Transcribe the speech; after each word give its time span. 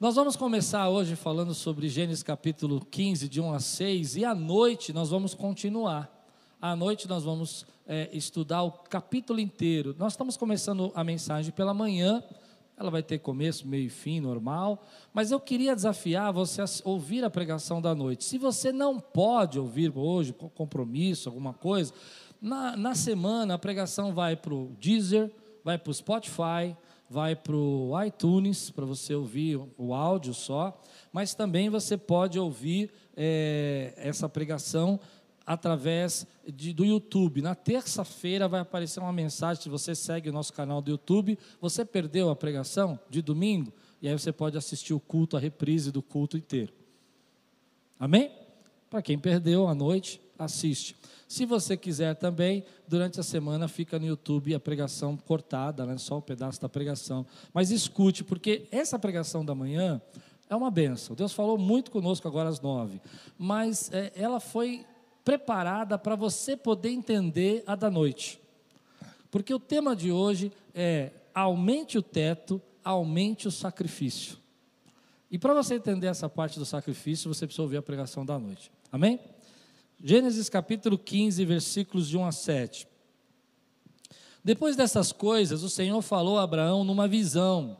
Nós 0.00 0.16
vamos 0.16 0.34
começar 0.34 0.88
hoje 0.88 1.14
falando 1.14 1.54
sobre 1.54 1.88
Gênesis 1.88 2.24
capítulo 2.24 2.84
15, 2.84 3.28
de 3.28 3.40
1 3.40 3.52
a 3.54 3.60
6, 3.60 4.16
e 4.16 4.24
à 4.24 4.34
noite 4.34 4.92
nós 4.92 5.10
vamos 5.10 5.34
continuar. 5.34 6.10
À 6.60 6.74
noite 6.74 7.08
nós 7.08 7.22
vamos 7.22 7.64
é, 7.86 8.10
estudar 8.12 8.64
o 8.64 8.72
capítulo 8.72 9.38
inteiro. 9.38 9.94
Nós 9.96 10.14
estamos 10.14 10.36
começando 10.36 10.90
a 10.96 11.04
mensagem 11.04 11.52
pela 11.52 11.72
manhã, 11.72 12.24
ela 12.76 12.90
vai 12.90 13.04
ter 13.04 13.20
começo, 13.20 13.68
meio 13.68 13.86
e 13.86 13.88
fim, 13.88 14.18
normal, 14.18 14.84
mas 15.12 15.30
eu 15.30 15.38
queria 15.38 15.76
desafiar 15.76 16.32
você 16.32 16.60
a 16.60 16.66
ouvir 16.84 17.22
a 17.22 17.30
pregação 17.30 17.80
da 17.80 17.94
noite. 17.94 18.24
Se 18.24 18.36
você 18.36 18.72
não 18.72 18.98
pode 18.98 19.60
ouvir 19.60 19.92
hoje, 19.94 20.32
compromisso, 20.32 21.28
alguma 21.28 21.54
coisa, 21.54 21.94
na, 22.42 22.76
na 22.76 22.96
semana 22.96 23.54
a 23.54 23.58
pregação 23.58 24.12
vai 24.12 24.34
para 24.34 24.52
o 24.54 24.74
Deezer, 24.80 25.30
vai 25.62 25.78
para 25.78 25.92
o 25.92 25.94
Spotify, 25.94 26.76
vai 27.08 27.36
para 27.36 27.54
o 27.54 27.92
iTunes 28.02 28.70
para 28.70 28.84
você 28.84 29.14
ouvir 29.14 29.60
o 29.76 29.94
áudio 29.94 30.34
só, 30.34 30.80
mas 31.12 31.34
também 31.34 31.68
você 31.68 31.96
pode 31.96 32.38
ouvir 32.38 32.90
é, 33.16 33.92
essa 33.96 34.28
pregação 34.28 34.98
através 35.46 36.26
de, 36.46 36.72
do 36.72 36.84
YouTube. 36.84 37.42
Na 37.42 37.54
terça-feira 37.54 38.48
vai 38.48 38.60
aparecer 38.60 39.00
uma 39.00 39.12
mensagem, 39.12 39.62
se 39.62 39.68
você 39.68 39.94
segue 39.94 40.30
o 40.30 40.32
nosso 40.32 40.52
canal 40.52 40.80
do 40.80 40.90
YouTube, 40.90 41.38
você 41.60 41.84
perdeu 41.84 42.30
a 42.30 42.36
pregação 42.36 42.98
de 43.10 43.20
domingo, 43.20 43.72
e 44.00 44.08
aí 44.08 44.18
você 44.18 44.32
pode 44.32 44.56
assistir 44.56 44.94
o 44.94 45.00
culto, 45.00 45.36
a 45.36 45.40
reprise 45.40 45.92
do 45.92 46.02
culto 46.02 46.36
inteiro. 46.36 46.72
Amém? 47.98 48.30
Para 48.90 49.02
quem 49.02 49.18
perdeu 49.18 49.68
à 49.68 49.74
noite, 49.74 50.20
assiste. 50.38 50.96
Se 51.28 51.44
você 51.44 51.76
quiser 51.76 52.14
também, 52.14 52.64
durante 52.86 53.18
a 53.18 53.22
semana 53.22 53.66
fica 53.66 53.98
no 53.98 54.06
YouTube 54.06 54.54
a 54.54 54.60
pregação 54.60 55.16
cortada, 55.16 55.84
né? 55.84 55.96
só 55.98 56.18
o 56.18 56.22
pedaço 56.22 56.60
da 56.60 56.68
pregação. 56.68 57.26
Mas 57.52 57.70
escute, 57.70 58.22
porque 58.22 58.66
essa 58.70 58.98
pregação 58.98 59.44
da 59.44 59.54
manhã 59.54 60.00
é 60.48 60.54
uma 60.54 60.70
benção. 60.70 61.16
Deus 61.16 61.32
falou 61.32 61.58
muito 61.58 61.90
conosco 61.90 62.28
agora 62.28 62.48
às 62.48 62.60
nove, 62.60 63.00
mas 63.38 63.90
é, 63.92 64.12
ela 64.14 64.40
foi 64.40 64.84
preparada 65.24 65.98
para 65.98 66.14
você 66.14 66.56
poder 66.56 66.90
entender 66.90 67.64
a 67.66 67.74
da 67.74 67.90
noite. 67.90 68.40
Porque 69.30 69.52
o 69.52 69.58
tema 69.58 69.96
de 69.96 70.12
hoje 70.12 70.52
é 70.74 71.10
aumente 71.34 71.98
o 71.98 72.02
teto, 72.02 72.60
aumente 72.84 73.48
o 73.48 73.50
sacrifício. 73.50 74.38
E 75.30 75.38
para 75.38 75.52
você 75.52 75.74
entender 75.74 76.06
essa 76.06 76.28
parte 76.28 76.58
do 76.58 76.64
sacrifício, 76.64 77.32
você 77.32 77.46
precisa 77.46 77.62
ouvir 77.62 77.78
a 77.78 77.82
pregação 77.82 78.24
da 78.24 78.38
noite. 78.38 78.70
Amém? 78.92 79.18
Gênesis 80.02 80.48
capítulo 80.48 80.98
15, 80.98 81.44
versículos 81.44 82.08
de 82.08 82.16
1 82.16 82.26
a 82.26 82.32
7. 82.32 82.88
Depois 84.42 84.76
dessas 84.76 85.12
coisas, 85.12 85.62
o 85.62 85.70
Senhor 85.70 86.02
falou 86.02 86.38
a 86.38 86.42
Abraão 86.42 86.84
numa 86.84 87.08
visão: 87.08 87.78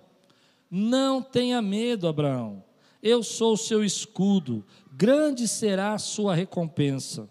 Não 0.70 1.20
tenha 1.20 1.60
medo, 1.60 2.08
Abraão, 2.08 2.64
eu 3.02 3.22
sou 3.22 3.52
o 3.52 3.58
seu 3.58 3.84
escudo, 3.84 4.64
grande 4.90 5.46
será 5.46 5.92
a 5.92 5.98
sua 5.98 6.34
recompensa. 6.34 7.28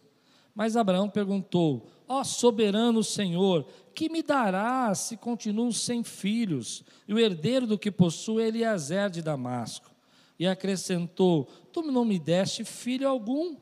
Mas 0.54 0.78
Abraão 0.78 1.10
perguntou: 1.10 1.90
Ó 2.08 2.20
oh, 2.20 2.24
soberano 2.24 3.04
Senhor, 3.04 3.66
que 3.96 4.10
me 4.10 4.22
dará 4.22 4.94
se 4.94 5.18
continuo 5.18 5.74
sem 5.74 6.04
filhos? 6.04 6.84
E 7.08 7.14
o 7.14 7.20
herdeiro 7.20 7.66
do 7.66 7.80
que 7.80 7.90
possuo 7.90 8.40
é 8.40 8.48
Eliezer 8.48 9.10
de 9.10 9.22
Damasco. 9.22 9.90
E 10.38 10.46
acrescentou: 10.46 11.46
Tu 11.72 11.82
não 11.82 12.06
me 12.06 12.20
deste 12.20 12.64
filho 12.64 13.10
algum, 13.10 13.56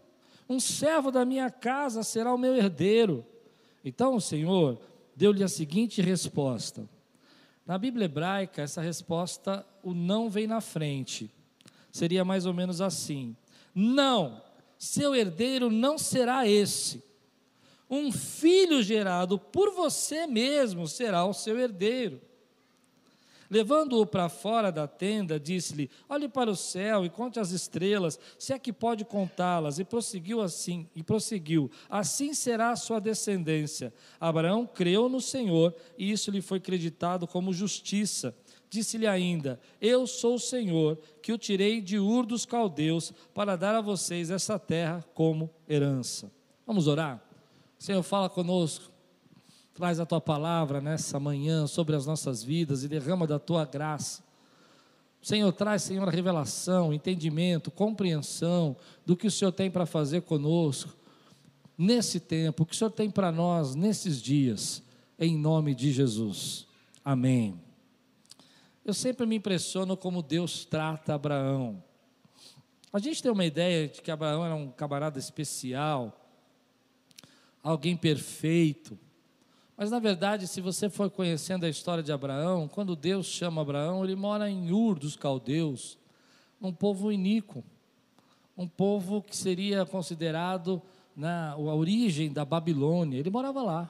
um 0.51 0.59
servo 0.59 1.11
da 1.11 1.23
minha 1.23 1.49
casa 1.49 2.03
será 2.03 2.33
o 2.33 2.37
meu 2.37 2.55
herdeiro. 2.55 3.25
Então 3.83 4.15
o 4.15 4.21
Senhor 4.21 4.79
deu-lhe 5.15 5.43
a 5.43 5.47
seguinte 5.47 6.01
resposta. 6.01 6.87
Na 7.65 7.77
Bíblia 7.77 8.05
hebraica, 8.05 8.61
essa 8.61 8.81
resposta, 8.81 9.65
o 9.81 9.93
não 9.93 10.29
vem 10.29 10.47
na 10.47 10.59
frente. 10.59 11.31
Seria 11.91 12.25
mais 12.25 12.45
ou 12.45 12.53
menos 12.53 12.81
assim: 12.81 13.35
Não, 13.73 14.41
seu 14.77 15.15
herdeiro 15.15 15.69
não 15.69 15.97
será 15.97 16.47
esse. 16.47 17.03
Um 17.89 18.11
filho 18.11 18.81
gerado 18.81 19.37
por 19.37 19.71
você 19.71 20.27
mesmo 20.27 20.87
será 20.87 21.25
o 21.25 21.33
seu 21.33 21.59
herdeiro. 21.59 22.21
Levando-o 23.51 24.05
para 24.05 24.29
fora 24.29 24.71
da 24.71 24.87
tenda, 24.87 25.37
disse-lhe: 25.37 25.89
Olhe 26.07 26.29
para 26.29 26.49
o 26.49 26.55
céu 26.55 27.03
e 27.03 27.09
conte 27.09 27.37
as 27.37 27.51
estrelas, 27.51 28.17
se 28.39 28.53
é 28.53 28.57
que 28.57 28.71
pode 28.71 29.03
contá-las. 29.03 29.77
E 29.77 29.83
prosseguiu 29.83 30.39
assim, 30.39 30.87
e 30.95 31.03
prosseguiu: 31.03 31.69
Assim 31.89 32.33
será 32.33 32.71
a 32.71 32.77
sua 32.77 33.01
descendência. 33.01 33.93
Abraão 34.21 34.65
creu 34.65 35.09
no 35.09 35.19
Senhor, 35.19 35.75
e 35.97 36.09
isso 36.09 36.31
lhe 36.31 36.41
foi 36.41 36.61
creditado 36.61 37.27
como 37.27 37.51
justiça. 37.51 38.33
Disse-lhe 38.69 39.05
ainda: 39.05 39.59
Eu 39.81 40.07
sou 40.07 40.35
o 40.35 40.39
Senhor, 40.39 40.97
que 41.21 41.33
o 41.33 41.37
tirei 41.37 41.81
de 41.81 41.99
Ur 41.99 42.25
dos 42.25 42.45
caldeus, 42.45 43.11
para 43.33 43.57
dar 43.57 43.75
a 43.75 43.81
vocês 43.81 44.31
essa 44.31 44.57
terra 44.57 45.03
como 45.13 45.49
herança. 45.67 46.31
Vamos 46.65 46.87
orar? 46.87 47.21
Senhor, 47.77 48.01
fala 48.01 48.29
conosco. 48.29 48.90
Traz 49.73 49.99
a 49.99 50.05
tua 50.05 50.19
palavra 50.19 50.81
nessa 50.81 51.19
manhã 51.19 51.65
sobre 51.65 51.95
as 51.95 52.05
nossas 52.05 52.43
vidas 52.43 52.83
e 52.83 52.87
derrama 52.87 53.25
da 53.25 53.39
tua 53.39 53.65
graça. 53.65 54.23
Senhor, 55.21 55.51
traz, 55.53 55.83
Senhor, 55.83 56.07
a 56.07 56.11
revelação, 56.11 56.91
entendimento, 56.91 57.69
compreensão 57.69 58.75
do 59.05 59.15
que 59.15 59.27
o 59.27 59.31
Senhor 59.31 59.51
tem 59.51 59.69
para 59.69 59.85
fazer 59.85 60.21
conosco 60.21 60.95
nesse 61.77 62.19
tempo, 62.19 62.63
o 62.63 62.65
que 62.65 62.73
o 62.73 62.77
Senhor 62.77 62.91
tem 62.91 63.09
para 63.09 63.31
nós 63.31 63.75
nesses 63.75 64.21
dias, 64.21 64.83
em 65.17 65.37
nome 65.37 65.73
de 65.73 65.91
Jesus. 65.91 66.67
Amém. 67.03 67.59
Eu 68.83 68.93
sempre 68.93 69.25
me 69.25 69.35
impressiono 69.35 69.95
como 69.95 70.23
Deus 70.23 70.65
trata 70.65 71.13
Abraão. 71.13 71.83
A 72.91 72.99
gente 72.99 73.21
tem 73.21 73.31
uma 73.31 73.45
ideia 73.45 73.87
de 73.87 74.01
que 74.01 74.11
Abraão 74.11 74.43
era 74.43 74.53
um 74.53 74.69
camarada 74.69 75.17
especial, 75.17 76.19
alguém 77.63 77.95
perfeito. 77.95 78.97
Mas 79.81 79.89
na 79.89 79.97
verdade, 79.97 80.47
se 80.47 80.61
você 80.61 80.91
for 80.91 81.09
conhecendo 81.09 81.65
a 81.65 81.69
história 81.69 82.03
de 82.03 82.11
Abraão, 82.11 82.67
quando 82.67 82.95
Deus 82.95 83.25
chama 83.25 83.63
Abraão, 83.63 84.03
ele 84.03 84.15
mora 84.15 84.47
em 84.47 84.71
Ur 84.71 84.99
dos 84.99 85.15
caldeus, 85.15 85.97
um 86.61 86.71
povo 86.71 87.11
iníquo, 87.11 87.63
um 88.55 88.67
povo 88.67 89.23
que 89.23 89.35
seria 89.35 89.83
considerado 89.83 90.79
na 91.15 91.53
a 91.53 91.57
origem 91.57 92.31
da 92.31 92.45
Babilônia. 92.45 93.17
Ele 93.17 93.31
morava 93.31 93.63
lá. 93.63 93.89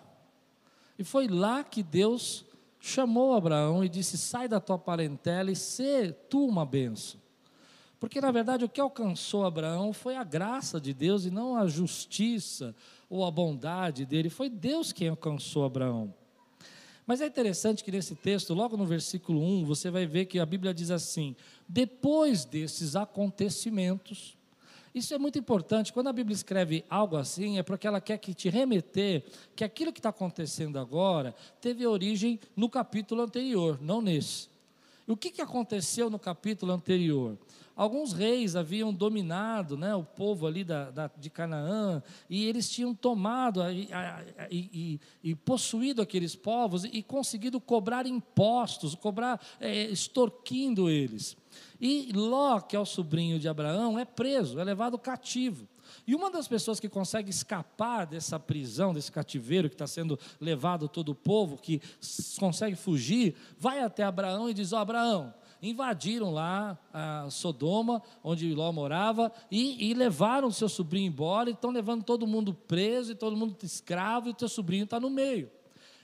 E 0.97 1.03
foi 1.03 1.27
lá 1.27 1.61
que 1.61 1.83
Deus 1.83 2.45
chamou 2.79 3.33
Abraão 3.33 3.83
e 3.83 3.89
disse: 3.89 4.17
Sai 4.17 4.47
da 4.47 4.61
tua 4.61 4.79
parentela 4.79 5.51
e 5.51 5.57
sê 5.57 6.13
tu 6.13 6.47
uma 6.47 6.65
benção. 6.65 7.19
Porque 8.01 8.19
na 8.19 8.31
verdade 8.31 8.65
o 8.65 8.69
que 8.69 8.81
alcançou 8.81 9.45
Abraão 9.45 9.93
foi 9.93 10.15
a 10.15 10.23
graça 10.23 10.81
de 10.81 10.91
Deus 10.91 11.23
e 11.23 11.29
não 11.29 11.55
a 11.55 11.67
justiça 11.67 12.75
ou 13.07 13.23
a 13.23 13.29
bondade 13.29 14.07
dele. 14.07 14.27
Foi 14.27 14.49
Deus 14.49 14.91
quem 14.91 15.09
alcançou 15.09 15.63
Abraão. 15.63 16.11
Mas 17.05 17.21
é 17.21 17.27
interessante 17.27 17.83
que 17.83 17.91
nesse 17.91 18.15
texto, 18.15 18.55
logo 18.55 18.75
no 18.75 18.87
versículo 18.87 19.39
1, 19.39 19.65
você 19.65 19.91
vai 19.91 20.07
ver 20.07 20.25
que 20.25 20.39
a 20.39 20.45
Bíblia 20.47 20.73
diz 20.73 20.89
assim: 20.89 21.35
depois 21.69 22.43
desses 22.43 22.95
acontecimentos, 22.95 24.35
isso 24.95 25.13
é 25.13 25.19
muito 25.19 25.37
importante. 25.37 25.93
Quando 25.93 26.07
a 26.07 26.13
Bíblia 26.13 26.33
escreve 26.33 26.83
algo 26.89 27.15
assim, 27.15 27.59
é 27.59 27.63
porque 27.63 27.85
ela 27.85 28.01
quer 28.01 28.17
que 28.17 28.33
te 28.33 28.49
remeter 28.49 29.23
que 29.55 29.63
aquilo 29.63 29.93
que 29.93 29.99
está 29.99 30.09
acontecendo 30.09 30.79
agora 30.79 31.35
teve 31.61 31.85
origem 31.85 32.39
no 32.55 32.67
capítulo 32.67 33.21
anterior, 33.21 33.77
não 33.79 34.01
nesse. 34.01 34.50
E 35.07 35.11
o 35.11 35.17
que, 35.17 35.31
que 35.31 35.41
aconteceu 35.41 36.09
no 36.09 36.19
capítulo 36.19 36.71
anterior? 36.71 37.37
Alguns 37.75 38.13
reis 38.13 38.55
haviam 38.55 38.93
dominado 38.93 39.75
né, 39.77 39.95
o 39.95 40.03
povo 40.03 40.45
ali 40.45 40.63
da, 40.63 40.91
da 40.91 41.09
de 41.17 41.29
Canaã, 41.29 42.03
e 42.29 42.45
eles 42.45 42.69
tinham 42.69 42.93
tomado 42.93 43.61
e, 43.71 43.89
e, 44.51 44.99
e, 45.23 45.35
possuído 45.35 46.01
aqueles 46.01 46.35
povos 46.35 46.83
e 46.83 47.01
conseguido 47.01 47.59
cobrar 47.59 48.05
impostos, 48.05 48.93
cobrar, 48.93 49.41
é, 49.59 49.85
extorquindo 49.85 50.89
eles. 50.89 51.35
E 51.79 52.11
Ló, 52.13 52.59
que 52.59 52.75
é 52.75 52.79
o 52.79 52.85
sobrinho 52.85 53.39
de 53.39 53.47
Abraão, 53.47 53.97
é 53.97 54.05
preso, 54.05 54.59
é 54.59 54.63
levado 54.63 54.99
cativo. 54.99 55.67
E 56.05 56.15
uma 56.15 56.29
das 56.29 56.47
pessoas 56.47 56.79
que 56.79 56.89
consegue 56.89 57.29
escapar 57.29 58.05
dessa 58.05 58.39
prisão, 58.39 58.93
desse 58.93 59.11
cativeiro 59.11 59.69
que 59.69 59.75
está 59.75 59.87
sendo 59.87 60.19
levado 60.39 60.87
todo 60.87 61.09
o 61.09 61.15
povo, 61.15 61.57
que 61.57 61.81
consegue 62.39 62.75
fugir, 62.75 63.35
vai 63.57 63.79
até 63.79 64.03
Abraão 64.03 64.49
e 64.49 64.53
diz: 64.53 64.73
Ó, 64.73 64.77
oh, 64.77 64.79
Abraão, 64.79 65.33
invadiram 65.61 66.31
lá 66.31 66.77
a 66.93 67.27
Sodoma, 67.29 68.01
onde 68.23 68.53
Ló 68.53 68.71
morava, 68.71 69.31
e, 69.49 69.89
e 69.89 69.93
levaram 69.93 70.47
o 70.47 70.53
seu 70.53 70.67
sobrinho 70.67 71.07
embora, 71.07 71.49
e 71.49 71.53
estão 71.53 71.71
levando 71.71 72.03
todo 72.03 72.25
mundo 72.25 72.53
preso, 72.53 73.11
e 73.11 73.15
todo 73.15 73.37
mundo 73.37 73.55
escravo, 73.61 74.27
e 74.27 74.31
o 74.31 74.35
teu 74.35 74.49
sobrinho 74.49 74.85
está 74.85 74.99
no 74.99 75.09
meio. 75.09 75.51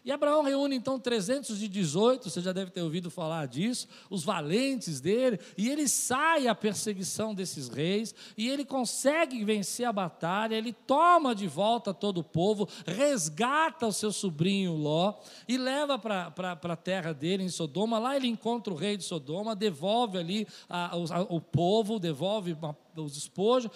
E 0.07 0.11
Abraão 0.13 0.41
reúne 0.41 0.73
então 0.73 0.97
318, 0.97 2.29
você 2.29 2.39
já 2.39 2.53
deve 2.53 2.71
ter 2.71 2.81
ouvido 2.81 3.11
falar 3.11 3.45
disso, 3.45 3.89
os 4.09 4.23
valentes 4.23 5.01
dele, 5.01 5.37
e 5.57 5.67
ele 5.67 5.85
sai 5.85 6.47
à 6.47 6.55
perseguição 6.55 7.35
desses 7.35 7.67
reis, 7.67 8.15
e 8.37 8.47
ele 8.47 8.63
consegue 8.63 9.43
vencer 9.43 9.85
a 9.85 9.91
batalha, 9.91 10.55
ele 10.55 10.71
toma 10.71 11.35
de 11.35 11.45
volta 11.45 11.93
todo 11.93 12.19
o 12.19 12.23
povo, 12.23 12.69
resgata 12.85 13.85
o 13.85 13.91
seu 13.91 14.13
sobrinho 14.13 14.77
Ló 14.77 15.13
e 15.45 15.57
leva 15.57 15.99
para 15.99 16.53
a 16.53 16.75
terra 16.77 17.13
dele 17.13 17.43
em 17.43 17.49
Sodoma. 17.49 17.99
Lá 17.99 18.15
ele 18.15 18.27
encontra 18.27 18.73
o 18.73 18.77
rei 18.77 18.95
de 18.95 19.03
Sodoma, 19.03 19.57
devolve 19.57 20.17
ali 20.17 20.47
a, 20.69 20.95
a, 20.95 21.21
o 21.23 21.41
povo, 21.41 21.99
devolve 21.99 22.55
os 22.95 23.11
despojos, 23.11 23.69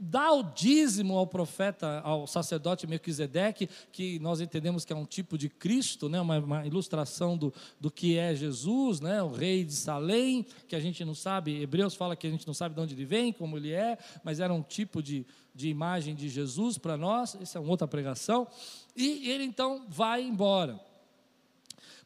dá 0.00 0.32
o 0.32 0.42
dízimo 0.42 1.16
ao 1.16 1.26
profeta, 1.26 2.00
ao 2.00 2.26
sacerdote 2.26 2.86
Melquisedeque, 2.86 3.68
que 3.92 4.18
nós 4.18 4.40
entendemos 4.40 4.84
que 4.84 4.92
é 4.92 4.96
um 4.96 5.04
tipo 5.04 5.36
de 5.36 5.48
Cristo, 5.48 6.08
né? 6.08 6.20
uma, 6.20 6.38
uma, 6.38 6.66
ilustração 6.66 7.36
do, 7.36 7.52
do 7.80 7.90
que 7.90 8.16
é 8.16 8.34
Jesus, 8.34 9.00
né? 9.00 9.22
o 9.22 9.30
rei 9.30 9.64
de 9.64 9.74
Salém, 9.74 10.46
que 10.66 10.76
a 10.76 10.80
gente 10.80 11.04
não 11.04 11.14
sabe, 11.14 11.62
Hebreus 11.62 11.94
fala 11.94 12.16
que 12.16 12.26
a 12.26 12.30
gente 12.30 12.46
não 12.46 12.54
sabe 12.54 12.74
de 12.74 12.80
onde 12.80 12.94
ele 12.94 13.04
vem, 13.04 13.32
como 13.32 13.56
ele 13.56 13.72
é, 13.72 13.98
mas 14.22 14.40
era 14.40 14.52
um 14.52 14.62
tipo 14.62 15.02
de, 15.02 15.26
de 15.54 15.68
imagem 15.68 16.14
de 16.14 16.28
Jesus 16.28 16.78
para 16.78 16.96
nós, 16.96 17.36
essa 17.40 17.58
é 17.58 17.60
uma 17.60 17.70
outra 17.70 17.86
pregação, 17.86 18.46
e 18.96 19.30
ele 19.30 19.44
então 19.44 19.86
vai 19.88 20.22
embora. 20.22 20.80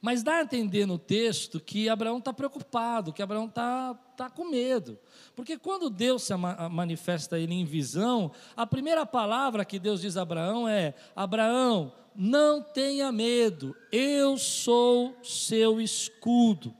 Mas 0.00 0.23
dá 0.23 0.37
a 0.37 0.43
entender 0.43 0.87
no 0.87 0.99
texto 0.99 1.59
que 1.59 1.89
Abraão 1.89 2.19
está 2.19 2.33
preocupado, 2.33 3.12
que 3.12 3.23
Abraão 3.23 3.47
está 3.47 3.95
tá 4.17 4.31
com 4.31 4.49
medo. 4.49 4.99
Porque 5.35 5.59
quando 5.59 5.91
Deus 5.91 6.23
se 6.23 6.35
manifesta 6.37 7.39
ele 7.39 7.55
em 7.55 7.65
visão, 7.65 8.31
a 8.56 8.67
primeira 8.67 9.05
palavra 9.05 9.65
que 9.65 9.79
Deus 9.79 10.00
diz 10.00 10.17
a 10.17 10.23
Abraão 10.23 10.69
é: 10.69 10.95
Abraão, 11.17 11.93
não 12.15 12.62
tenha 12.62 13.11
medo, 13.11 13.77
eu 13.91 14.39
sou 14.39 15.17
seu 15.23 15.81
escudo. 15.81 16.75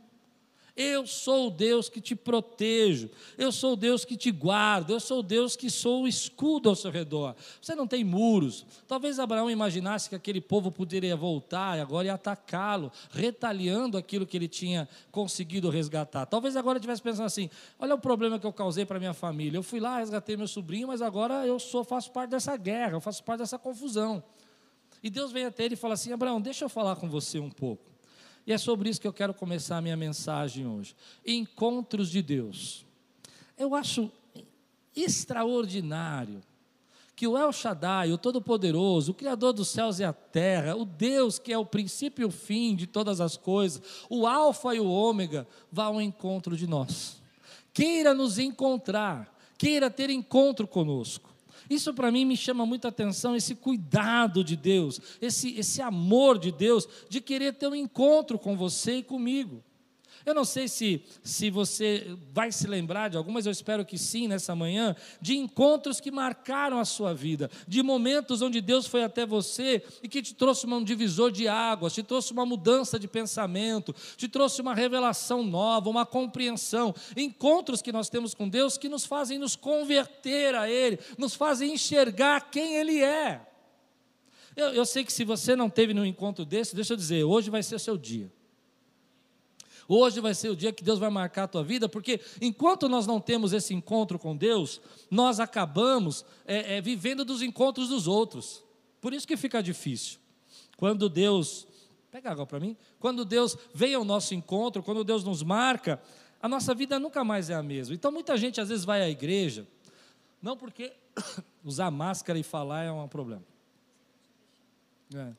Eu 0.81 1.09
sou 1.09 1.49
o 1.49 1.51
Deus 1.51 1.89
que 1.89 2.01
te 2.01 2.15
protejo, 2.15 3.11
eu 3.37 3.51
sou 3.51 3.73
o 3.73 3.77
Deus 3.77 4.05
que 4.05 4.17
te 4.17 4.31
guarda, 4.31 4.93
eu 4.93 5.01
sou 5.01 5.19
o 5.19 5.23
Deus 5.25 5.57
que 5.57 5.69
sou 5.69 6.05
o 6.05 6.09
escudo 6.09 6.69
ao 6.69 6.77
seu 6.77 6.89
redor. 6.89 7.35
Você 7.61 7.75
não 7.75 7.85
tem 7.85 8.05
muros. 8.05 8.65
Talvez 8.87 9.19
Abraão 9.19 9.51
imaginasse 9.51 10.09
que 10.09 10.15
aquele 10.15 10.41
povo 10.41 10.71
poderia 10.71 11.17
voltar 11.17 11.81
agora 11.81 12.07
e 12.07 12.11
atacá-lo, 12.11 12.93
retaliando 13.11 13.99
aquilo 13.99 14.25
que 14.25 14.37
ele 14.37 14.47
tinha 14.47 14.89
conseguido 15.11 15.69
resgatar. 15.69 16.27
Talvez 16.27 16.57
agora 16.57 16.79
estivesse 16.79 17.03
pensando 17.03 17.27
assim: 17.27 17.51
olha 17.77 17.97
o 17.97 17.99
problema 17.99 18.39
que 18.39 18.47
eu 18.47 18.53
causei 18.53 18.87
para 18.87 19.01
minha 19.01 19.15
família. 19.15 19.59
Eu 19.59 19.65
fui 19.65 19.81
lá, 19.81 19.99
resgatei 19.99 20.37
meu 20.37 20.47
sobrinho, 20.47 20.87
mas 20.87 21.03
agora 21.03 21.45
eu 21.45 21.59
sou, 21.59 21.83
faço 21.83 22.13
parte 22.13 22.31
dessa 22.31 22.57
guerra, 22.57 22.93
eu 22.93 23.01
faço 23.01 23.25
parte 23.25 23.41
dessa 23.41 23.59
confusão. 23.59 24.23
E 25.03 25.11
Deus 25.11 25.33
vem 25.33 25.45
até 25.45 25.65
ele 25.65 25.75
e 25.75 25.77
fala 25.77 25.95
assim: 25.95 26.13
Abraão, 26.13 26.41
deixa 26.41 26.65
eu 26.65 26.69
falar 26.69 26.95
com 26.95 27.09
você 27.09 27.41
um 27.41 27.51
pouco. 27.51 27.98
E 28.49 28.53
é 28.53 28.57
sobre 28.57 28.89
isso 28.89 28.99
que 28.99 29.07
eu 29.07 29.13
quero 29.13 29.35
começar 29.35 29.77
a 29.77 29.83
minha 29.83 29.95
mensagem 29.95 30.67
hoje. 30.67 30.97
Encontros 31.27 32.09
de 32.09 32.23
Deus. 32.23 32.83
Eu 33.59 33.75
acho 33.75 34.11
extraordinário 34.97 36.41
que 37.15 37.27
o 37.27 37.37
El 37.37 37.53
Shaddai, 37.53 38.11
o 38.11 38.17
Todo-Poderoso, 38.17 39.13
o 39.13 39.15
Criador 39.15 39.53
dos 39.53 39.69
céus 39.69 39.99
e 39.99 40.05
a 40.05 40.15
terra, 40.15 40.75
o 40.75 40.87
Deus 40.87 41.39
que 41.39 41.53
é 41.53 41.59
o 41.59 41.67
princípio 41.67 42.23
e 42.23 42.25
o 42.25 42.31
fim 42.31 42.75
de 42.75 42.87
todas 42.87 43.21
as 43.21 43.37
coisas, 43.37 43.83
o 44.09 44.27
Alfa 44.27 44.75
e 44.75 44.81
o 44.81 44.89
Ômega, 44.89 45.47
vá 45.71 45.85
ao 45.85 46.01
encontro 46.01 46.57
de 46.57 46.67
nós. 46.67 47.21
Queira 47.75 48.15
nos 48.15 48.39
encontrar, 48.39 49.31
queira 49.59 49.91
ter 49.91 50.09
encontro 50.09 50.67
conosco. 50.67 51.29
Isso 51.69 51.93
para 51.93 52.11
mim 52.11 52.25
me 52.25 52.37
chama 52.37 52.65
muita 52.65 52.89
atenção, 52.89 53.37
esse 53.37 53.55
cuidado 53.55 54.43
de 54.43 54.57
Deus, 54.57 55.01
esse, 55.21 55.59
esse 55.59 55.83
amor 55.83 56.39
de 56.39 56.51
Deus, 56.51 56.89
de 57.09 57.21
querer 57.21 57.55
ter 57.55 57.69
um 57.69 57.75
encontro 57.75 58.39
com 58.39 58.57
você 58.57 58.97
e 58.97 59.03
comigo. 59.03 59.63
Eu 60.29 60.35
não 60.35 60.45
sei 60.45 60.69
se, 60.69 61.03
se 61.23 61.49
você 61.49 62.15
vai 62.35 62.53
se 62.53 62.67
lembrar 62.67 63.09
de 63.09 63.17
algumas, 63.17 63.47
eu 63.47 63.51
espero 63.51 63.83
que 63.83 63.97
sim 63.97 64.29
nessa 64.29 64.55
manhã, 64.55 64.95
de 65.23 65.35
encontros 65.35 66.01
que 66.01 66.11
marcaram 66.11 66.79
a 66.79 66.85
sua 66.85 67.15
vida, 67.15 67.51
de 67.67 67.83
momentos 67.83 68.43
onde 68.43 68.61
Deus 68.61 68.87
foi 68.87 69.03
até 69.03 69.25
você 69.25 69.83
e 70.03 70.09
que 70.09 70.21
te 70.21 70.35
trouxe 70.35 70.67
um 70.67 70.85
divisor 70.85 71.33
de 71.33 71.49
águas, 71.49 71.95
te 71.95 72.03
trouxe 72.03 72.31
uma 72.35 72.45
mudança 72.45 72.99
de 72.99 73.09
pensamento, 73.09 73.95
te 74.19 74.29
trouxe 74.29 74.61
uma 74.61 74.75
revelação 74.75 75.43
nova, 75.43 75.89
uma 75.89 76.05
compreensão. 76.05 76.95
Encontros 77.17 77.81
que 77.81 77.91
nós 77.91 78.11
temos 78.11 78.35
com 78.35 78.51
Deus 78.51 78.77
que 78.77 78.87
nos 78.87 79.07
fazem 79.07 79.39
nos 79.39 79.57
converter 79.57 80.55
a 80.55 80.69
Ele, 80.69 80.99
nos 81.17 81.35
fazem 81.35 81.73
enxergar 81.73 82.51
quem 82.51 82.75
Ele 82.75 83.03
é. 83.03 83.41
Eu, 84.55 84.75
eu 84.75 84.85
sei 84.85 85.07
que 85.07 85.13
se 85.13 85.25
você 85.25 85.57
não 85.57 85.71
teve 85.71 85.95
nenhum 85.95 86.05
encontro 86.05 86.45
desse, 86.45 86.77
deixa 86.77 86.93
eu 86.93 86.99
dizer, 86.99 87.25
hoje 87.25 87.49
vai 87.49 87.63
ser 87.63 87.81
seu 87.81 87.97
dia. 87.97 88.31
Hoje 89.91 90.21
vai 90.21 90.35
ser 90.35 90.51
o 90.51 90.57
dia 90.57 90.71
que 90.71 90.85
Deus 90.85 90.99
vai 90.99 91.09
marcar 91.09 91.45
a 91.45 91.49
tua 91.49 91.65
vida, 91.65 91.89
porque 91.89 92.21
enquanto 92.43 92.91
nós 92.91 93.07
não 93.07 93.19
temos 93.19 93.55
esse 93.55 93.73
encontro 93.73 94.19
com 94.19 94.37
Deus, 94.37 94.83
nós 95.11 95.41
acabamos 95.41 96.27
é, 96.45 96.77
é, 96.77 96.81
vivendo 96.83 97.25
dos 97.25 97.41
encontros 97.41 97.89
dos 97.89 98.07
outros. 98.07 98.63
Por 99.01 99.15
isso 99.15 99.27
que 99.27 99.35
fica 99.35 99.63
difícil. 99.63 100.19
Quando 100.77 101.09
Deus, 101.09 101.67
pega 102.11 102.31
água 102.31 102.47
para 102.47 102.61
mim, 102.61 102.77
quando 103.01 103.25
Deus 103.25 103.57
vem 103.73 103.95
ao 103.95 104.05
nosso 104.05 104.35
encontro, 104.35 104.83
quando 104.83 105.03
Deus 105.03 105.25
nos 105.25 105.43
marca, 105.43 105.99
a 106.43 106.47
nossa 106.47 106.75
vida 106.75 106.99
nunca 106.99 107.25
mais 107.25 107.49
é 107.49 107.55
a 107.55 107.63
mesma. 107.63 107.95
Então 107.95 108.13
muita 108.13 108.37
gente 108.37 108.61
às 108.61 108.69
vezes 108.69 108.85
vai 108.85 109.01
à 109.01 109.09
igreja, 109.09 109.67
não 110.43 110.55
porque 110.55 110.93
usar 111.65 111.91
máscara 111.91 112.39
e 112.39 112.43
falar 112.43 112.85
é 112.85 112.93
um 112.93 113.09
problema. 113.09 113.43
É. 115.15 115.33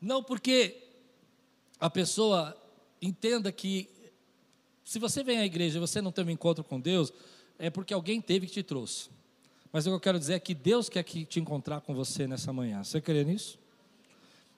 Não 0.00 0.20
porque 0.20 0.87
a 1.80 1.88
pessoa 1.88 2.56
entenda 3.00 3.52
que 3.52 3.88
se 4.84 4.98
você 4.98 5.22
vem 5.22 5.38
à 5.38 5.44
igreja 5.44 5.78
e 5.78 5.80
você 5.80 6.00
não 6.00 6.10
tem 6.10 6.24
um 6.24 6.30
encontro 6.30 6.64
com 6.64 6.80
Deus, 6.80 7.12
é 7.58 7.68
porque 7.70 7.92
alguém 7.92 8.20
teve 8.20 8.46
que 8.46 8.52
te 8.52 8.62
trouxe. 8.62 9.10
Mas 9.72 9.86
o 9.86 9.90
que 9.90 9.94
eu 9.94 10.00
quero 10.00 10.18
dizer 10.18 10.34
é 10.34 10.40
que 10.40 10.54
Deus 10.54 10.88
quer 10.88 11.02
que 11.02 11.24
te 11.24 11.38
encontrar 11.38 11.82
com 11.82 11.94
você 11.94 12.26
nessa 12.26 12.52
manhã. 12.52 12.82
Você 12.82 13.00
crê 13.00 13.22
nisso? 13.22 13.58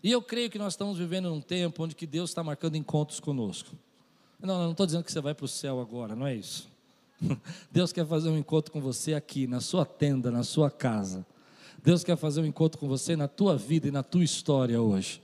E 0.02 0.10
eu 0.10 0.22
creio 0.22 0.48
que 0.48 0.58
nós 0.58 0.74
estamos 0.74 0.98
vivendo 0.98 1.28
num 1.28 1.40
tempo 1.40 1.82
onde 1.82 1.94
que 1.94 2.06
Deus 2.06 2.30
está 2.30 2.42
marcando 2.42 2.76
encontros 2.76 3.20
conosco. 3.20 3.76
Não, 4.40 4.58
não 4.62 4.70
estou 4.70 4.86
dizendo 4.86 5.04
que 5.04 5.12
você 5.12 5.20
vai 5.20 5.34
para 5.34 5.44
o 5.44 5.48
céu 5.48 5.80
agora, 5.80 6.14
não 6.14 6.26
é 6.26 6.34
isso. 6.34 6.68
Deus 7.70 7.92
quer 7.92 8.06
fazer 8.06 8.30
um 8.30 8.38
encontro 8.38 8.72
com 8.72 8.80
você 8.80 9.14
aqui, 9.14 9.46
na 9.46 9.60
sua 9.60 9.84
tenda, 9.84 10.30
na 10.30 10.42
sua 10.42 10.70
casa. 10.70 11.26
Deus 11.82 12.04
quer 12.04 12.16
fazer 12.16 12.40
um 12.40 12.46
encontro 12.46 12.78
com 12.78 12.88
você 12.88 13.16
na 13.16 13.28
tua 13.28 13.56
vida 13.56 13.88
e 13.88 13.90
na 13.90 14.02
tua 14.02 14.24
história 14.24 14.80
hoje. 14.80 15.20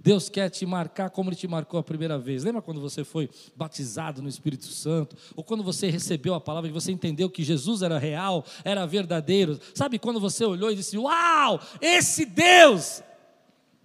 Deus 0.00 0.28
quer 0.28 0.48
te 0.48 0.64
marcar 0.64 1.10
como 1.10 1.28
Ele 1.30 1.36
te 1.36 1.48
marcou 1.48 1.80
a 1.80 1.82
primeira 1.82 2.18
vez. 2.18 2.44
Lembra 2.44 2.62
quando 2.62 2.80
você 2.80 3.02
foi 3.02 3.28
batizado 3.56 4.22
no 4.22 4.28
Espírito 4.28 4.66
Santo? 4.66 5.16
Ou 5.34 5.42
quando 5.42 5.62
você 5.62 5.90
recebeu 5.90 6.34
a 6.34 6.40
palavra 6.40 6.70
e 6.70 6.72
você 6.72 6.92
entendeu 6.92 7.28
que 7.28 7.42
Jesus 7.42 7.82
era 7.82 7.98
real, 7.98 8.44
era 8.64 8.86
verdadeiro? 8.86 9.58
Sabe 9.74 9.98
quando 9.98 10.20
você 10.20 10.44
olhou 10.44 10.70
e 10.70 10.76
disse: 10.76 10.96
Uau, 10.96 11.60
esse 11.80 12.24
Deus 12.24 13.02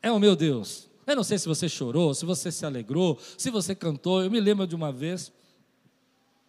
é 0.01 0.11
o 0.11 0.19
meu 0.19 0.35
Deus. 0.35 0.87
Eu 1.05 1.15
não 1.15 1.23
sei 1.23 1.37
se 1.37 1.47
você 1.47 1.67
chorou, 1.67 2.13
se 2.13 2.25
você 2.25 2.51
se 2.51 2.65
alegrou, 2.65 3.19
se 3.37 3.49
você 3.49 3.73
cantou. 3.73 4.23
Eu 4.23 4.29
me 4.29 4.39
lembro 4.39 4.67
de 4.67 4.75
uma 4.75 4.91
vez 4.91 5.31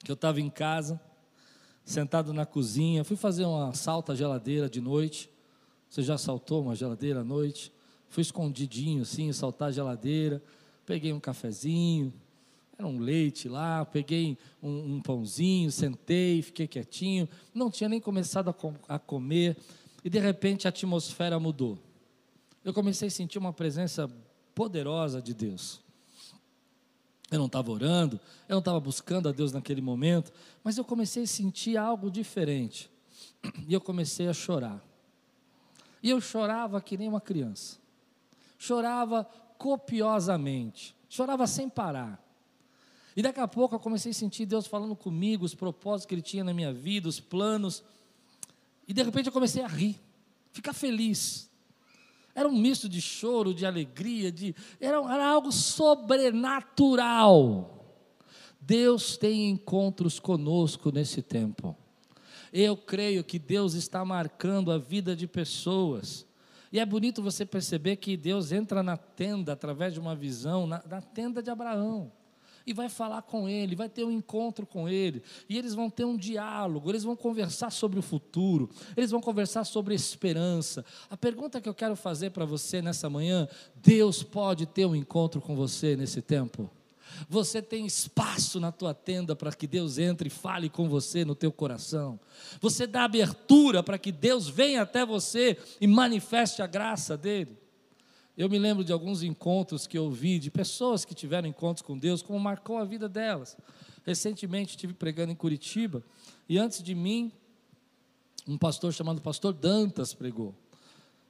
que 0.04 0.10
eu 0.10 0.14
estava 0.14 0.40
em 0.40 0.50
casa, 0.50 1.00
sentado 1.84 2.32
na 2.32 2.44
cozinha, 2.44 3.02
fui 3.02 3.16
fazer 3.16 3.44
uma 3.46 3.72
salta 3.72 4.12
à 4.12 4.16
geladeira 4.16 4.68
de 4.68 4.80
noite. 4.80 5.30
Você 5.88 6.02
já 6.02 6.18
saltou 6.18 6.62
uma 6.62 6.74
geladeira 6.74 7.20
à 7.20 7.24
noite? 7.24 7.72
Fui 8.14 8.22
escondidinho 8.22 9.02
assim, 9.02 9.32
saltar 9.32 9.70
a 9.70 9.72
geladeira, 9.72 10.40
peguei 10.86 11.12
um 11.12 11.18
cafezinho, 11.18 12.14
era 12.78 12.86
um 12.86 13.00
leite 13.00 13.48
lá, 13.48 13.84
peguei 13.84 14.38
um, 14.62 14.94
um 14.94 15.02
pãozinho, 15.02 15.68
sentei, 15.72 16.40
fiquei 16.40 16.68
quietinho, 16.68 17.28
não 17.52 17.68
tinha 17.68 17.88
nem 17.88 18.00
começado 18.00 18.50
a, 18.50 18.52
com, 18.52 18.72
a 18.88 19.00
comer, 19.00 19.56
e 20.04 20.08
de 20.08 20.20
repente 20.20 20.68
a 20.68 20.70
atmosfera 20.70 21.40
mudou. 21.40 21.76
Eu 22.64 22.72
comecei 22.72 23.08
a 23.08 23.10
sentir 23.10 23.36
uma 23.36 23.52
presença 23.52 24.08
poderosa 24.54 25.20
de 25.20 25.34
Deus. 25.34 25.80
Eu 27.32 27.40
não 27.40 27.46
estava 27.46 27.72
orando, 27.72 28.20
eu 28.48 28.52
não 28.52 28.60
estava 28.60 28.78
buscando 28.78 29.28
a 29.28 29.32
Deus 29.32 29.50
naquele 29.50 29.80
momento, 29.80 30.32
mas 30.62 30.78
eu 30.78 30.84
comecei 30.84 31.24
a 31.24 31.26
sentir 31.26 31.76
algo 31.76 32.12
diferente. 32.12 32.88
E 33.66 33.74
eu 33.74 33.80
comecei 33.80 34.28
a 34.28 34.32
chorar. 34.32 34.80
E 36.00 36.10
eu 36.10 36.20
chorava 36.20 36.80
que 36.80 36.96
nem 36.96 37.08
uma 37.08 37.20
criança 37.20 37.82
chorava 38.58 39.24
copiosamente, 39.58 40.94
chorava 41.08 41.46
sem 41.46 41.68
parar. 41.68 42.22
E 43.16 43.22
daqui 43.22 43.40
a 43.40 43.46
pouco 43.46 43.74
eu 43.74 43.80
comecei 43.80 44.10
a 44.10 44.14
sentir 44.14 44.44
Deus 44.44 44.66
falando 44.66 44.96
comigo, 44.96 45.44
os 45.44 45.54
propósitos 45.54 46.06
que 46.06 46.14
Ele 46.14 46.22
tinha 46.22 46.42
na 46.42 46.52
minha 46.52 46.72
vida, 46.72 47.08
os 47.08 47.20
planos. 47.20 47.84
E 48.88 48.92
de 48.92 49.02
repente 49.02 49.26
eu 49.26 49.32
comecei 49.32 49.62
a 49.62 49.68
rir, 49.68 50.00
ficar 50.52 50.72
feliz. 50.72 51.48
Era 52.34 52.48
um 52.48 52.58
misto 52.58 52.88
de 52.88 53.00
choro, 53.00 53.54
de 53.54 53.64
alegria, 53.64 54.32
de 54.32 54.52
era, 54.80 54.96
era 54.96 55.28
algo 55.28 55.52
sobrenatural. 55.52 57.70
Deus 58.60 59.16
tem 59.16 59.50
encontros 59.50 60.18
conosco 60.18 60.90
nesse 60.90 61.22
tempo. 61.22 61.76
Eu 62.52 62.76
creio 62.76 63.22
que 63.22 63.38
Deus 63.38 63.74
está 63.74 64.04
marcando 64.04 64.72
a 64.72 64.78
vida 64.78 65.14
de 65.14 65.28
pessoas 65.28 66.26
E 66.74 66.80
é 66.80 66.84
bonito 66.84 67.22
você 67.22 67.46
perceber 67.46 67.94
que 67.94 68.16
Deus 68.16 68.50
entra 68.50 68.82
na 68.82 68.96
tenda 68.96 69.52
através 69.52 69.94
de 69.94 70.00
uma 70.00 70.12
visão, 70.12 70.66
na, 70.66 70.82
na 70.84 71.00
tenda 71.00 71.40
de 71.40 71.48
Abraão 71.48 72.10
e 72.66 72.72
vai 72.72 72.88
falar 72.88 73.22
com 73.22 73.48
ele, 73.48 73.76
vai 73.76 73.88
ter 73.88 74.02
um 74.02 74.10
encontro 74.10 74.66
com 74.66 74.88
ele, 74.88 75.22
e 75.48 75.56
eles 75.56 75.72
vão 75.72 75.88
ter 75.88 76.04
um 76.04 76.16
diálogo, 76.16 76.90
eles 76.90 77.04
vão 77.04 77.14
conversar 77.14 77.70
sobre 77.70 77.98
o 78.00 78.02
futuro, 78.02 78.68
eles 78.96 79.12
vão 79.12 79.20
conversar 79.20 79.62
sobre 79.62 79.94
esperança. 79.94 80.84
A 81.08 81.16
pergunta 81.16 81.60
que 81.60 81.68
eu 81.68 81.74
quero 81.74 81.94
fazer 81.94 82.30
para 82.30 82.44
você 82.44 82.82
nessa 82.82 83.08
manhã: 83.08 83.46
Deus 83.76 84.24
pode 84.24 84.66
ter 84.66 84.84
um 84.84 84.96
encontro 84.96 85.40
com 85.40 85.54
você 85.54 85.94
nesse 85.94 86.20
tempo? 86.20 86.68
Você 87.28 87.60
tem 87.60 87.86
espaço 87.86 88.58
na 88.60 88.72
tua 88.72 88.94
tenda 88.94 89.34
para 89.34 89.52
que 89.52 89.66
Deus 89.66 89.98
entre 89.98 90.28
e 90.28 90.30
fale 90.30 90.68
com 90.68 90.88
você 90.88 91.24
no 91.24 91.34
teu 91.34 91.52
coração. 91.52 92.18
Você 92.60 92.86
dá 92.86 93.04
abertura 93.04 93.82
para 93.82 93.98
que 93.98 94.12
Deus 94.12 94.48
venha 94.48 94.82
até 94.82 95.04
você 95.04 95.58
e 95.80 95.86
manifeste 95.86 96.62
a 96.62 96.66
graça 96.66 97.16
dele. 97.16 97.56
Eu 98.36 98.48
me 98.48 98.58
lembro 98.58 98.82
de 98.82 98.92
alguns 98.92 99.22
encontros 99.22 99.86
que 99.86 99.96
eu 99.96 100.10
vi 100.10 100.38
de 100.38 100.50
pessoas 100.50 101.04
que 101.04 101.14
tiveram 101.14 101.48
encontros 101.48 101.86
com 101.86 101.96
Deus, 101.96 102.20
como 102.20 102.38
marcou 102.40 102.78
a 102.78 102.84
vida 102.84 103.08
delas. 103.08 103.56
Recentemente 104.04 104.70
estive 104.70 104.92
pregando 104.92 105.32
em 105.32 105.36
Curitiba 105.36 106.02
e 106.48 106.58
antes 106.58 106.82
de 106.82 106.94
mim, 106.94 107.32
um 108.46 108.58
pastor 108.58 108.92
chamado 108.92 109.22
Pastor 109.22 109.52
Dantas 109.52 110.12
pregou. 110.12 110.54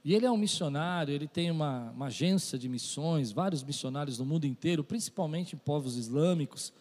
E 0.05 0.13
ele 0.13 0.27
é 0.27 0.31
um 0.31 0.37
missionário, 0.37 1.11
ele 1.11 1.27
tem 1.27 1.49
uma, 1.49 1.89
uma 1.89 2.05
agência 2.05 2.59
de 2.59 2.69
missões, 2.69 3.31
vários 3.31 3.63
missionários 3.63 4.19
no 4.19 4.25
mundo 4.25 4.45
inteiro, 4.45 4.83
principalmente 4.83 5.55
em 5.55 5.57
povos 5.57 5.97
islâmicos. 5.97 6.71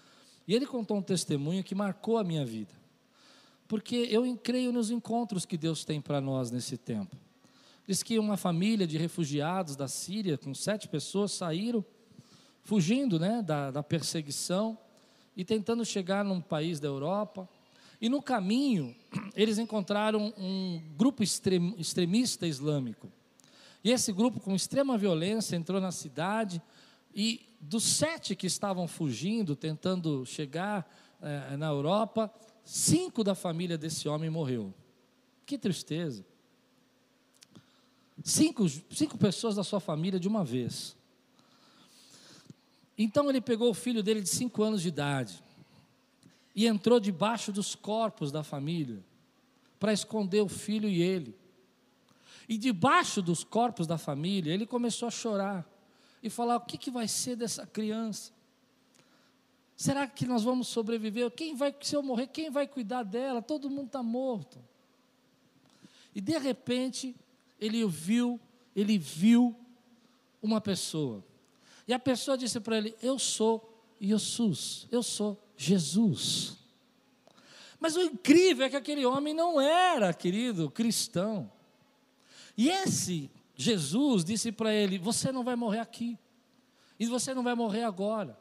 E 0.47 0.55
ele 0.55 0.67
contou 0.67 0.99
um 0.99 1.03
testemunho 1.03 1.65
que 1.65 1.75
marcou 1.75 2.19
a 2.19 2.23
minha 2.23 2.45
vida. 2.45 2.75
Porque 3.67 3.97
eu 4.11 4.39
creio 4.43 4.71
nos 4.71 4.91
encontros 4.91 5.47
que 5.47 5.57
Deus 5.57 5.87
tem 5.87 6.03
para 6.03 6.21
nós 6.21 6.51
nesse 6.51 6.77
tempo. 6.77 7.17
Diz 7.89 8.03
que 8.03 8.19
uma 8.19 8.37
família 8.37 8.87
de 8.87 8.99
refugiados 8.99 9.75
da 9.75 9.89
Síria, 9.89 10.37
com 10.37 10.55
sete 10.55 10.87
pessoas, 10.87 11.33
saíram 11.33 11.83
fugindo 12.63 13.19
né, 13.19 13.41
da, 13.41 13.71
da 13.71 13.83
perseguição 13.83 14.77
e 15.35 15.47
tentando 15.47 15.83
chegar 15.83 16.27
num 16.27 16.43
país 16.43 16.79
da 16.79 16.89
Europa. 16.89 17.49
E 18.01 18.09
no 18.09 18.21
caminho, 18.21 18.95
eles 19.35 19.59
encontraram 19.59 20.33
um 20.37 20.83
grupo 20.97 21.23
extremista 21.23 22.47
islâmico. 22.47 23.11
E 23.83 23.91
esse 23.91 24.13
grupo, 24.13 24.41
com 24.41 24.55
extrema 24.55 24.97
violência, 24.97 25.57
entrou 25.57 25.81
na 25.81 25.93
cidade. 25.93 26.61
E 27.15 27.47
dos 27.61 27.85
sete 27.85 28.35
que 28.35 28.47
estavam 28.47 28.89
fugindo, 28.89 29.55
tentando 29.55 30.25
chegar 30.27 30.91
eh, 31.21 31.57
na 31.57 31.69
Europa, 31.69 32.33
cinco 32.65 33.23
da 33.23 33.35
família 33.35 33.77
desse 33.77 34.09
homem 34.09 34.31
morreu. 34.31 34.73
Que 35.45 35.59
tristeza. 35.59 36.25
Cinco, 38.23 38.67
cinco 38.91 39.19
pessoas 39.19 39.57
da 39.57 39.63
sua 39.63 39.81
família 39.81 40.19
de 40.19 40.27
uma 40.27 40.45
vez. 40.45 40.97
Então 42.97 43.29
ele 43.29 43.41
pegou 43.41 43.71
o 43.71 43.75
filho 43.75 44.03
dele 44.03 44.23
de 44.23 44.29
cinco 44.29 44.63
anos 44.63 44.81
de 44.81 44.89
idade 44.89 45.44
e 46.55 46.67
entrou 46.67 47.01
debaixo 47.01 47.51
dos 47.51 47.75
corpos 47.75 48.31
da 48.31 48.43
família 48.43 49.03
para 49.79 49.93
esconder 49.93 50.41
o 50.41 50.49
filho 50.49 50.89
e 50.89 51.03
ele. 51.03 51.37
E 52.49 52.57
debaixo 52.57 53.21
dos 53.21 53.43
corpos 53.43 53.87
da 53.87 53.99
família, 53.99 54.53
ele 54.53 54.67
começou 54.67 55.09
a 55.09 55.11
chorar 55.11 55.67
e 56.23 56.31
falar: 56.31 56.57
o 56.57 56.61
que, 56.61 56.79
que 56.79 56.91
vai 56.91 57.09
ser 57.09 57.37
dessa 57.37 57.67
criança? 57.67 58.33
Será 59.77 60.07
que 60.07 60.25
nós 60.27 60.45
vamos 60.45 60.69
sobreviver? 60.69 61.31
Quem 61.33 61.57
vai, 61.57 61.75
se 61.81 61.97
eu 61.97 62.03
morrer, 62.03 62.29
quem 62.29 62.51
vai 62.51 62.67
cuidar 62.67 63.03
dela? 63.03 63.43
Todo 63.43 63.69
mundo 63.69 63.87
está 63.87 64.03
morto. 64.03 64.59
E 66.15 66.21
de 66.21 66.39
repente, 66.39 67.15
ele 67.61 67.85
viu, 67.87 68.39
ele 68.77 68.97
viu 68.97 69.57
uma 70.41 70.61
pessoa. 70.61 71.25
E 71.89 71.93
a 71.93 71.99
pessoa 71.99 72.39
disse 72.39 72.61
para 72.61 72.79
ele: 72.79 72.95
Eu 73.03 73.19
sou 73.19 73.83
Jesus, 74.01 74.87
eu 74.93 75.03
sou 75.03 75.44
Jesus. 75.57 76.57
Mas 77.79 77.97
o 77.97 78.03
incrível 78.03 78.67
é 78.67 78.71
que 78.71 78.77
aquele 78.77 79.05
homem 79.05 79.35
não 79.35 79.61
era, 79.61 80.13
querido, 80.15 80.71
cristão. 80.71 81.51
E 82.57 82.69
esse 82.71 83.31
Jesus 83.57 84.25
disse 84.25 84.51
para 84.51 84.73
ele: 84.73 84.99
Você 84.99 85.31
não 85.31 85.45
vai 85.45 85.57
morrer 85.57 85.81
aqui, 85.81 86.19
e 86.99 87.07
você 87.07 87.35
não 87.35 87.43
vai 87.43 87.55
morrer 87.55 87.85
agora. 87.85 88.39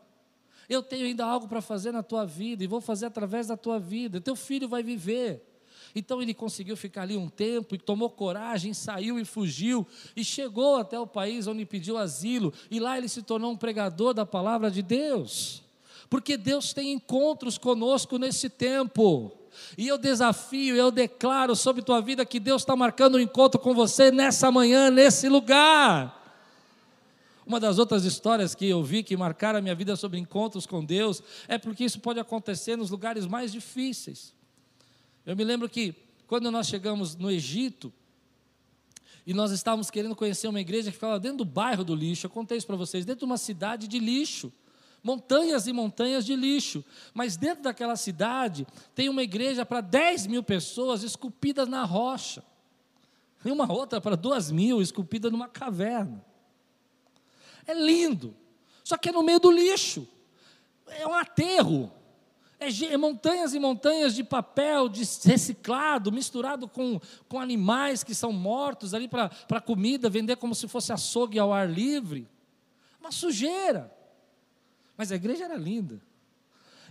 Eu 0.70 0.82
tenho 0.82 1.06
ainda 1.06 1.26
algo 1.26 1.48
para 1.48 1.62
fazer 1.62 1.92
na 1.92 2.02
tua 2.02 2.26
vida, 2.26 2.64
e 2.64 2.68
vou 2.68 2.80
fazer 2.80 3.08
através 3.08 3.48
da 3.48 3.58
tua 3.58 3.80
vida. 3.80 4.22
Teu 4.22 4.36
filho 4.36 4.68
vai 4.68 4.82
viver. 4.82 5.44
Então 5.96 6.22
ele 6.22 6.34
conseguiu 6.34 6.76
ficar 6.76 7.04
ali 7.04 7.18
um 7.18 7.30
tempo 7.30 7.76
e 7.76 7.78
tomou 7.78 8.10
coragem, 8.10 8.74
saiu 8.74 9.20
e 9.20 9.26
fugiu 9.26 9.86
e 10.16 10.24
chegou 10.24 10.78
até 10.78 11.00
o 11.00 11.06
país 11.06 11.46
onde 11.46 11.66
pediu 11.66 11.98
asilo 11.98 12.52
e 12.72 12.80
lá 12.80 12.98
ele 12.98 13.08
se 13.08 13.22
tornou 13.22 13.52
um 13.52 13.58
pregador 13.58 14.14
da 14.14 14.26
palavra 14.26 14.72
de 14.72 14.82
Deus. 14.82 15.64
Porque 16.14 16.38
Deus 16.38 16.74
tem 16.74 16.92
encontros 16.92 17.58
conosco 17.58 18.20
nesse 18.20 18.48
tempo. 18.48 19.32
E 19.76 19.88
eu 19.88 19.98
desafio, 19.98 20.76
eu 20.76 20.92
declaro 20.92 21.56
sobre 21.56 21.82
tua 21.82 22.02
vida 22.02 22.24
que 22.24 22.40
Deus 22.40 22.62
está 22.62 22.76
marcando 22.76 23.16
um 23.16 23.20
encontro 23.20 23.60
com 23.60 23.74
você 23.74 24.12
nessa 24.12 24.52
manhã, 24.52 24.92
nesse 24.92 25.28
lugar. 25.28 26.40
Uma 27.48 27.60
das 27.60 27.80
outras 27.80 28.06
histórias 28.06 28.54
que 28.54 28.70
eu 28.70 28.84
vi 28.84 29.02
que 29.02 29.18
marcaram 29.18 29.58
a 29.58 29.62
minha 29.64 29.74
vida 29.74 29.96
sobre 29.96 30.20
encontros 30.20 30.68
com 30.68 30.86
Deus 30.86 31.24
é 31.48 31.58
porque 31.58 31.84
isso 31.84 32.00
pode 32.00 32.20
acontecer 32.20 32.76
nos 32.76 32.92
lugares 32.92 33.26
mais 33.26 33.52
difíceis. 33.52 34.36
Eu 35.26 35.36
me 35.36 35.44
lembro 35.44 35.68
que 35.68 35.96
quando 36.28 36.52
nós 36.52 36.68
chegamos 36.68 37.16
no 37.16 37.32
Egito, 37.32 37.92
e 39.26 39.34
nós 39.34 39.50
estávamos 39.50 39.90
querendo 39.90 40.16
conhecer 40.16 40.48
uma 40.48 40.62
igreja 40.62 40.92
que 40.92 40.96
ficava 40.96 41.20
dentro 41.20 41.40
do 41.40 41.46
bairro 41.46 41.84
do 41.84 41.96
lixo, 41.96 42.28
eu 42.28 42.30
contei 42.30 42.60
isso 42.60 42.68
para 42.68 42.76
vocês, 42.76 43.04
dentro 43.04 43.22
de 43.22 43.26
uma 43.26 43.38
cidade 43.40 43.88
de 43.88 43.98
lixo, 43.98 44.54
montanhas 45.04 45.68
e 45.68 45.74
montanhas 45.74 46.26
de 46.26 46.36
lixo, 46.36 46.84
mas 47.14 47.36
dentro 47.36 47.64
daquela 47.64 47.98
cidade 47.98 48.66
tem 48.96 49.10
uma 49.10 49.22
igreja 49.22 49.66
para 49.66 49.82
10 49.82 50.28
mil 50.28 50.42
pessoas 50.42 51.04
esculpidas 51.04 51.68
na 51.68 51.84
rocha, 51.84 52.44
e 53.44 53.52
uma 53.52 53.70
outra 53.70 54.00
para 54.00 54.16
2 54.16 54.52
mil 54.52 54.82
esculpida 54.82 55.30
numa 55.30 55.50
caverna. 55.50 56.24
É 57.68 57.74
lindo, 57.74 58.34
só 58.84 58.98
que 58.98 59.10
é 59.10 59.12
no 59.12 59.22
meio 59.22 59.40
do 59.40 59.52
lixo, 59.52 60.08
é 60.88 61.06
um 61.06 61.14
aterro. 61.14 61.92
É, 62.60 62.94
é 62.94 62.98
montanhas 62.98 63.54
e 63.54 63.60
montanhas 63.60 64.16
de 64.16 64.24
papel 64.24 64.88
de 64.88 65.02
reciclado, 65.26 66.14
misturado 66.14 66.66
com, 66.66 67.00
com 67.28 67.40
animais 67.40 68.06
que 68.06 68.16
são 68.16 68.32
mortos 68.32 68.94
ali 68.94 69.10
para 69.10 69.62
comida, 69.62 70.10
vender 70.10 70.38
como 70.38 70.56
se 70.56 70.66
fosse 70.68 70.94
açougue 70.94 71.38
ao 71.38 71.52
ar 71.52 71.70
livre. 71.70 72.26
Uma 73.02 73.12
sujeira. 73.12 73.94
Mas 75.04 75.12
a 75.12 75.16
igreja 75.16 75.44
era 75.44 75.58
linda. 75.58 76.02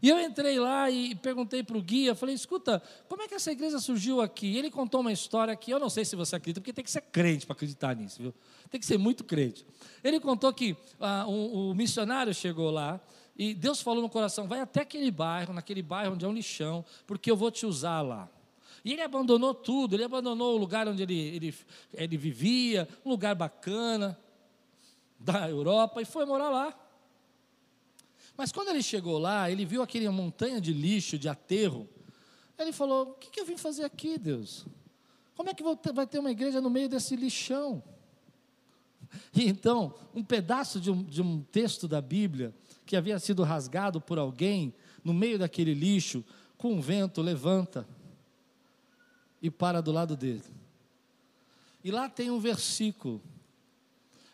E 0.02 0.10
eu 0.10 0.20
entrei 0.20 0.60
lá 0.60 0.90
e 0.90 1.14
perguntei 1.14 1.62
para 1.62 1.78
o 1.78 1.80
guia, 1.80 2.14
falei, 2.14 2.34
escuta, 2.34 2.82
como 3.08 3.22
é 3.22 3.26
que 3.26 3.32
essa 3.32 3.50
igreja 3.50 3.78
surgiu 3.78 4.20
aqui? 4.20 4.48
E 4.48 4.58
ele 4.58 4.70
contou 4.70 5.00
uma 5.00 5.10
história 5.10 5.56
que 5.56 5.70
eu 5.70 5.80
não 5.80 5.88
sei 5.88 6.04
se 6.04 6.14
você 6.14 6.36
acredita, 6.36 6.60
porque 6.60 6.74
tem 6.74 6.84
que 6.84 6.90
ser 6.90 7.00
crente 7.00 7.46
para 7.46 7.54
acreditar 7.54 7.96
nisso, 7.96 8.20
viu? 8.20 8.34
Tem 8.70 8.78
que 8.78 8.84
ser 8.84 8.98
muito 8.98 9.24
crente. 9.24 9.64
Ele 10.04 10.20
contou 10.20 10.52
que 10.52 10.76
ah, 11.00 11.24
um, 11.26 11.70
o 11.70 11.74
missionário 11.74 12.34
chegou 12.34 12.70
lá 12.70 13.00
e 13.34 13.54
Deus 13.54 13.80
falou 13.80 14.02
no 14.02 14.10
coração: 14.10 14.46
vai 14.46 14.60
até 14.60 14.82
aquele 14.82 15.10
bairro, 15.10 15.54
naquele 15.54 15.80
bairro 15.80 16.12
onde 16.12 16.26
é 16.26 16.28
um 16.28 16.34
lixão, 16.34 16.84
porque 17.06 17.30
eu 17.30 17.36
vou 17.36 17.50
te 17.50 17.64
usar 17.64 18.02
lá. 18.02 18.28
E 18.84 18.92
ele 18.92 19.00
abandonou 19.00 19.54
tudo, 19.54 19.96
ele 19.96 20.04
abandonou 20.04 20.54
o 20.54 20.58
lugar 20.58 20.86
onde 20.86 21.02
ele, 21.02 21.18
ele, 21.18 21.54
ele 21.94 22.16
vivia, 22.18 22.86
um 23.06 23.08
lugar 23.08 23.34
bacana 23.34 24.18
da 25.18 25.48
Europa, 25.48 26.02
e 26.02 26.04
foi 26.04 26.26
morar 26.26 26.50
lá. 26.50 26.78
Mas 28.36 28.50
quando 28.50 28.68
ele 28.68 28.82
chegou 28.82 29.18
lá, 29.18 29.50
ele 29.50 29.64
viu 29.64 29.82
aquele 29.82 30.08
montanha 30.08 30.60
de 30.60 30.72
lixo, 30.72 31.18
de 31.18 31.28
aterro. 31.28 31.88
Ele 32.58 32.72
falou: 32.72 33.10
O 33.10 33.14
que, 33.14 33.30
que 33.30 33.40
eu 33.40 33.44
vim 33.44 33.56
fazer 33.56 33.84
aqui, 33.84 34.18
Deus? 34.18 34.66
Como 35.34 35.50
é 35.50 35.54
que 35.54 35.62
vai 35.92 36.06
ter 36.06 36.18
uma 36.18 36.30
igreja 36.30 36.60
no 36.60 36.70
meio 36.70 36.88
desse 36.88 37.16
lixão? 37.16 37.82
E 39.34 39.46
então, 39.46 39.94
um 40.14 40.24
pedaço 40.24 40.80
de 40.80 40.90
um, 40.90 41.02
de 41.02 41.20
um 41.20 41.42
texto 41.42 41.86
da 41.86 42.00
Bíblia 42.00 42.54
que 42.86 42.96
havia 42.96 43.18
sido 43.18 43.42
rasgado 43.42 44.00
por 44.00 44.18
alguém 44.18 44.74
no 45.04 45.12
meio 45.12 45.38
daquele 45.38 45.74
lixo, 45.74 46.24
com 46.56 46.78
o 46.78 46.80
vento 46.80 47.20
levanta 47.20 47.86
e 49.42 49.50
para 49.50 49.82
do 49.82 49.92
lado 49.92 50.16
dele. 50.16 50.44
E 51.82 51.90
lá 51.90 52.08
tem 52.08 52.30
um 52.30 52.38
versículo. 52.38 53.20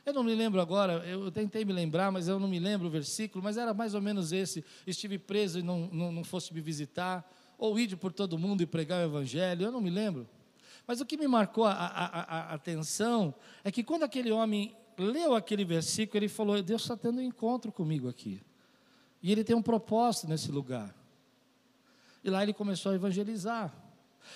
Eu 0.09 0.15
não 0.15 0.25
me 0.25 0.35
lembro 0.35 0.59
agora, 0.59 1.07
eu 1.07 1.31
tentei 1.31 1.67
me 1.67 1.73
lembrar, 1.73 2.11
mas 2.11 2.29
eu 2.29 2.41
não 2.41 2.49
me 2.49 2.59
lembro 2.59 2.87
o 2.87 2.91
versículo, 2.91 3.45
mas 3.45 3.59
era 3.59 3.75
mais 3.75 3.93
ou 3.93 4.01
menos 4.01 4.33
esse: 4.33 4.65
estive 4.87 5.19
preso 5.19 5.59
e 5.59 5.63
não, 5.63 5.87
não, 5.93 6.11
não 6.11 6.25
fosse 6.25 6.55
me 6.55 6.63
visitar, 6.63 7.31
ou 7.59 7.79
ide 7.79 7.95
por 7.95 8.11
todo 8.11 8.39
mundo 8.39 8.63
e 8.63 8.67
pregar 8.67 9.03
o 9.03 9.11
evangelho, 9.11 9.67
eu 9.67 9.71
não 9.71 9.83
me 9.83 9.91
lembro. 9.91 10.27
Mas 10.87 11.03
o 11.03 11.05
que 11.05 11.19
me 11.19 11.29
marcou 11.29 11.67
a, 11.67 11.73
a, 11.73 12.07
a, 12.07 12.41
a 12.53 12.55
atenção 12.55 13.35
é 13.63 13.71
que 13.71 13.85
quando 13.85 14.05
aquele 14.05 14.31
homem 14.31 14.75
leu 14.97 15.35
aquele 15.35 15.63
versículo, 15.63 16.17
ele 16.17 16.29
falou: 16.29 16.63
Deus 16.63 16.81
está 16.81 16.97
tendo 16.97 17.19
um 17.19 17.23
encontro 17.23 17.71
comigo 17.71 18.09
aqui. 18.09 18.41
E 19.23 19.31
ele 19.31 19.45
tem 19.45 19.55
um 19.55 19.61
propósito 19.61 20.27
nesse 20.27 20.51
lugar. 20.51 20.97
E 22.25 22.31
lá 22.31 22.43
ele 22.43 22.55
começou 22.55 22.93
a 22.93 22.95
evangelizar. 22.95 23.75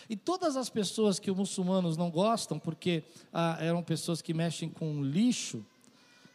E 0.08 0.16
todas 0.16 0.56
as 0.56 0.68
pessoas 0.68 1.18
que 1.18 1.30
os 1.30 1.36
muçulmanos 1.36 1.96
não 1.96 2.10
gostam, 2.10 2.58
porque 2.58 3.04
ah, 3.32 3.56
eram 3.60 3.82
pessoas 3.82 4.22
que 4.22 4.34
mexem 4.34 4.68
com 4.68 5.02
lixo, 5.02 5.64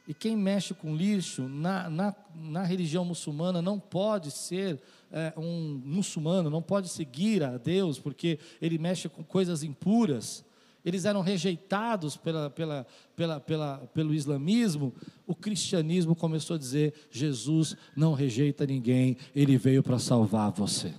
e 0.08 0.13
quem 0.13 0.38
mexe 0.38 0.74
com 0.74 0.96
lixo 0.96 1.50
na, 1.50 1.89
na, 1.89 2.16
na 2.34 2.63
religião 2.63 3.04
muçulmana 3.04 3.62
não 3.62 3.77
pode 3.77 4.32
ser 4.32 4.80
é, 5.12 5.34
um 5.36 5.82
muçulmano, 5.84 6.50
não 6.50 6.62
pode 6.62 6.88
seguir 6.88 7.44
a 7.44 7.58
Deus, 7.58 8.00
porque 8.00 8.39
ele 8.62 8.77
mexe 8.77 9.10
com 9.10 9.22
coisas 9.22 9.63
impuras. 9.63 10.46
Eles 10.86 11.04
eram 11.04 11.20
rejeitados 11.20 12.16
pela, 12.16 12.50
pela, 12.50 12.88
pela, 13.18 13.39
pela, 13.42 13.77
pelo 13.94 14.13
islamismo. 14.13 14.94
O 15.25 15.36
cristianismo 15.36 16.16
começou 16.16 16.56
a 16.56 16.60
dizer: 16.60 16.94
Jesus 17.12 17.75
não 17.94 18.13
rejeita 18.13 18.66
ninguém, 18.66 19.18
ele 19.36 19.58
veio 19.58 19.84
para 19.84 20.00
salvar 20.00 20.51
você. 20.51 20.94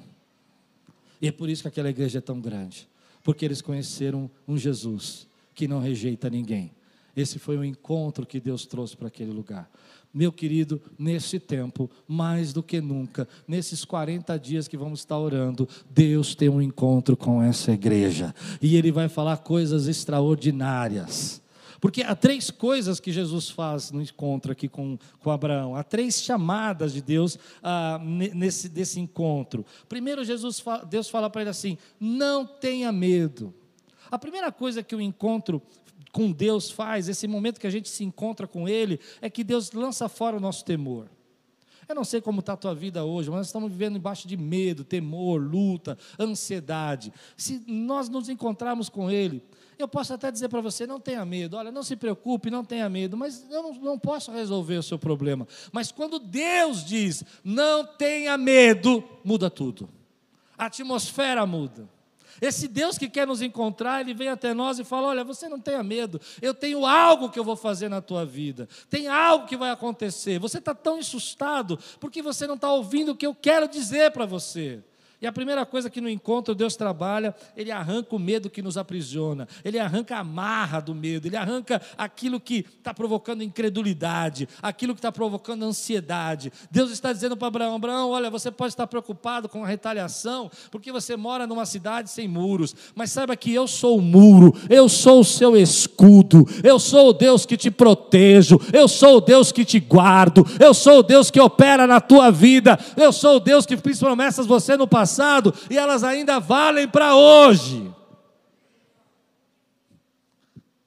E 1.21 1.29
é 1.29 1.33
por 1.33 1.49
isso 1.49 1.63
que 1.63 1.69
aquela 1.69 1.91
igreja 1.91 2.19
é 2.19 2.21
tão 2.21 2.41
grande, 2.41 2.89
porque 3.23 3.45
eles 3.45 3.61
conheceram 3.61 4.31
um 4.47 4.57
Jesus 4.57 5.27
que 5.55 5.67
não 5.67 5.81
rejeita 5.81 6.31
ninguém 6.31 6.73
esse 7.21 7.39
foi 7.39 7.57
o 7.57 7.65
encontro 7.65 8.25
que 8.25 8.39
Deus 8.39 8.65
trouxe 8.65 8.97
para 8.97 9.09
aquele 9.09 9.33
lugar. 9.33 9.69
Meu 10.15 10.33
querido, 10.33 10.81
nesse 10.99 11.39
tempo, 11.39 11.91
mais 12.07 12.53
do 12.53 12.63
que 12.63 12.81
nunca, 12.81 13.29
nesses 13.47 13.85
40 13.85 14.39
dias 14.39 14.69
que 14.69 14.77
vamos 14.77 15.01
estar 15.01 15.19
orando, 15.19 15.69
Deus 15.91 16.35
tem 16.35 16.49
um 16.49 16.63
encontro 16.63 17.17
com 17.17 17.43
essa 17.43 17.73
igreja. 17.73 18.35
E 18.63 18.77
Ele 18.77 18.93
vai 18.93 19.09
falar 19.09 19.39
coisas 19.39 19.87
extraordinárias. 19.87 21.43
Porque 21.81 22.03
há 22.03 22.15
três 22.15 22.51
coisas 22.51 22.99
que 22.99 23.13
Jesus 23.13 23.49
faz 23.49 23.91
no 23.91 24.03
encontro 24.03 24.53
aqui 24.53 24.69
com, 24.69 24.99
com 25.21 25.31
Abraão. 25.31 25.77
Há 25.77 25.85
três 25.85 26.21
chamadas 26.21 26.93
de 26.93 27.01
Deus 27.01 27.39
ah, 27.63 28.01
nesse 28.03 28.69
desse 28.69 28.99
encontro. 28.99 29.65
Primeiro, 29.89 30.25
Jesus, 30.25 30.63
Deus 30.89 31.09
fala 31.09 31.31
para 31.31 31.43
ele 31.43 31.51
assim: 31.51 31.79
não 32.01 32.45
tenha 32.45 32.91
medo. 32.91 33.55
A 34.11 34.19
primeira 34.19 34.51
coisa 34.51 34.83
que 34.83 34.95
o 34.95 35.01
encontro 35.01 35.63
com 36.13 36.33
Deus 36.33 36.71
faz, 36.71 37.09
esse 37.09 37.29
momento 37.29 37.61
que 37.61 37.67
a 37.67 37.71
gente 37.71 37.89
se 37.89 38.03
encontra 38.03 38.47
com 38.47 38.69
Ele, 38.69 38.99
é 39.21 39.29
que 39.29 39.45
Deus 39.45 39.73
lança 39.73 40.09
fora 40.09 40.37
o 40.37 40.41
nosso 40.41 40.65
temor. 40.65 41.09
Eu 41.89 41.95
não 41.95 42.05
sei 42.05 42.21
como 42.21 42.41
está 42.41 42.53
a 42.53 42.57
tua 42.57 42.75
vida 42.75 43.03
hoje, 43.03 43.31
mas 43.31 43.39
nós 43.39 43.47
estamos 43.47 43.71
vivendo 43.73 43.97
embaixo 43.97 44.29
de 44.29 44.37
medo, 44.37 44.85
temor, 44.85 45.41
luta, 45.41 45.97
ansiedade. 46.19 47.13
Se 47.37 47.63
nós 47.67 48.11
nos 48.11 48.29
encontrarmos 48.29 48.91
com 48.91 49.11
Ele, 49.11 49.43
eu 49.79 49.89
posso 49.89 50.13
até 50.13 50.31
dizer 50.31 50.49
para 50.49 50.61
você: 50.61 50.87
não 50.87 51.01
tenha 51.01 51.25
medo, 51.25 51.57
olha, 51.57 51.73
não 51.73 51.83
se 51.83 51.97
preocupe, 51.97 52.51
não 52.51 52.63
tenha 52.63 52.89
medo, 52.91 53.17
mas 53.17 53.47
eu 53.51 53.63
não, 53.63 53.73
não 53.75 53.99
posso 53.99 54.31
resolver 54.31 54.77
o 54.77 54.83
seu 54.83 54.99
problema. 54.99 55.49
Mas 55.73 55.91
quando 55.91 56.19
Deus 56.19 56.85
diz, 56.85 57.25
não 57.43 57.87
tenha 57.87 58.37
medo, 58.37 59.03
muda 59.25 59.49
tudo. 59.49 59.89
A 60.59 60.67
atmosfera 60.67 61.47
muda. 61.47 61.89
Esse 62.41 62.69
Deus 62.69 62.97
que 62.97 63.09
quer 63.09 63.27
nos 63.27 63.43
encontrar, 63.43 64.01
ele 64.01 64.15
vem 64.15 64.29
até 64.29 64.55
nós 64.55 64.79
e 64.79 64.85
fala: 64.85 65.09
Olha, 65.09 65.25
você 65.25 65.49
não 65.49 65.61
tenha 65.61 65.83
medo, 65.83 66.21
eu 66.41 66.55
tenho 66.55 66.87
algo 66.87 67.31
que 67.31 67.39
eu 67.39 67.45
vou 67.45 67.57
fazer 67.57 67.89
na 67.89 68.01
tua 68.01 68.25
vida, 68.25 68.69
tem 68.89 69.09
algo 69.09 69.47
que 69.47 69.57
vai 69.57 69.71
acontecer. 69.71 70.39
Você 70.39 70.59
está 70.59 70.75
tão 70.75 70.99
assustado 70.99 71.79
porque 72.01 72.23
você 72.23 72.47
não 72.47 72.55
está 72.55 72.73
ouvindo 72.73 73.13
o 73.13 73.17
que 73.17 73.27
eu 73.27 73.35
quero 73.35 73.69
dizer 73.69 74.13
para 74.13 74.27
você. 74.27 74.81
E 75.21 75.27
a 75.27 75.33
primeira 75.33 75.67
coisa 75.67 75.91
que 75.91 76.01
no 76.01 76.09
encontro 76.09 76.55
Deus 76.55 76.77
trabalha, 76.77 77.35
Ele 77.57 77.73
arranca 77.73 78.15
o 78.15 78.21
medo 78.21 78.49
que 78.49 78.63
nos 78.63 78.79
aprisiona, 78.79 79.49
Ele 79.65 79.77
arranca 79.77 80.17
a 80.17 80.23
marra 80.23 80.79
do 80.79 80.95
medo, 80.95 81.27
Ele 81.27 81.37
arranca 81.37 81.83
aquilo 81.97 82.39
que 82.39 82.65
está 82.79 82.95
provocando 82.95 83.43
incredulidade, 83.43 84.49
aquilo 84.63 84.95
que 84.95 85.01
está 85.01 85.11
provocando 85.11 85.65
ansiedade. 85.65 86.53
Deus 86.71 86.93
está 86.93 87.13
dizendo 87.13 87.37
para 87.37 87.49
Abraão: 87.49 87.75
Abraão, 87.75 88.11
olha, 88.11 88.31
você 88.31 88.49
pode 88.49 88.73
estar 88.73 88.87
preocupado 88.87 89.49
com 89.49 89.65
a 89.65 89.67
retaliação, 89.67 90.49
porque 90.71 90.93
você 90.93 91.17
mora 91.17 91.49
numa 91.49 91.67
cidade 91.67 92.11
sem 92.11 92.29
muros, 92.29 92.73
mas 92.95 93.11
saiba 93.11 93.37
que 93.37 93.53
eu 93.53 93.67
sou 93.67 93.99
o 93.99 94.03
muro, 94.03 94.55
eu 94.71 94.89
sou 94.89 95.21
o 95.21 95.25
seu 95.25 95.57
escudo, 95.57 96.47
eu 96.63 96.79
sou 96.79 97.09
o 97.09 97.13
Deus 97.13 97.45
que 97.45 97.57
te 97.57 97.73
protejo, 97.73 98.61
eu 98.73 98.87
sou 98.87 99.17
o 99.17 99.21
Deus 99.21 99.51
que 99.51 99.65
te 99.65 99.81
guardo, 99.81 100.47
eu 100.61 100.73
sou 100.73 101.01
o 101.01 101.03
Deus 101.03 101.29
que 101.29 101.41
opera 101.41 101.89
na 101.89 102.01
tua 102.01 102.31
vida, 102.31 102.79
eu 102.97 103.13
sou 103.13 103.39
o 103.39 103.41
Deus 103.41 103.67
que 103.67 103.77
fez 103.77 103.99
promessas 103.99 104.47
você 104.47 104.77
no 104.77 104.87
passado 104.87 105.08
passado 105.09 105.55
e 105.71 105.79
elas 105.79 106.05
ainda 106.05 106.39
valem 106.39 106.87
para 106.87 107.17
hoje. 107.17 107.91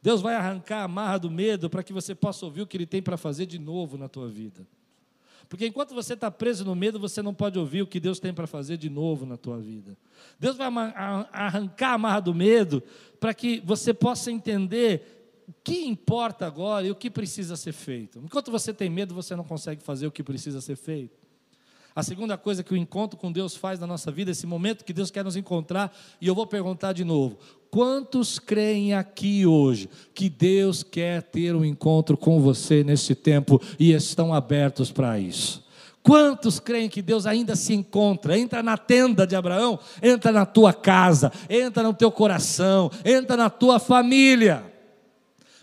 Deus 0.02 0.22
vai 0.22 0.36
arrancar 0.36 0.84
a 0.84 0.88
marra 0.88 1.18
do 1.18 1.30
medo 1.30 1.70
para 1.70 1.84
que 1.84 1.94
você 1.94 2.14
possa 2.14 2.46
ouvir 2.46 2.62
o 2.62 2.68
que 2.68 2.78
Ele 2.78 2.86
tem 2.86 3.02
para 3.02 3.18
fazer 3.18 3.46
de 3.46 3.60
novo 3.60 3.98
na 3.98 4.08
tua 4.08 4.28
vida. 4.28 4.66
Porque 5.50 5.68
enquanto 5.68 5.94
você 5.94 6.14
está 6.14 6.32
preso 6.32 6.64
no 6.64 6.74
medo, 6.74 6.98
você 6.98 7.22
não 7.22 7.34
pode 7.34 7.60
ouvir 7.60 7.82
o 7.82 7.88
que 7.88 8.00
Deus 8.00 8.20
tem 8.20 8.34
para 8.34 8.48
fazer 8.48 8.78
de 8.78 8.90
novo 8.90 9.26
na 9.26 9.36
tua 9.36 9.60
vida. 9.60 9.98
Deus 10.40 10.56
vai 10.56 10.70
arrancar 11.34 11.94
a 11.94 11.98
marra 11.98 12.20
do 12.22 12.34
medo 12.34 12.82
para 13.20 13.34
que 13.34 13.60
você 13.66 13.94
possa 13.94 14.32
entender 14.32 15.44
o 15.48 15.54
que 15.64 15.86
importa 15.86 16.48
agora 16.48 16.88
e 16.88 16.92
o 16.92 16.96
que 16.96 17.10
precisa 17.10 17.58
ser 17.58 17.74
feito. 17.74 18.20
Enquanto 18.24 18.50
você 18.50 18.74
tem 18.74 18.90
medo, 18.90 19.14
você 19.14 19.36
não 19.36 19.44
consegue 19.44 19.84
fazer 19.84 20.08
o 20.08 20.12
que 20.12 20.24
precisa 20.24 20.62
ser 20.62 20.78
feito. 20.78 21.21
A 21.94 22.04
segunda 22.04 22.38
coisa 22.38 22.64
que 22.64 22.74
o 22.74 22.78
encontro 22.78 23.20
com 23.20 23.32
Deus 23.32 23.56
faz 23.56 23.80
na 23.80 23.86
nossa 23.86 24.10
vida, 24.12 24.32
esse 24.32 24.48
momento 24.48 24.86
que 24.86 24.94
Deus 24.94 25.12
quer 25.12 25.26
nos 25.26 25.36
encontrar, 25.36 25.94
e 26.22 26.28
eu 26.28 26.34
vou 26.34 26.48
perguntar 26.48 26.94
de 26.94 27.04
novo: 27.04 27.38
quantos 27.70 28.40
creem 28.40 28.94
aqui 28.94 29.46
hoje 29.46 29.90
que 30.14 30.30
Deus 30.30 30.84
quer 30.84 31.22
ter 31.22 31.54
um 31.54 31.66
encontro 31.66 32.16
com 32.16 32.40
você 32.40 32.84
nesse 32.84 33.14
tempo 33.14 33.62
e 33.78 33.92
estão 33.92 34.34
abertos 34.34 34.90
para 34.90 35.20
isso? 35.20 35.62
Quantos 36.02 36.60
creem 36.60 36.90
que 36.90 37.02
Deus 37.02 37.26
ainda 37.26 37.56
se 37.56 37.74
encontra? 37.74 38.38
Entra 38.38 38.64
na 38.64 38.78
tenda 38.78 39.28
de 39.28 39.36
Abraão, 39.36 39.78
entra 40.02 40.32
na 40.32 40.46
tua 40.46 40.74
casa, 40.74 41.32
entra 41.50 41.84
no 41.84 41.94
teu 41.94 42.12
coração, 42.12 42.90
entra 43.06 43.36
na 43.38 43.50
tua 43.50 43.80
família. 43.80 44.64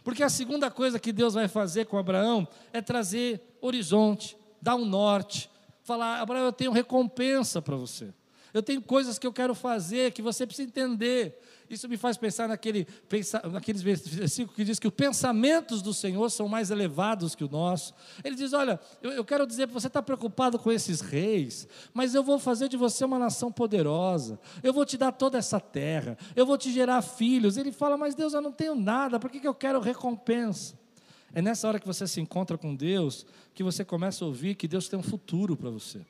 Porque 0.05 0.23
a 0.23 0.29
segunda 0.29 0.71
coisa 0.71 0.99
que 0.99 1.11
Deus 1.11 1.35
vai 1.35 1.49
fazer 1.49 1.87
com 1.87 1.99
Abraão 1.99 2.47
é 2.73 2.81
trazer 2.81 3.41
horizonte, 3.61 4.37
dar 4.63 4.77
um 4.77 4.85
norte, 4.85 5.51
falar: 5.89 6.21
Abraão, 6.21 6.45
eu 6.45 6.53
tenho 6.53 6.71
recompensa 6.71 7.61
para 7.61 7.75
você. 7.75 8.13
Eu 8.53 8.63
tenho 8.63 8.81
coisas 8.81 9.19
que 9.19 9.27
eu 9.27 9.33
quero 9.33 9.55
fazer 9.55 10.13
que 10.13 10.23
você 10.23 10.47
precisa 10.47 10.67
entender. 10.67 11.39
Isso 11.69 11.87
me 11.87 11.99
faz 11.99 12.17
pensar 12.17 12.49
naquele, 12.49 12.87
pensar, 13.07 13.47
naqueles 13.47 13.83
versículos 13.83 14.57
que 14.57 14.65
diz 14.65 14.79
que 14.79 14.89
os 14.89 14.95
pensamentos 14.95 15.83
do 15.83 15.93
Senhor 15.93 16.31
são 16.31 16.49
mais 16.49 16.71
elevados 16.71 17.35
que 17.35 17.45
o 17.45 17.49
nosso. 17.49 17.93
Ele 18.25 18.35
diz: 18.35 18.53
Olha, 18.55 18.81
eu, 19.03 19.13
eu 19.13 19.25
quero 19.25 19.47
dizer, 19.47 19.67
você 19.67 19.87
está 19.87 20.03
preocupado 20.03 20.59
com 20.59 20.73
esses 20.73 21.01
reis, 21.01 21.69
mas 21.93 22.15
eu 22.15 22.23
vou 22.23 22.39
fazer 22.39 22.69
de 22.69 22.77
você 22.77 23.05
uma 23.05 23.19
nação 23.19 23.53
poderosa. 23.53 24.41
Eu 24.63 24.73
vou 24.73 24.87
te 24.87 24.97
dar 24.97 25.13
toda 25.13 25.37
essa 25.37 25.61
terra. 25.61 26.17
Eu 26.35 26.47
vou 26.47 26.57
te 26.57 26.73
gerar 26.73 27.03
filhos. 27.03 27.57
Ele 27.59 27.73
fala: 27.73 27.99
Mas 27.99 28.15
Deus, 28.15 28.33
eu 28.33 28.41
não 28.41 28.53
tenho 28.53 28.75
nada. 28.75 29.21
Por 29.21 29.31
que, 29.31 29.41
que 29.41 29.49
eu 29.49 29.55
quero 29.55 29.79
recompensa? 29.81 30.78
É 31.35 31.43
nessa 31.43 31.69
hora 31.69 31.79
que 31.79 31.87
você 31.87 32.07
se 32.07 32.21
encontra 32.21 32.57
com 32.57 32.75
Deus 32.75 33.27
que 33.55 33.63
você 33.63 33.85
começa 33.85 34.25
a 34.25 34.29
ouvir 34.29 34.55
que 34.55 34.67
Deus 34.67 34.89
tem 34.89 34.99
um 34.99 35.03
futuro 35.03 35.57
para 35.57 35.71
você. 35.71 36.05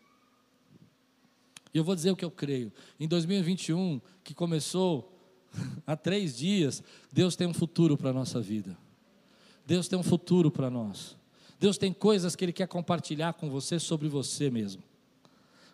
E 1.72 1.78
eu 1.78 1.84
vou 1.84 1.94
dizer 1.94 2.10
o 2.10 2.16
que 2.16 2.24
eu 2.24 2.30
creio. 2.30 2.72
Em 2.98 3.06
2021, 3.06 4.00
que 4.22 4.34
começou 4.34 5.12
há 5.86 5.96
três 5.96 6.36
dias, 6.36 6.82
Deus 7.12 7.36
tem 7.36 7.46
um 7.46 7.54
futuro 7.54 7.96
para 7.96 8.10
a 8.10 8.12
nossa 8.12 8.40
vida. 8.40 8.76
Deus 9.66 9.88
tem 9.88 9.98
um 9.98 10.02
futuro 10.02 10.50
para 10.50 10.70
nós. 10.70 11.16
Deus 11.60 11.76
tem 11.76 11.92
coisas 11.92 12.36
que 12.36 12.44
Ele 12.44 12.52
quer 12.52 12.68
compartilhar 12.68 13.34
com 13.34 13.50
você 13.50 13.78
sobre 13.78 14.08
você 14.08 14.50
mesmo. 14.50 14.82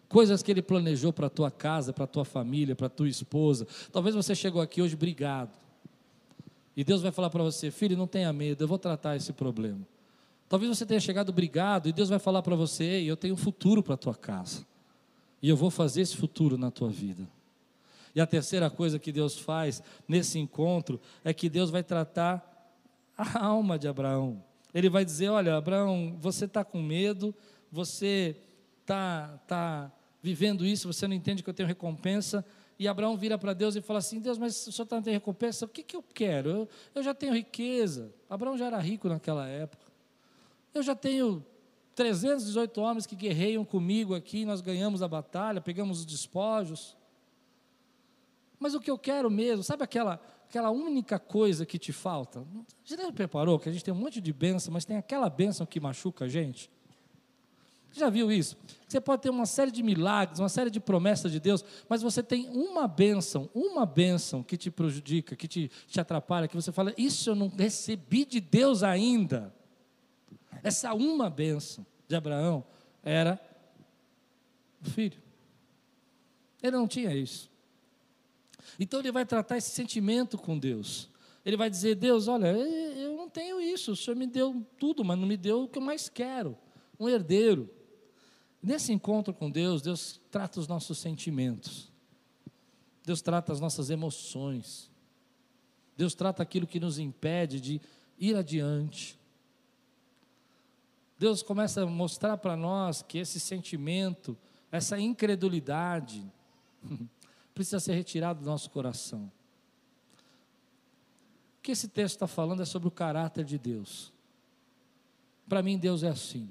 Coisas 0.09 0.43
que 0.43 0.51
Ele 0.51 0.63
planejou 0.63 1.13
para 1.13 1.27
a 1.27 1.31
tua 1.31 1.51
casa, 1.51 1.93
para 1.93 2.05
a 2.05 2.09
tua 2.09 2.25
família, 2.25 2.75
para 2.75 2.87
a 2.87 2.91
tua 2.91 3.09
esposa. 3.09 3.67
Talvez 3.93 4.15
você 4.15 4.35
chegou 4.35 4.61
aqui 4.63 4.81
hoje 4.81 4.97
brigado. 4.97 5.64
E 6.77 6.83
Deus 6.83 7.03
vai 7.03 7.13
falar 7.13 7.31
para 7.31 7.43
você, 7.43 7.71
filho, 7.71 7.97
não 7.97 8.07
tenha 8.07 8.33
medo, 8.33 8.65
eu 8.65 8.69
vou 8.69 8.79
tratar 8.79 9.17
esse 9.17 9.33
problema. 9.33 9.87
Talvez 10.49 10.77
você 10.77 10.85
tenha 10.85 11.01
chegado 11.01 11.33
brigado 11.33 11.89
e 11.89 11.93
Deus 11.93 12.09
vai 12.09 12.19
falar 12.19 12.43
para 12.43 12.55
você, 12.55 13.03
eu 13.03 13.17
tenho 13.17 13.35
um 13.35 13.37
futuro 13.37 13.83
para 13.83 13.95
a 13.95 13.97
tua 13.97 14.15
casa. 14.15 14.67
E 15.41 15.49
eu 15.49 15.57
vou 15.57 15.71
fazer 15.71 16.01
esse 16.01 16.17
futuro 16.17 16.57
na 16.57 16.71
tua 16.71 16.89
vida. 16.89 17.29
E 18.15 18.21
a 18.21 18.27
terceira 18.27 18.71
coisa 18.71 18.99
que 18.99 19.11
Deus 19.11 19.39
faz 19.39 19.83
nesse 20.07 20.39
encontro 20.39 21.01
é 21.25 21.35
que 21.35 21.49
Deus 21.49 21.71
vai 21.71 21.83
tratar 21.83 22.43
a 23.17 23.45
alma 23.45 23.79
de 23.79 23.89
Abraão. 23.89 24.43
Ele 24.73 24.89
vai 24.89 25.05
dizer: 25.05 25.29
Olha, 25.29 25.57
Abraão, 25.57 26.17
você 26.21 26.45
está 26.45 26.65
com 26.65 26.81
medo, 26.81 27.35
você 27.71 28.37
está 28.81 29.41
tá 29.47 29.93
vivendo 30.23 30.65
isso, 30.65 30.93
você 30.93 31.07
não 31.07 31.15
entende 31.15 31.43
que 31.43 31.51
eu 31.51 31.55
tenho 31.55 31.67
recompensa, 31.67 32.45
e 32.79 32.89
Abraão 32.89 33.17
vira 33.17 33.39
para 33.39 33.53
Deus 33.53 33.77
e 33.77 33.81
fala 33.81 33.99
assim: 33.99 34.21
Deus, 34.21 34.39
mas 34.39 34.67
o 34.67 34.73
senhor 34.73 34.85
está 34.85 35.01
tendo 35.01 35.13
recompensa? 35.13 35.65
O 35.65 35.69
que, 35.69 35.83
que 35.83 35.97
eu 35.97 36.03
quero? 36.03 36.51
Eu, 36.51 36.69
eu 36.95 37.03
já 37.03 37.15
tenho 37.15 37.33
riqueza. 37.33 38.13
Abraão 38.29 38.57
já 38.57 38.67
era 38.67 38.79
rico 38.79 39.09
naquela 39.09 39.47
época. 39.47 39.85
Eu 40.73 40.83
já 40.83 40.95
tenho 40.95 41.45
318 41.95 42.81
homens 42.81 43.07
que 43.07 43.15
guerreiam 43.15 43.65
comigo 43.65 44.15
aqui, 44.15 44.45
nós 44.45 44.61
ganhamos 44.61 45.03
a 45.03 45.09
batalha, 45.09 45.61
pegamos 45.61 46.01
os 46.01 46.07
despojos. 46.07 46.97
Mas 48.59 48.75
o 48.75 48.81
que 48.81 48.91
eu 48.91 48.99
quero 48.99 49.31
mesmo, 49.31 49.63
sabe 49.63 49.85
aquela, 49.85 50.21
aquela 50.49 50.71
única 50.71 51.19
coisa 51.19 51.65
que 51.65 51.79
te 51.79 51.93
falta? 51.93 52.45
Você 52.85 52.97
já 52.97 53.13
preparou 53.13 53.59
que 53.59 53.69
a 53.69 53.73
gente 53.73 53.85
tem 53.85 53.95
um 53.95 53.97
monte 53.97 54.21
de 54.21 54.33
bênção, 54.33 54.73
mas 54.73 54.85
tem 54.85 54.97
aquela 54.97 55.31
bênção 55.31 55.67
que 55.67 55.79
machuca 55.79 56.25
a 56.25 56.29
gente? 56.29 56.71
Já 57.95 58.11
viu 58.11 58.31
isso? 58.33 58.57
Você 58.89 59.01
pode 59.01 59.23
ter 59.23 59.31
uma 59.31 59.47
série 59.47 59.71
de 59.71 59.83
milagres, 59.83 60.41
uma 60.41 60.49
série 60.49 60.69
de 60.69 60.81
promessas 60.81 61.31
de 61.31 61.39
Deus, 61.39 61.65
mas 61.89 62.03
você 62.03 62.25
tem 62.25 62.49
uma 62.49 62.89
bênção, 62.89 63.49
uma 63.55 63.87
bênção 63.87 64.43
que 64.43 64.57
te 64.57 64.69
prejudica, 64.69 65.37
que 65.37 65.47
te, 65.47 65.71
te 65.87 66.01
atrapalha, 66.01 66.49
que 66.49 66.57
você 66.57 66.73
fala, 66.73 66.93
isso 66.99 67.31
eu 67.31 67.37
não 67.37 67.49
recebi 67.49 68.25
de 68.25 68.41
Deus 68.41 68.83
ainda. 68.83 69.55
Essa 70.63 70.93
uma 70.93 71.31
bênção 71.31 71.87
de 72.09 72.17
Abraão 72.17 72.65
era 73.01 73.41
o 74.85 74.91
filho. 74.91 75.23
Ele 76.61 76.77
não 76.77 76.89
tinha 76.89 77.15
isso. 77.15 77.49
Então 78.79 78.99
ele 78.99 79.13
vai 79.13 79.25
tratar 79.25 79.57
esse 79.57 79.71
sentimento 79.71 80.37
com 80.37 80.59
Deus. 80.59 81.09
Ele 81.45 81.57
vai 81.57 81.71
dizer: 81.71 81.95
Deus, 81.95 82.27
olha, 82.27 82.47
eu 82.47 83.17
não 83.17 83.29
tenho 83.29 83.61
isso, 83.61 83.93
o 83.93 83.97
Senhor 83.97 84.17
me 84.17 84.27
deu 84.27 84.67
tudo, 84.79 85.05
mas 85.05 85.17
não 85.17 85.29
me 85.29 85.37
deu 85.37 85.63
o 85.63 85.69
que 85.69 85.79
eu 85.79 85.83
mais 85.83 86.09
quero 86.09 86.59
um 86.99 87.09
herdeiro. 87.09 87.71
Nesse 88.65 88.95
encontro 88.95 89.35
com 89.35 89.51
Deus, 89.51 89.83
Deus 89.83 90.19
trata 90.31 90.59
os 90.59 90.67
nossos 90.67 90.97
sentimentos, 90.97 91.93
Deus 93.05 93.21
trata 93.21 93.53
as 93.53 93.61
nossas 93.61 93.91
emoções, 93.91 94.91
Deus 95.95 96.15
trata 96.15 96.43
aquilo 96.43 96.67
que 96.67 96.81
nos 96.81 96.99
impede 96.99 97.61
de 97.61 97.81
ir 98.19 98.35
adiante. 98.35 99.21
Deus 101.19 101.43
começa 101.43 101.83
a 101.83 101.87
mostrar 101.87 102.39
para 102.39 102.57
nós 102.57 103.03
que 103.03 103.19
esse 103.19 103.39
sentimento, 103.39 104.35
essa 104.73 104.99
incredulidade, 104.99 106.25
precisa 107.53 107.79
ser 107.79 107.93
retirado 107.93 108.41
do 108.41 108.47
nosso 108.47 108.71
coração. 108.71 109.31
O 111.59 111.63
que 111.63 111.73
esse 111.73 111.89
texto 111.89 112.15
está 112.15 112.27
falando 112.27 112.63
é 112.63 112.65
sobre 112.65 112.89
o 112.89 112.91
caráter 112.91 113.45
de 113.45 113.59
Deus. 113.59 114.11
Para 115.47 115.63
mim, 115.63 115.77
Deus 115.77 116.03
é 116.03 116.09
assim: 116.09 116.51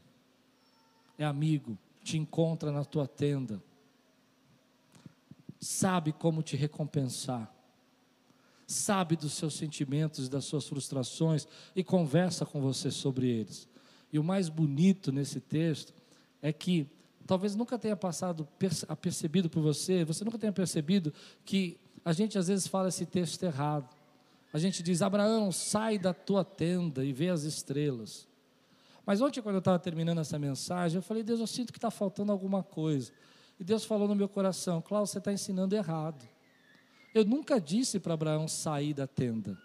é 1.17 1.25
amigo, 1.25 1.75
te 2.03 2.17
encontra 2.17 2.71
na 2.71 2.83
tua 2.83 3.07
tenda, 3.07 3.63
sabe 5.59 6.11
como 6.11 6.43
te 6.43 6.55
recompensar, 6.55 7.53
sabe 8.67 9.15
dos 9.15 9.33
seus 9.33 9.55
sentimentos, 9.55 10.27
das 10.27 10.45
suas 10.45 10.67
frustrações 10.67 11.47
e 11.75 11.83
conversa 11.83 12.45
com 12.45 12.61
você 12.61 12.91
sobre 12.91 13.27
eles. 13.27 13.67
E 14.11 14.19
o 14.19 14.23
mais 14.23 14.49
bonito 14.49 15.11
nesse 15.11 15.39
texto 15.39 15.93
é 16.41 16.51
que 16.51 16.87
talvez 17.25 17.55
nunca 17.55 17.79
tenha 17.79 17.95
passado 17.95 18.47
apercebido 18.87 19.49
por 19.49 19.61
você, 19.61 20.03
você 20.03 20.25
nunca 20.25 20.37
tenha 20.37 20.51
percebido 20.51 21.13
que 21.45 21.79
a 22.03 22.11
gente 22.11 22.37
às 22.37 22.47
vezes 22.47 22.67
fala 22.67 22.89
esse 22.89 23.05
texto 23.05 23.43
errado. 23.43 23.95
A 24.51 24.59
gente 24.59 24.83
diz: 24.83 25.01
Abraão, 25.01 25.51
sai 25.51 25.97
da 25.97 26.13
tua 26.13 26.43
tenda 26.43 27.03
e 27.03 27.13
vê 27.13 27.29
as 27.29 27.43
estrelas. 27.43 28.27
Mas 29.05 29.21
ontem, 29.21 29.41
quando 29.41 29.55
eu 29.55 29.59
estava 29.59 29.77
terminando 29.79 30.19
essa 30.19 30.39
mensagem, 30.39 30.97
eu 30.97 31.01
falei: 31.01 31.23
Deus, 31.23 31.39
eu 31.39 31.47
sinto 31.47 31.71
que 31.71 31.77
está 31.77 31.91
faltando 31.91 32.31
alguma 32.31 32.63
coisa. 32.63 33.11
E 33.59 33.63
Deus 33.63 33.85
falou 33.85 34.07
no 34.07 34.15
meu 34.15 34.29
coração: 34.29 34.81
Cláudio, 34.81 35.11
você 35.11 35.17
está 35.17 35.31
ensinando 35.31 35.75
errado. 35.75 36.23
Eu 37.13 37.23
nunca 37.23 37.59
disse 37.61 37.99
para 37.99 38.13
Abraão 38.13 38.47
sair 38.47 38.93
da 38.93 39.05
tenda. 39.05 39.57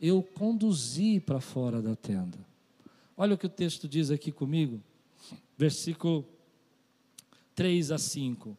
Eu 0.00 0.22
conduzi 0.22 1.18
para 1.18 1.40
fora 1.40 1.82
da 1.82 1.96
tenda. 1.96 2.38
Olha 3.16 3.34
o 3.34 3.38
que 3.38 3.46
o 3.46 3.50
texto 3.50 3.88
diz 3.88 4.10
aqui 4.10 4.30
comigo, 4.30 4.82
versículo 5.56 6.26
3 7.54 7.92
a 7.92 7.98
5. 7.98 8.56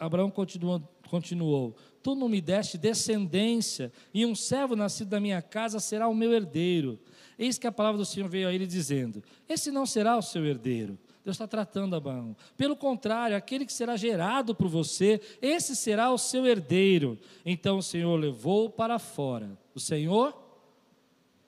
Abraão 0.00 0.30
continuou, 0.30 0.82
continuou: 1.12 1.76
Tu 2.02 2.14
não 2.14 2.26
me 2.26 2.40
deste 2.40 2.78
descendência, 2.78 3.92
e 4.14 4.24
um 4.24 4.34
servo 4.34 4.74
nascido 4.74 5.10
da 5.10 5.20
minha 5.20 5.42
casa 5.42 5.78
será 5.78 6.08
o 6.08 6.14
meu 6.14 6.32
herdeiro. 6.32 6.98
Eis 7.38 7.58
que 7.58 7.66
a 7.66 7.72
palavra 7.72 7.98
do 7.98 8.04
Senhor 8.06 8.30
veio 8.30 8.48
a 8.48 8.54
ele 8.54 8.66
dizendo: 8.66 9.22
Esse 9.46 9.70
não 9.70 9.84
será 9.84 10.16
o 10.16 10.22
seu 10.22 10.46
herdeiro. 10.46 10.98
Deus 11.22 11.34
está 11.34 11.46
tratando 11.46 11.94
Abraão. 11.94 12.34
Pelo 12.56 12.74
contrário, 12.74 13.36
aquele 13.36 13.66
que 13.66 13.72
será 13.72 13.94
gerado 13.94 14.54
por 14.54 14.68
você, 14.68 15.20
esse 15.40 15.76
será 15.76 16.10
o 16.10 16.18
seu 16.18 16.46
herdeiro. 16.46 17.18
Então 17.44 17.76
o 17.76 17.82
Senhor 17.82 18.16
levou 18.16 18.70
para 18.70 18.98
fora. 18.98 19.56
O 19.74 19.78
Senhor 19.78 20.41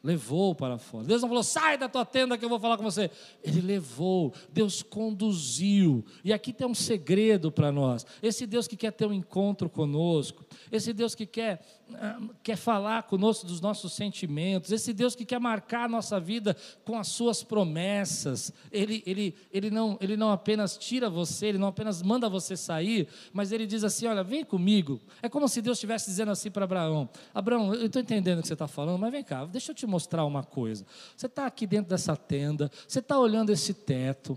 levou 0.05 0.55
para 0.55 0.77
fora. 0.77 1.07
Deus 1.07 1.23
não 1.23 1.29
falou, 1.29 1.43
sai 1.43 1.79
da 1.79 1.89
tua 1.89 2.05
tenda 2.05 2.37
que 2.37 2.45
eu 2.45 2.49
vou 2.51 2.61
falar 2.61 2.77
com 2.77 2.85
você. 2.85 3.11
Ele 3.43 3.63
levou, 3.63 4.35
Deus 4.53 4.83
conduziu. 4.83 6.05
E 6.23 6.31
aqui 6.31 6.53
tem 6.53 6.67
um 6.67 6.75
segredo 6.75 7.51
para 7.51 7.73
nós. 7.73 8.05
Esse 8.23 8.47
Deus 8.47 8.69
que 8.69 8.77
quer 8.77 8.93
ter 8.93 9.07
um 9.07 9.15
encontro 9.15 9.71
conosco, 9.71 10.45
esse 10.71 10.93
Deus 10.93 11.15
que 11.15 11.25
quer, 11.25 11.65
ah, 11.95 12.21
quer 12.43 12.57
falar 12.57 13.05
conosco 13.05 13.47
dos 13.47 13.63
nossos 13.63 13.95
sentimentos, 13.95 14.71
esse 14.71 14.93
Deus 14.93 15.15
que 15.15 15.25
quer 15.25 15.41
marcar 15.41 15.85
a 15.85 15.89
nossa 15.89 16.21
vida 16.21 16.55
com 16.85 16.99
as 16.99 17.09
suas 17.09 17.43
promessas. 17.43 18.53
Ele, 18.71 19.03
ele, 19.07 19.35
ele, 19.51 19.71
não, 19.71 19.97
ele 20.03 20.19
não 20.19 20.31
apenas 20.31 20.77
tira 20.77 21.09
você, 21.09 21.47
ele 21.47 21.59
não 21.59 21.69
apenas 21.69 22.03
manda 22.03 22.29
você 22.29 22.59
sair, 22.59 23.09
mas 23.33 23.53
ele 23.53 23.67
diz 23.67 23.83
assim: 23.83 24.07
olha, 24.07 24.23
vem 24.23 24.45
comigo. 24.45 25.01
É 25.23 25.31
como 25.31 25.49
se 25.49 25.63
Deus 25.63 25.79
estivesse 25.79 26.11
dizendo 26.11 26.31
assim 26.31 26.51
para 26.51 26.65
Abraão: 26.65 27.09
Abraão, 27.33 27.75
eu 27.75 27.87
estou 27.87 28.03
entendendo 28.03 28.41
o 28.41 28.43
que 28.43 28.49
você 28.49 28.53
está 28.53 28.69
falando, 28.69 28.99
mas 28.99 29.11
vem 29.11 29.25
cá, 29.25 29.47
deixa 29.47 29.73
eu 29.73 29.75
te 29.75 29.87
mostrar 29.95 30.25
uma 30.25 30.43
coisa. 30.43 30.85
Você 31.17 31.27
está 31.27 31.47
aqui 31.47 31.67
dentro 31.67 31.91
dessa 31.91 32.17
tenda, 32.17 32.69
você 32.89 32.99
está 32.99 33.17
olhando 33.17 33.51
esse 33.51 33.73
teto, 33.73 34.37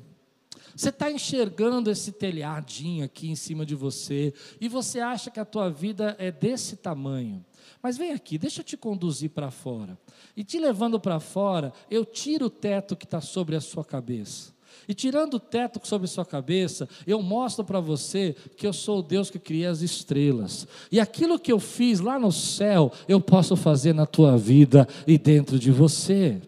você 0.76 0.90
está 0.90 1.12
enxergando 1.12 1.90
esse 1.90 2.12
telhadinho 2.12 3.04
aqui 3.04 3.28
em 3.28 3.36
cima 3.36 3.66
de 3.66 3.74
você, 3.74 4.32
e 4.62 4.70
você 4.70 5.00
acha 5.00 5.32
que 5.32 5.40
a 5.40 5.46
tua 5.46 5.70
vida 5.70 6.16
é 6.20 6.32
desse 6.32 6.76
tamanho. 6.76 7.44
Mas 7.82 7.98
vem 7.98 8.12
aqui, 8.12 8.38
deixa 8.38 8.62
eu 8.62 8.64
te 8.64 8.78
conduzir 8.78 9.32
para 9.32 9.50
fora. 9.50 9.98
E 10.36 10.44
te 10.44 10.60
levando 10.60 11.00
para 11.00 11.20
fora, 11.20 11.74
eu 11.90 12.06
tiro 12.06 12.46
o 12.46 12.50
teto 12.50 12.96
que 12.96 13.06
está 13.06 13.20
sobre 13.20 13.56
a 13.56 13.62
sua 13.62 13.84
cabeça. 13.84 14.54
E 14.88 14.94
tirando 14.94 15.34
o 15.34 15.40
teto 15.40 15.86
sobre 15.86 16.08
sua 16.08 16.26
cabeça, 16.26 16.88
eu 17.06 17.22
mostro 17.22 17.66
para 17.66 17.80
você 17.80 18.36
que 18.56 18.66
eu 18.66 18.72
sou 18.72 19.00
o 19.00 19.04
Deus 19.04 19.30
que 19.30 19.38
cria 19.38 19.70
as 19.70 19.82
estrelas. 19.82 20.66
E 20.90 21.00
aquilo 21.00 21.38
que 21.38 21.52
eu 21.52 21.60
fiz 21.60 22.00
lá 22.00 22.18
no 22.18 22.32
céu, 22.32 22.92
eu 23.08 23.20
posso 23.20 23.56
fazer 23.58 23.94
na 23.94 24.06
tua 24.06 24.38
vida 24.38 24.88
e 25.06 25.18
dentro 25.18 25.60
de 25.60 25.72
você. 25.72 26.42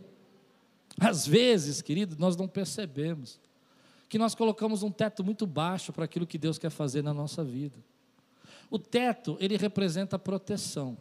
Às 1.00 1.28
vezes, 1.28 1.82
querido, 1.82 2.16
nós 2.18 2.38
não 2.38 2.48
percebemos 2.48 3.40
que 4.08 4.18
nós 4.18 4.34
colocamos 4.34 4.84
um 4.84 4.90
teto 4.90 5.24
muito 5.24 5.46
baixo 5.46 5.92
para 5.92 6.06
aquilo 6.06 6.26
que 6.26 6.38
Deus 6.38 6.58
quer 6.58 6.72
fazer 6.72 7.04
na 7.04 7.14
nossa 7.14 7.44
vida. 7.44 7.78
O 8.72 8.80
teto, 8.80 9.38
ele 9.40 9.58
representa 9.58 10.18
proteção. 10.18 10.98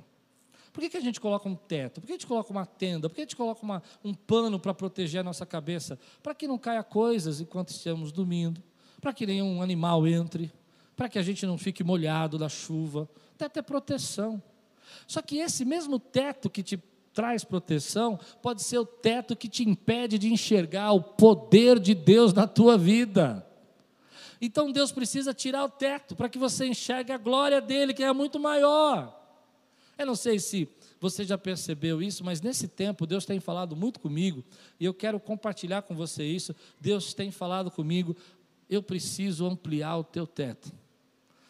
Por 0.78 0.82
que, 0.82 0.90
que 0.90 0.96
a 0.96 1.00
gente 1.00 1.20
coloca 1.20 1.48
um 1.48 1.56
teto? 1.56 2.00
Por 2.00 2.06
que 2.06 2.12
a 2.12 2.14
gente 2.14 2.26
coloca 2.28 2.52
uma 2.52 2.64
tenda? 2.64 3.08
Por 3.08 3.16
que 3.16 3.22
a 3.22 3.24
gente 3.24 3.34
coloca 3.34 3.60
uma, 3.64 3.82
um 4.04 4.14
pano 4.14 4.60
para 4.60 4.72
proteger 4.72 5.22
a 5.22 5.24
nossa 5.24 5.44
cabeça? 5.44 5.98
Para 6.22 6.36
que 6.36 6.46
não 6.46 6.56
caia 6.56 6.84
coisas 6.84 7.40
enquanto 7.40 7.70
estamos 7.70 8.12
dormindo, 8.12 8.62
para 9.00 9.12
que 9.12 9.26
nenhum 9.26 9.60
animal 9.60 10.06
entre, 10.06 10.52
para 10.94 11.08
que 11.08 11.18
a 11.18 11.22
gente 11.22 11.44
não 11.44 11.58
fique 11.58 11.82
molhado 11.82 12.38
da 12.38 12.48
chuva. 12.48 13.10
Teto 13.36 13.58
é 13.58 13.62
proteção. 13.62 14.40
Só 15.04 15.20
que 15.20 15.38
esse 15.38 15.64
mesmo 15.64 15.98
teto 15.98 16.48
que 16.48 16.62
te 16.62 16.80
traz 17.12 17.42
proteção 17.42 18.16
pode 18.40 18.62
ser 18.62 18.78
o 18.78 18.86
teto 18.86 19.34
que 19.34 19.48
te 19.48 19.68
impede 19.68 20.16
de 20.16 20.32
enxergar 20.32 20.92
o 20.92 21.02
poder 21.02 21.80
de 21.80 21.92
Deus 21.92 22.32
na 22.32 22.46
tua 22.46 22.78
vida. 22.78 23.44
Então 24.40 24.70
Deus 24.70 24.92
precisa 24.92 25.34
tirar 25.34 25.64
o 25.64 25.68
teto 25.68 26.14
para 26.14 26.28
que 26.28 26.38
você 26.38 26.66
enxergue 26.68 27.10
a 27.10 27.18
glória 27.18 27.60
dele, 27.60 27.92
que 27.92 28.04
é 28.04 28.12
muito 28.12 28.38
maior. 28.38 29.17
Eu 29.98 30.06
não 30.06 30.14
sei 30.14 30.38
se 30.38 30.68
você 31.00 31.24
já 31.24 31.37
percebeu 31.37 32.00
isso, 32.00 32.24
mas 32.24 32.40
nesse 32.40 32.68
tempo 32.68 33.04
Deus 33.04 33.26
tem 33.26 33.40
falado 33.40 33.74
muito 33.74 33.98
comigo 33.98 34.44
e 34.78 34.84
eu 34.84 34.94
quero 34.94 35.18
compartilhar 35.18 35.82
com 35.82 35.94
você 35.94 36.24
isso. 36.24 36.54
Deus 36.80 37.12
tem 37.12 37.32
falado 37.32 37.68
comigo, 37.68 38.16
eu 38.70 38.80
preciso 38.80 39.44
ampliar 39.44 39.96
o 39.96 40.04
teu 40.04 40.26
teto. 40.26 40.72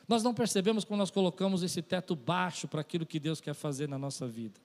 Nós 0.08 0.22
não 0.22 0.32
percebemos 0.32 0.84
quando 0.84 1.00
nós 1.00 1.11
colocamos 1.11 1.62
esse 1.62 1.82
teto 1.82 2.16
baixo 2.16 2.66
para 2.66 2.80
aquilo 2.80 3.04
que 3.04 3.20
Deus 3.20 3.38
quer 3.40 3.54
fazer 3.54 3.87
na 3.87 3.98
nossa 3.98 4.26
vida. 4.26 4.58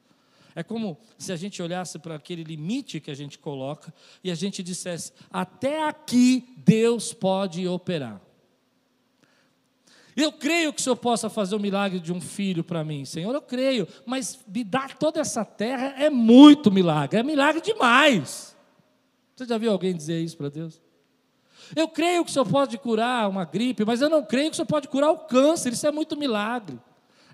É 0.56 0.64
como 0.64 0.98
se 1.18 1.34
a 1.34 1.36
gente 1.36 1.62
olhasse 1.62 2.00
para 2.00 2.16
aquele 2.16 2.44
limite 2.44 3.02
que 3.02 3.12
a 3.12 3.16
gente 3.16 3.38
coloca 3.38 3.94
e 4.24 4.32
a 4.32 4.36
gente 4.36 4.64
dissesse: 4.64 5.12
até 5.30 5.86
aqui 5.86 6.56
Deus 6.58 7.14
pode 7.14 7.68
operar. 7.68 8.22
Eu 10.16 10.32
creio 10.32 10.72
que 10.72 10.80
o 10.80 10.84
Senhor 10.84 10.96
possa 10.96 11.30
fazer 11.30 11.56
o 11.56 11.60
milagre 11.60 12.00
de 12.00 12.14
um 12.14 12.22
filho 12.22 12.64
para 12.64 12.84
mim, 12.84 13.06
Senhor, 13.06 13.34
eu 13.34 13.42
creio, 13.42 13.88
mas 14.06 14.40
me 14.48 14.64
dar 14.64 14.96
toda 14.98 15.20
essa 15.20 15.44
terra 15.44 15.96
é 15.98 16.10
muito 16.10 16.72
milagre, 16.72 17.20
é 17.20 17.24
milagre 17.24 17.62
demais. 17.62 18.56
Você 19.36 19.46
já 19.46 19.58
viu 19.58 19.72
alguém 19.72 19.96
dizer 19.96 20.22
isso 20.22 20.38
para 20.38 20.50
Deus? 20.50 20.82
Eu 21.76 21.88
creio 21.88 22.24
que 22.24 22.30
o 22.30 22.34
Senhor 22.34 22.46
pode 22.46 22.78
curar 22.78 23.30
uma 23.30 23.46
gripe, 23.46 23.86
mas 23.86 24.02
eu 24.02 24.10
não 24.10 24.24
creio 24.24 24.50
que 24.50 24.54
o 24.54 24.56
Senhor 24.56 24.68
pode 24.68 24.88
curar 24.88 25.12
o 25.12 25.20
câncer, 25.20 25.74
isso 25.74 25.88
é 25.88 25.92
muito 25.92 26.16
milagre. 26.16 26.80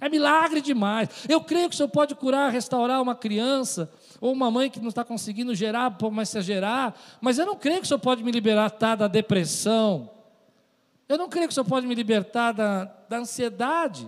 É 0.01 0.07
milagre 0.07 0.61
demais. 0.61 1.09
Eu 1.27 1.41
creio 1.41 1.67
que 1.67 1.75
o 1.75 1.77
Senhor 1.77 1.89
pode 1.89 2.15
curar, 2.15 2.49
restaurar 2.51 3.01
uma 3.01 3.15
criança, 3.15 3.91
ou 4.21 4.31
uma 4.31 4.49
mãe 4.49 4.69
que 4.69 4.79
não 4.79 4.89
está 4.89 5.03
conseguindo 5.03 5.53
gerar, 5.53 5.97
começa 5.97 6.39
a 6.39 6.41
gerar, 6.41 6.97
mas 7.19 7.37
eu 7.37 7.45
não 7.45 7.55
creio 7.55 7.79
que 7.79 7.85
o 7.85 7.87
Senhor 7.87 7.99
pode 7.99 8.23
me 8.23 8.31
libertar 8.31 8.95
da 8.95 9.07
depressão, 9.07 10.09
eu 11.09 11.17
não 11.17 11.27
creio 11.27 11.47
que 11.47 11.51
o 11.51 11.55
Senhor 11.55 11.65
pode 11.65 11.87
me 11.87 11.95
libertar 11.95 12.51
da, 12.51 12.85
da 13.09 13.17
ansiedade. 13.17 14.07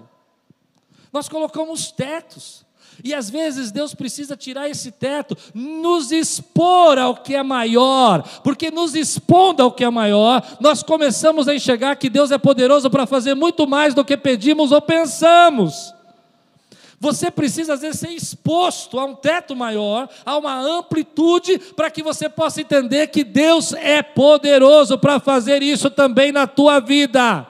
Nós 1.12 1.28
colocamos 1.28 1.92
tetos. 1.92 2.64
E 3.04 3.14
às 3.14 3.30
vezes 3.30 3.72
Deus 3.72 3.96
precisa 3.96 4.38
tirar 4.38 4.70
esse 4.70 4.92
teto, 4.92 5.36
nos 5.54 6.12
expor 6.12 7.00
ao 7.00 7.16
que 7.16 7.36
é 7.36 7.42
maior, 7.42 8.22
porque 8.44 8.70
nos 8.70 8.94
expondo 8.94 9.64
ao 9.64 9.72
que 9.72 9.84
é 9.84 9.90
maior, 9.90 10.46
nós 10.60 10.84
começamos 10.84 11.48
a 11.48 11.56
enxergar 11.56 11.96
que 11.96 12.10
Deus 12.10 12.30
é 12.30 12.38
poderoso 12.38 12.90
para 12.90 13.08
fazer 13.08 13.34
muito 13.34 13.66
mais 13.66 13.96
do 13.96 14.06
que 14.06 14.16
pedimos 14.16 14.72
ou 14.72 14.82
pensamos. 14.82 15.94
Você 17.02 17.32
precisa, 17.32 17.74
às 17.74 17.82
vezes, 17.82 18.00
ser 18.00 18.12
exposto 18.12 19.00
a 19.00 19.06
um 19.06 19.16
teto 19.16 19.56
maior, 19.56 20.08
a 20.24 20.38
uma 20.38 20.56
amplitude, 20.56 21.58
para 21.76 21.90
que 21.90 22.04
você 22.04 22.30
possa 22.30 22.62
entender 22.62 23.08
que 23.08 23.24
Deus 23.24 23.74
é 23.74 24.04
poderoso 24.04 25.00
para 25.00 25.20
fazer 25.20 25.64
isso 25.64 25.90
também 25.90 26.32
na 26.32 26.46
tua 26.46 26.80
vida. 26.80 27.48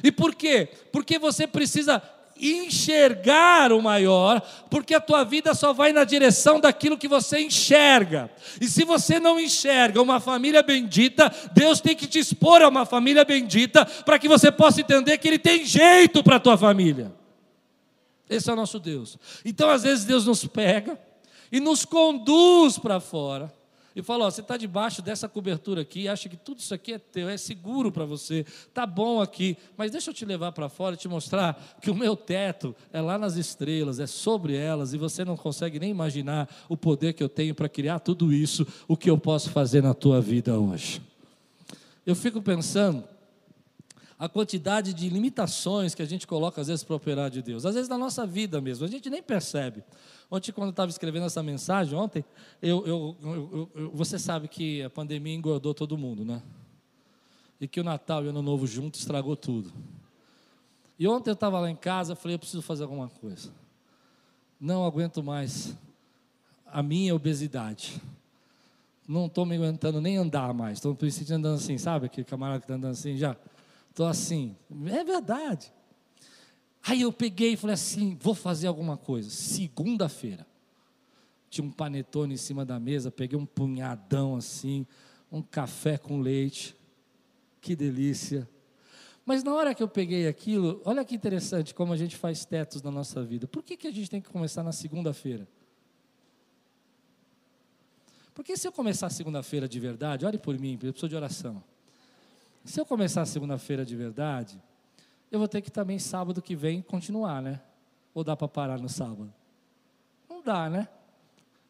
E 0.00 0.12
por 0.12 0.32
quê? 0.32 0.68
Porque 0.92 1.18
você 1.18 1.44
precisa 1.44 2.00
enxergar 2.40 3.72
o 3.72 3.82
maior, 3.82 4.40
porque 4.70 4.94
a 4.94 5.00
tua 5.00 5.24
vida 5.24 5.54
só 5.54 5.72
vai 5.72 5.92
na 5.92 6.04
direção 6.04 6.60
daquilo 6.60 6.96
que 6.96 7.08
você 7.08 7.40
enxerga. 7.40 8.30
E 8.60 8.68
se 8.68 8.84
você 8.84 9.18
não 9.18 9.40
enxerga 9.40 10.00
uma 10.00 10.20
família 10.20 10.62
bendita, 10.62 11.34
Deus 11.52 11.80
tem 11.80 11.96
que 11.96 12.06
te 12.06 12.20
expor 12.20 12.62
a 12.62 12.68
uma 12.68 12.86
família 12.86 13.24
bendita 13.24 13.84
para 13.84 14.20
que 14.20 14.28
você 14.28 14.52
possa 14.52 14.80
entender 14.80 15.18
que 15.18 15.26
Ele 15.26 15.38
tem 15.40 15.64
jeito 15.64 16.22
para 16.22 16.36
a 16.36 16.40
tua 16.40 16.56
família. 16.56 17.23
Esse 18.28 18.50
é 18.50 18.52
o 18.52 18.56
nosso 18.56 18.78
Deus. 18.78 19.18
Então, 19.44 19.70
às 19.70 19.82
vezes, 19.82 20.04
Deus 20.04 20.26
nos 20.26 20.44
pega 20.46 20.98
e 21.52 21.60
nos 21.60 21.84
conduz 21.84 22.78
para 22.78 23.00
fora 23.00 23.52
e 23.94 24.02
fala: 24.02 24.26
ó, 24.26 24.30
você 24.30 24.40
está 24.40 24.56
debaixo 24.56 25.00
dessa 25.00 25.28
cobertura 25.28 25.82
aqui, 25.82 26.08
acha 26.08 26.28
que 26.28 26.36
tudo 26.36 26.58
isso 26.58 26.74
aqui 26.74 26.94
é 26.94 26.98
teu, 26.98 27.28
é 27.28 27.36
seguro 27.36 27.92
para 27.92 28.04
você, 28.04 28.44
tá 28.72 28.86
bom 28.86 29.20
aqui, 29.20 29.56
mas 29.76 29.90
deixa 29.90 30.10
eu 30.10 30.14
te 30.14 30.24
levar 30.24 30.52
para 30.52 30.68
fora 30.68 30.94
e 30.94 30.98
te 30.98 31.08
mostrar 31.08 31.76
que 31.80 31.90
o 31.90 31.94
meu 31.94 32.16
teto 32.16 32.74
é 32.92 33.00
lá 33.00 33.18
nas 33.18 33.36
estrelas, 33.36 34.00
é 34.00 34.06
sobre 34.06 34.56
elas, 34.56 34.92
e 34.92 34.98
você 34.98 35.24
não 35.24 35.36
consegue 35.36 35.78
nem 35.78 35.90
imaginar 35.90 36.48
o 36.68 36.76
poder 36.76 37.12
que 37.12 37.22
eu 37.22 37.28
tenho 37.28 37.54
para 37.54 37.68
criar 37.68 38.00
tudo 38.00 38.32
isso, 38.32 38.66
o 38.88 38.96
que 38.96 39.08
eu 39.08 39.18
posso 39.18 39.50
fazer 39.50 39.82
na 39.82 39.94
tua 39.94 40.20
vida 40.20 40.58
hoje. 40.58 41.00
Eu 42.06 42.14
fico 42.14 42.42
pensando 42.42 43.04
a 44.18 44.28
quantidade 44.28 44.94
de 44.94 45.08
limitações 45.08 45.94
que 45.94 46.02
a 46.02 46.06
gente 46.06 46.26
coloca 46.26 46.60
às 46.60 46.68
vezes 46.68 46.84
para 46.84 46.96
operar 46.96 47.30
de 47.30 47.42
Deus, 47.42 47.66
às 47.66 47.74
vezes 47.74 47.88
na 47.88 47.98
nossa 47.98 48.26
vida 48.26 48.60
mesmo, 48.60 48.84
a 48.84 48.88
gente 48.88 49.10
nem 49.10 49.22
percebe. 49.22 49.82
Ontem, 50.30 50.52
quando 50.52 50.68
eu 50.68 50.70
estava 50.70 50.90
escrevendo 50.90 51.26
essa 51.26 51.42
mensagem, 51.42 51.96
ontem, 51.96 52.24
eu, 52.62 52.86
eu, 52.86 53.16
eu, 53.74 53.90
você 53.92 54.18
sabe 54.18 54.48
que 54.48 54.82
a 54.82 54.90
pandemia 54.90 55.34
engordou 55.34 55.74
todo 55.74 55.98
mundo, 55.98 56.24
né? 56.24 56.42
E 57.60 57.68
que 57.68 57.80
o 57.80 57.84
Natal 57.84 58.24
e 58.24 58.26
o 58.26 58.30
Ano 58.30 58.42
Novo 58.42 58.66
junto 58.66 58.98
estragou 58.98 59.36
tudo. 59.36 59.72
E 60.98 61.06
ontem 61.06 61.30
eu 61.30 61.34
estava 61.34 61.60
lá 61.60 61.70
em 61.70 61.76
casa, 61.76 62.14
falei, 62.14 62.36
eu 62.36 62.38
preciso 62.38 62.62
fazer 62.62 62.84
alguma 62.84 63.08
coisa. 63.08 63.50
Não 64.60 64.86
aguento 64.86 65.22
mais 65.22 65.76
a 66.66 66.82
minha 66.82 67.14
obesidade. 67.14 68.00
Não 69.06 69.26
estou 69.26 69.44
me 69.44 69.56
aguentando 69.56 70.00
nem 70.00 70.16
andar 70.16 70.54
mais. 70.54 70.78
Estou 70.78 70.96
me 71.00 71.10
sentindo 71.10 71.36
andando 71.36 71.56
assim, 71.56 71.76
sabe? 71.76 72.06
Aquele 72.06 72.24
camarada 72.24 72.60
que 72.60 72.64
está 72.64 72.74
andando 72.74 72.92
assim 72.92 73.16
já. 73.16 73.36
Estou 73.94 74.08
assim. 74.08 74.56
É 74.86 75.04
verdade. 75.04 75.72
Aí 76.82 77.02
eu 77.02 77.12
peguei 77.12 77.52
e 77.52 77.56
falei 77.56 77.74
assim: 77.74 78.18
vou 78.20 78.34
fazer 78.34 78.66
alguma 78.66 78.96
coisa. 78.96 79.30
Segunda-feira. 79.30 80.44
Tinha 81.48 81.64
um 81.64 81.70
panetone 81.70 82.34
em 82.34 82.36
cima 82.36 82.64
da 82.64 82.80
mesa, 82.80 83.12
peguei 83.12 83.38
um 83.38 83.46
punhadão 83.46 84.34
assim, 84.34 84.84
um 85.30 85.40
café 85.40 85.96
com 85.96 86.20
leite. 86.20 86.76
Que 87.60 87.76
delícia. 87.76 88.48
Mas 89.24 89.44
na 89.44 89.54
hora 89.54 89.72
que 89.72 89.82
eu 89.82 89.88
peguei 89.88 90.26
aquilo, 90.26 90.82
olha 90.84 91.04
que 91.04 91.14
interessante 91.14 91.72
como 91.72 91.92
a 91.92 91.96
gente 91.96 92.16
faz 92.16 92.44
tetos 92.44 92.82
na 92.82 92.90
nossa 92.90 93.22
vida. 93.22 93.46
Por 93.46 93.62
que, 93.62 93.76
que 93.76 93.86
a 93.86 93.92
gente 93.92 94.10
tem 94.10 94.20
que 94.20 94.28
começar 94.28 94.64
na 94.64 94.72
segunda-feira? 94.72 95.46
Porque 98.34 98.56
se 98.56 98.66
eu 98.66 98.72
começar 98.72 99.08
segunda-feira 99.08 99.68
de 99.68 99.78
verdade, 99.78 100.26
ore 100.26 100.36
por 100.36 100.58
mim, 100.58 100.72
eu 100.82 100.92
preciso 100.92 101.08
de 101.08 101.14
oração. 101.14 101.62
Se 102.64 102.80
eu 102.80 102.86
começar 102.86 103.26
segunda-feira 103.26 103.84
de 103.84 103.94
verdade, 103.94 104.60
eu 105.30 105.38
vou 105.38 105.46
ter 105.46 105.60
que 105.60 105.70
também 105.70 105.98
sábado 105.98 106.40
que 106.40 106.56
vem 106.56 106.80
continuar, 106.80 107.42
né? 107.42 107.60
Ou 108.14 108.24
dá 108.24 108.34
para 108.34 108.48
parar 108.48 108.78
no 108.78 108.88
sábado? 108.88 109.32
Não 110.28 110.42
dá, 110.42 110.70
né? 110.70 110.88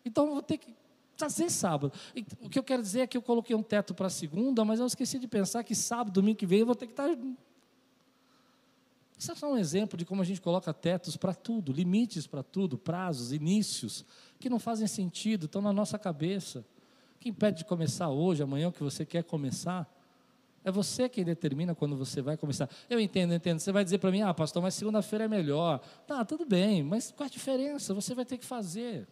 Então 0.04 0.26
eu 0.26 0.32
vou 0.34 0.42
ter 0.42 0.58
que 0.58 0.72
fazer 1.16 1.50
sábado. 1.50 1.92
E, 2.14 2.24
o 2.40 2.48
que 2.48 2.58
eu 2.58 2.62
quero 2.62 2.80
dizer 2.80 3.00
é 3.00 3.06
que 3.06 3.16
eu 3.16 3.22
coloquei 3.22 3.56
um 3.56 3.62
teto 3.62 3.92
para 3.92 4.08
segunda, 4.08 4.64
mas 4.64 4.78
eu 4.78 4.86
esqueci 4.86 5.18
de 5.18 5.26
pensar 5.26 5.64
que 5.64 5.74
sábado, 5.74 6.12
domingo 6.12 6.38
que 6.38 6.46
vem, 6.46 6.60
eu 6.60 6.66
vou 6.66 6.76
ter 6.76 6.86
que 6.86 6.92
estar. 6.92 7.08
Tá 7.08 7.18
Isso 9.18 9.32
é 9.32 9.34
só 9.34 9.52
um 9.52 9.56
exemplo 9.56 9.98
de 9.98 10.04
como 10.04 10.22
a 10.22 10.24
gente 10.24 10.40
coloca 10.40 10.72
tetos 10.72 11.16
para 11.16 11.34
tudo, 11.34 11.72
limites 11.72 12.26
para 12.26 12.42
tudo, 12.42 12.78
prazos, 12.78 13.32
inícios, 13.32 14.04
que 14.38 14.48
não 14.48 14.60
fazem 14.60 14.86
sentido, 14.86 15.46
estão 15.46 15.60
na 15.60 15.72
nossa 15.72 15.98
cabeça. 15.98 16.64
Que 17.18 17.30
impede 17.30 17.58
de 17.58 17.64
começar 17.64 18.10
hoje, 18.10 18.42
amanhã, 18.42 18.68
o 18.68 18.72
que 18.72 18.82
você 18.82 19.04
quer 19.04 19.24
começar? 19.24 19.90
É 20.64 20.72
você 20.72 21.08
quem 21.08 21.24
determina 21.24 21.74
quando 21.74 21.94
você 21.94 22.22
vai 22.22 22.36
começar. 22.38 22.70
Eu 22.88 22.98
entendo, 22.98 23.34
entendo. 23.34 23.58
Você 23.58 23.70
vai 23.70 23.84
dizer 23.84 23.98
para 23.98 24.10
mim, 24.10 24.22
ah, 24.22 24.32
pastor, 24.32 24.62
mas 24.62 24.74
segunda-feira 24.74 25.26
é 25.26 25.28
melhor. 25.28 25.78
Tá, 26.06 26.24
tudo 26.24 26.46
bem, 26.46 26.82
mas 26.82 27.12
qual 27.12 27.26
a 27.26 27.30
diferença? 27.30 27.92
Você 27.92 28.14
vai 28.14 28.24
ter 28.24 28.38
que 28.38 28.46
fazer. 28.46 29.06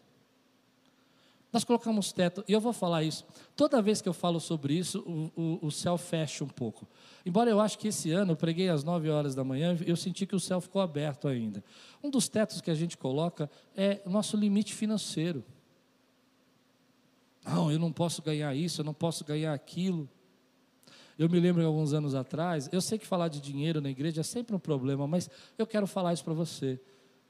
Nós 1.53 1.65
colocamos 1.65 2.11
teto, 2.13 2.43
e 2.49 2.53
eu 2.55 2.61
vou 2.61 2.73
falar 2.73 3.03
isso. 3.03 3.27
Toda 3.55 3.83
vez 3.83 4.01
que 4.01 4.09
eu 4.09 4.15
falo 4.15 4.41
sobre 4.41 4.73
isso, 4.73 5.01
o, 5.01 5.59
o, 5.63 5.67
o 5.67 5.71
céu 5.71 5.99
fecha 5.99 6.43
um 6.43 6.49
pouco. 6.49 6.89
Embora 7.27 7.51
eu 7.51 7.61
acho 7.61 7.79
que 7.79 7.89
esse 7.89 8.11
ano, 8.11 8.33
eu 8.33 8.37
preguei 8.37 8.71
às 8.71 8.83
9 8.83 9.11
horas 9.11 9.35
da 9.35 9.45
manhã, 9.45 9.77
eu 9.85 9.95
senti 9.95 10.25
que 10.25 10.35
o 10.35 10.41
céu 10.41 10.63
ficou 10.63 10.81
aberto 10.81 11.29
ainda. 11.29 11.63
Um 12.03 12.09
dos 12.09 12.27
tetos 12.27 12.63
que 12.63 12.71
a 12.71 12.75
gente 12.75 12.97
coloca 12.97 13.51
é 13.77 14.01
o 14.07 14.11
nosso 14.11 14.35
limite 14.35 14.73
financeiro. 14.73 15.45
Não, 17.45 17.71
eu 17.71 17.79
não 17.79 17.93
posso 17.93 18.23
ganhar 18.23 18.55
isso, 18.55 18.81
eu 18.81 18.85
não 18.85 18.95
posso 18.95 19.23
ganhar 19.23 19.53
aquilo. 19.53 20.09
Eu 21.23 21.29
me 21.29 21.39
lembro 21.39 21.65
alguns 21.65 21.93
anos 21.93 22.17
atrás, 22.17 22.69
eu 22.73 22.81
sei 22.81 22.99
que 22.99 23.07
falar 23.07 23.29
de 23.29 23.41
dinheiro 23.41 23.81
na 23.81 23.89
igreja 23.89 24.23
é 24.23 24.25
sempre 24.25 24.57
um 24.57 24.59
problema, 24.59 25.07
mas 25.07 25.31
eu 25.57 25.65
quero 25.65 25.87
falar 25.87 26.13
isso 26.13 26.25
para 26.25 26.35
você. 26.35 26.81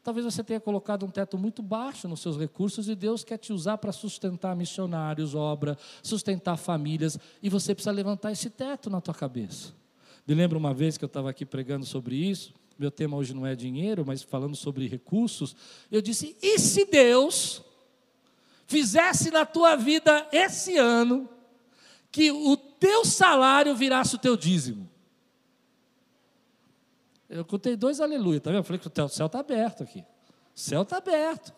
Talvez 0.02 0.24
você 0.24 0.42
tenha 0.42 0.58
colocado 0.58 1.04
um 1.04 1.10
teto 1.10 1.36
muito 1.36 1.62
baixo 1.62 2.08
nos 2.08 2.20
seus 2.20 2.38
recursos 2.38 2.88
e 2.88 2.94
Deus 2.94 3.22
quer 3.22 3.36
te 3.36 3.52
usar 3.52 3.76
para 3.76 3.92
sustentar 3.92 4.56
missionários, 4.56 5.34
obra, 5.34 5.76
sustentar 6.02 6.56
famílias, 6.56 7.18
e 7.42 7.50
você 7.50 7.74
precisa 7.74 7.90
levantar 7.90 8.32
esse 8.32 8.48
teto 8.48 8.88
na 8.88 8.98
tua 8.98 9.12
cabeça. 9.12 9.74
Me 10.26 10.34
lembro 10.34 10.58
uma 10.58 10.72
vez 10.72 10.96
que 10.96 11.04
eu 11.04 11.08
estava 11.08 11.28
aqui 11.28 11.44
pregando 11.44 11.84
sobre 11.84 12.16
isso, 12.16 12.54
meu 12.78 12.90
tema 12.90 13.18
hoje 13.18 13.34
não 13.34 13.46
é 13.46 13.54
dinheiro, 13.54 14.04
mas 14.06 14.22
falando 14.22 14.56
sobre 14.56 14.88
recursos, 14.88 15.54
eu 15.90 16.00
disse: 16.00 16.34
e 16.40 16.58
se 16.58 16.86
Deus 16.86 17.62
fizesse 18.66 19.30
na 19.30 19.44
tua 19.44 19.76
vida 19.76 20.26
esse 20.32 20.78
ano 20.78 21.28
que 22.10 22.30
o 22.30 22.71
teu 22.82 23.04
salário 23.04 23.76
virasse 23.76 24.16
o 24.16 24.18
teu 24.18 24.36
dízimo. 24.36 24.90
Eu 27.28 27.44
contei 27.44 27.76
dois 27.76 28.00
aleluia, 28.00 28.40
tá 28.40 28.50
vendo? 28.50 28.58
Eu 28.58 28.64
falei 28.64 28.80
que 28.80 28.88
o 28.88 29.08
céu 29.08 29.26
está 29.26 29.38
aberto 29.38 29.84
aqui. 29.84 30.00
O 30.00 30.58
céu 30.58 30.82
está 30.82 30.96
aberto. 30.96 31.54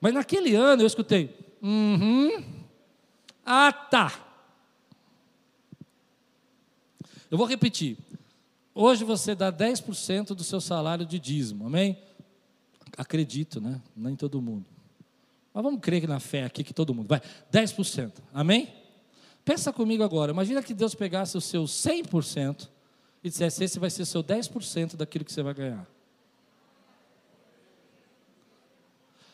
Mas 0.00 0.14
naquele 0.14 0.54
ano 0.54 0.82
eu 0.82 0.86
escutei, 0.86 1.36
uhum, 1.60 2.64
ah 3.44 3.70
tá. 3.70 4.24
Eu 7.30 7.36
vou 7.36 7.46
repetir. 7.46 7.98
Hoje 8.74 9.04
você 9.04 9.34
dá 9.34 9.52
10% 9.52 10.28
do 10.28 10.42
seu 10.42 10.62
salário 10.62 11.04
de 11.04 11.18
dízimo, 11.18 11.66
amém? 11.66 12.02
Acredito, 12.96 13.60
né? 13.60 13.82
Nem 13.94 14.16
todo 14.16 14.40
mundo. 14.40 14.64
Mas 15.52 15.62
vamos 15.62 15.80
crer 15.80 16.08
na 16.08 16.18
fé 16.18 16.44
aqui 16.44 16.64
que 16.64 16.72
todo 16.72 16.94
mundo. 16.94 17.06
Vai, 17.06 17.20
10%, 17.52 18.14
amém? 18.32 18.77
Pensa 19.48 19.72
comigo 19.72 20.04
agora, 20.04 20.30
imagina 20.30 20.62
que 20.62 20.74
Deus 20.74 20.94
pegasse 20.94 21.34
o 21.34 21.40
seu 21.40 21.64
100% 21.64 22.68
e 23.24 23.30
dissesse: 23.30 23.64
esse 23.64 23.78
vai 23.78 23.88
ser 23.88 24.04
seu 24.04 24.22
10% 24.22 24.94
daquilo 24.94 25.24
que 25.24 25.32
você 25.32 25.42
vai 25.42 25.54
ganhar. 25.54 25.88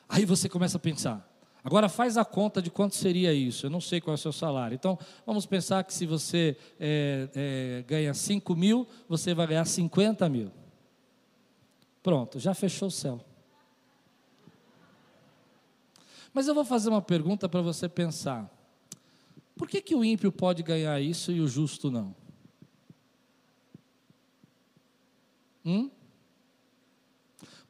Aí 0.08 0.24
você 0.24 0.48
começa 0.48 0.76
a 0.76 0.80
pensar. 0.80 1.28
Agora 1.64 1.88
faz 1.88 2.16
a 2.16 2.24
conta 2.24 2.62
de 2.62 2.70
quanto 2.70 2.94
seria 2.94 3.34
isso. 3.34 3.66
Eu 3.66 3.70
não 3.70 3.80
sei 3.80 4.00
qual 4.00 4.12
é 4.12 4.14
o 4.14 4.18
seu 4.18 4.32
salário. 4.32 4.76
Então, 4.76 4.96
vamos 5.26 5.46
pensar 5.46 5.82
que 5.82 5.92
se 5.92 6.06
você 6.06 6.56
é, 6.78 7.28
é, 7.34 7.84
ganha 7.84 8.14
5 8.14 8.54
mil, 8.54 8.86
você 9.08 9.34
vai 9.34 9.48
ganhar 9.48 9.64
50 9.64 10.28
mil. 10.28 10.52
Pronto, 12.04 12.38
já 12.38 12.54
fechou 12.54 12.86
o 12.86 12.92
céu. 12.92 13.20
Mas 16.32 16.46
eu 16.46 16.54
vou 16.54 16.64
fazer 16.64 16.88
uma 16.88 17.02
pergunta 17.02 17.48
para 17.48 17.62
você 17.62 17.88
pensar. 17.88 18.48
Por 19.56 19.68
que, 19.68 19.80
que 19.80 19.94
o 19.94 20.04
ímpio 20.04 20.32
pode 20.32 20.62
ganhar 20.62 21.00
isso 21.00 21.30
e 21.30 21.40
o 21.40 21.46
justo 21.46 21.90
não? 21.90 22.14
Hum? 25.64 25.90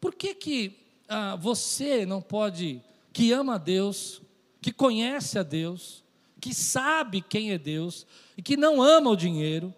Por 0.01 0.15
que, 0.15 0.35
que 0.35 0.79
ah, 1.09 1.37
você 1.37 2.05
não 2.05 2.21
pode, 2.21 2.83
que 3.13 3.33
ama 3.33 3.55
a 3.55 3.59
Deus, 3.59 4.21
que 4.61 4.73
conhece 4.73 5.39
a 5.39 5.43
Deus, 5.43 6.03
que 6.41 6.55
sabe 6.55 7.21
quem 7.21 7.53
é 7.53 7.59
Deus 7.59 8.07
e 8.37 8.43
que 8.43 8.57
não 8.57 8.83
ama 8.83 9.11
o 9.11 9.17
dinheiro, 9.17 9.73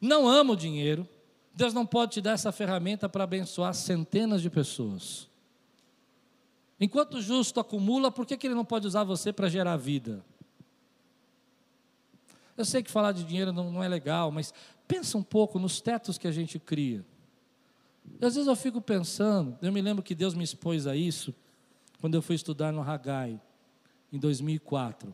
não 0.00 0.26
ama 0.26 0.54
o 0.54 0.56
dinheiro, 0.56 1.08
Deus 1.54 1.72
não 1.72 1.86
pode 1.86 2.12
te 2.12 2.20
dar 2.20 2.32
essa 2.32 2.50
ferramenta 2.50 3.08
para 3.08 3.24
abençoar 3.24 3.74
centenas 3.74 4.42
de 4.42 4.50
pessoas? 4.50 5.28
Enquanto 6.80 7.14
o 7.14 7.22
justo 7.22 7.60
acumula, 7.60 8.10
por 8.10 8.26
que, 8.26 8.36
que 8.36 8.46
ele 8.46 8.54
não 8.54 8.64
pode 8.64 8.86
usar 8.86 9.04
você 9.04 9.32
para 9.32 9.48
gerar 9.48 9.76
vida? 9.76 10.24
Eu 12.62 12.66
sei 12.66 12.80
que 12.80 12.92
falar 12.92 13.10
de 13.10 13.24
dinheiro 13.24 13.52
não, 13.52 13.72
não 13.72 13.82
é 13.82 13.88
legal, 13.88 14.30
mas 14.30 14.54
pensa 14.86 15.18
um 15.18 15.22
pouco 15.22 15.58
nos 15.58 15.80
tetos 15.80 16.16
que 16.16 16.28
a 16.28 16.30
gente 16.30 16.60
cria. 16.60 17.04
E 18.20 18.24
às 18.24 18.36
vezes 18.36 18.46
eu 18.46 18.54
fico 18.54 18.80
pensando, 18.80 19.58
eu 19.60 19.72
me 19.72 19.82
lembro 19.82 20.00
que 20.00 20.14
Deus 20.14 20.32
me 20.32 20.44
expôs 20.44 20.86
a 20.86 20.94
isso 20.94 21.34
quando 22.00 22.14
eu 22.14 22.22
fui 22.22 22.36
estudar 22.36 22.70
no 22.70 22.80
Hagai, 22.80 23.40
em 24.12 24.16
2004. 24.16 25.12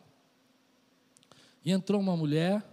E 1.65 1.71
entrou 1.71 1.99
uma 1.99 2.15
mulher 2.15 2.63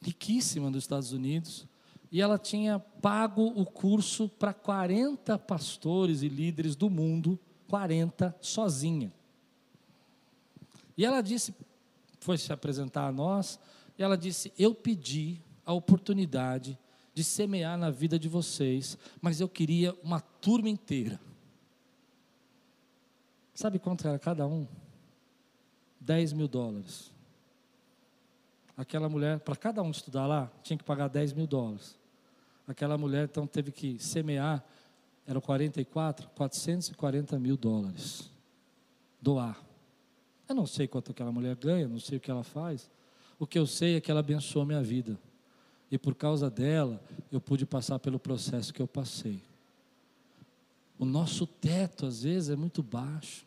riquíssima 0.00 0.70
dos 0.70 0.84
Estados 0.84 1.12
Unidos, 1.12 1.66
e 2.10 2.22
ela 2.22 2.38
tinha 2.38 2.78
pago 2.78 3.52
o 3.54 3.66
curso 3.66 4.30
para 4.30 4.54
40 4.54 5.38
pastores 5.40 6.22
e 6.22 6.28
líderes 6.30 6.74
do 6.74 6.88
mundo, 6.88 7.38
40 7.68 8.34
sozinha. 8.40 9.12
E 10.96 11.04
ela 11.04 11.20
disse, 11.20 11.54
foi 12.24 12.38
se 12.38 12.50
apresentar 12.54 13.06
a 13.06 13.12
nós, 13.12 13.60
e 13.98 14.02
ela 14.02 14.16
disse: 14.16 14.50
Eu 14.58 14.74
pedi 14.74 15.42
a 15.64 15.74
oportunidade 15.74 16.78
de 17.12 17.22
semear 17.22 17.76
na 17.76 17.90
vida 17.90 18.18
de 18.18 18.30
vocês, 18.30 18.96
mas 19.20 19.40
eu 19.42 19.48
queria 19.48 19.94
uma 20.02 20.20
turma 20.20 20.70
inteira. 20.70 21.20
Sabe 23.54 23.78
quanto 23.78 24.08
era 24.08 24.18
cada 24.18 24.46
um? 24.46 24.66
10 26.00 26.32
mil 26.32 26.48
dólares. 26.48 27.12
Aquela 28.74 29.08
mulher, 29.08 29.38
para 29.40 29.54
cada 29.54 29.82
um 29.82 29.90
estudar 29.90 30.26
lá, 30.26 30.50
tinha 30.62 30.78
que 30.78 30.82
pagar 30.82 31.08
10 31.08 31.34
mil 31.34 31.46
dólares. 31.46 31.96
Aquela 32.66 32.96
mulher, 32.96 33.24
então, 33.24 33.46
teve 33.46 33.70
que 33.70 33.98
semear, 33.98 34.64
eram 35.26 35.42
44, 35.42 36.26
440 36.30 37.38
mil 37.38 37.56
dólares. 37.58 38.30
Doar. 39.20 39.73
Eu 40.48 40.54
não 40.54 40.66
sei 40.66 40.86
quanto 40.86 41.12
aquela 41.12 41.32
mulher 41.32 41.56
ganha, 41.56 41.88
não 41.88 42.00
sei 42.00 42.18
o 42.18 42.20
que 42.20 42.30
ela 42.30 42.44
faz. 42.44 42.90
O 43.38 43.46
que 43.46 43.58
eu 43.58 43.66
sei 43.66 43.96
é 43.96 44.00
que 44.00 44.10
ela 44.10 44.20
abençoou 44.20 44.62
a 44.62 44.66
minha 44.66 44.82
vida. 44.82 45.18
E 45.90 45.98
por 45.98 46.14
causa 46.14 46.50
dela, 46.50 47.00
eu 47.30 47.40
pude 47.40 47.64
passar 47.64 47.98
pelo 47.98 48.18
processo 48.18 48.72
que 48.72 48.82
eu 48.82 48.86
passei. 48.86 49.40
O 50.98 51.04
nosso 51.04 51.46
teto, 51.46 52.06
às 52.06 52.22
vezes, 52.22 52.50
é 52.50 52.56
muito 52.56 52.82
baixo. 52.82 53.44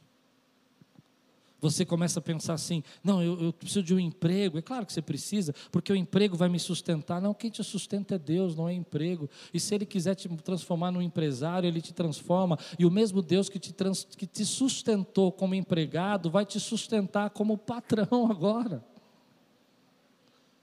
Você 1.60 1.84
começa 1.84 2.20
a 2.20 2.22
pensar 2.22 2.54
assim: 2.54 2.84
não, 3.04 3.22
eu, 3.22 3.46
eu, 3.46 3.54
preciso 3.54 3.84
de 3.84 3.94
um 3.94 4.00
emprego. 4.00 4.60
É 4.60 4.62
claro 4.62 4.86
que 4.86 4.94
você 4.94 5.02
precisa, 5.02 5.54
porque 5.72 5.92
o 5.92 5.96
emprego 5.96 6.38
vai 6.38 6.50
me 6.50 6.60
sustentar. 6.60 7.20
Não, 7.20 7.34
quem 7.34 7.50
te 7.50 7.64
sustenta 7.64 8.16
é 8.16 8.20
Deus, 8.20 8.56
não 8.56 8.70
é 8.70 8.74
emprego. 8.74 9.28
E 9.54 9.60
se 9.60 9.74
Ele 9.74 9.86
quiser 9.86 10.14
te 10.14 10.30
transformar 10.38 10.92
num 10.92 11.02
empresário, 11.02 11.68
Ele 11.68 11.82
te 11.82 11.94
transforma. 11.94 12.60
E 12.78 12.86
o 12.86 12.92
mesmo 12.92 13.24
Deus 13.24 13.50
que 13.50 13.58
te, 13.58 13.74
trans, 13.74 14.06
que 14.06 14.28
te 14.28 14.46
sustentou 14.46 15.32
como 15.32 15.56
empregado, 15.56 16.30
vai 16.30 16.46
te 16.46 16.60
sustentar 16.60 17.32
como 17.32 17.58
patrão 17.58 18.30
agora. 18.30 18.84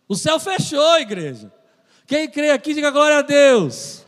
O 0.07 0.15
céu 0.15 0.39
fechou, 0.39 0.99
igreja. 0.99 1.53
Quem 2.07 2.31
crê 2.31 2.51
aqui, 2.51 2.73
diga 2.75 2.91
glória 2.91 3.19
a 3.19 3.23
Deus. 3.23 4.05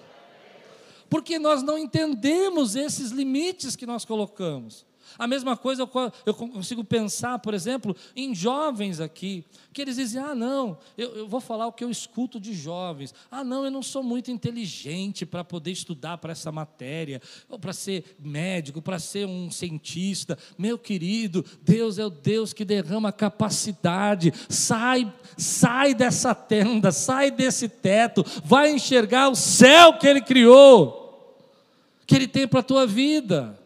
Porque 1.08 1.38
nós 1.38 1.62
não 1.62 1.78
entendemos 1.78 2.76
esses 2.76 3.10
limites 3.10 3.74
que 3.74 3.86
nós 3.86 4.04
colocamos. 4.04 4.86
A 5.18 5.26
mesma 5.26 5.56
coisa 5.56 5.88
eu 6.24 6.34
consigo 6.34 6.84
pensar, 6.84 7.38
por 7.38 7.54
exemplo, 7.54 7.96
em 8.14 8.34
jovens 8.34 9.00
aqui, 9.00 9.44
que 9.72 9.82
eles 9.82 9.96
dizem: 9.96 10.20
ah, 10.22 10.34
não, 10.34 10.78
eu, 10.96 11.16
eu 11.16 11.28
vou 11.28 11.40
falar 11.40 11.66
o 11.66 11.72
que 11.72 11.84
eu 11.84 11.90
escuto 11.90 12.40
de 12.40 12.54
jovens. 12.54 13.14
Ah, 13.30 13.44
não, 13.44 13.64
eu 13.64 13.70
não 13.70 13.82
sou 13.82 14.02
muito 14.02 14.30
inteligente 14.30 15.24
para 15.24 15.44
poder 15.44 15.70
estudar 15.70 16.18
para 16.18 16.32
essa 16.32 16.50
matéria, 16.52 17.20
ou 17.48 17.58
para 17.58 17.72
ser 17.72 18.16
médico, 18.18 18.82
para 18.82 18.98
ser 18.98 19.26
um 19.26 19.50
cientista. 19.50 20.38
Meu 20.58 20.78
querido, 20.78 21.44
Deus 21.62 21.98
é 21.98 22.04
o 22.04 22.10
Deus 22.10 22.52
que 22.52 22.64
derrama 22.64 23.12
capacidade. 23.12 24.32
Sai, 24.48 25.12
sai 25.36 25.94
dessa 25.94 26.34
tenda, 26.34 26.90
sai 26.92 27.30
desse 27.30 27.68
teto, 27.68 28.24
vai 28.44 28.72
enxergar 28.72 29.28
o 29.28 29.34
céu 29.34 29.94
que 29.98 30.06
Ele 30.06 30.20
criou, 30.20 31.36
que 32.06 32.14
Ele 32.14 32.28
tem 32.28 32.46
para 32.46 32.60
a 32.60 32.64
tua 32.64 32.86
vida. 32.86 33.65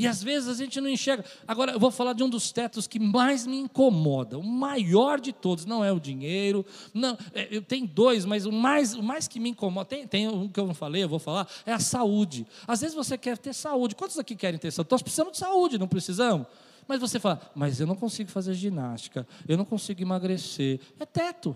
E 0.00 0.06
às 0.06 0.22
vezes 0.22 0.48
a 0.48 0.54
gente 0.54 0.80
não 0.80 0.88
enxerga. 0.88 1.26
Agora, 1.46 1.72
eu 1.72 1.78
vou 1.78 1.90
falar 1.90 2.14
de 2.14 2.22
um 2.22 2.28
dos 2.30 2.50
tetos 2.50 2.86
que 2.86 2.98
mais 2.98 3.46
me 3.46 3.58
incomoda. 3.58 4.38
O 4.38 4.42
maior 4.42 5.20
de 5.20 5.30
todos 5.30 5.66
não 5.66 5.84
é 5.84 5.92
o 5.92 6.00
dinheiro. 6.00 6.64
Não, 6.94 7.18
é, 7.34 7.60
tenho 7.60 7.86
dois, 7.86 8.24
mas 8.24 8.46
o 8.46 8.52
mais, 8.52 8.94
o 8.94 9.02
mais 9.02 9.28
que 9.28 9.38
me 9.38 9.50
incomoda, 9.50 9.84
tem, 9.84 10.06
tem 10.06 10.26
um 10.26 10.48
que 10.48 10.58
eu 10.58 10.66
não 10.66 10.72
falei, 10.72 11.02
eu 11.02 11.08
vou 11.08 11.18
falar, 11.18 11.46
é 11.66 11.72
a 11.74 11.78
saúde. 11.78 12.46
Às 12.66 12.80
vezes 12.80 12.96
você 12.96 13.18
quer 13.18 13.36
ter 13.36 13.52
saúde. 13.52 13.94
Quantos 13.94 14.18
aqui 14.18 14.34
querem 14.34 14.58
ter 14.58 14.70
saúde? 14.70 14.90
Nós 14.90 15.02
precisamos 15.02 15.32
de 15.34 15.38
saúde, 15.38 15.76
não 15.76 15.86
precisamos? 15.86 16.46
Mas 16.88 16.98
você 16.98 17.20
fala, 17.20 17.38
mas 17.54 17.78
eu 17.78 17.86
não 17.86 17.94
consigo 17.94 18.30
fazer 18.30 18.54
ginástica, 18.54 19.28
eu 19.46 19.58
não 19.58 19.66
consigo 19.66 20.00
emagrecer. 20.00 20.80
É 20.98 21.04
teto. 21.04 21.54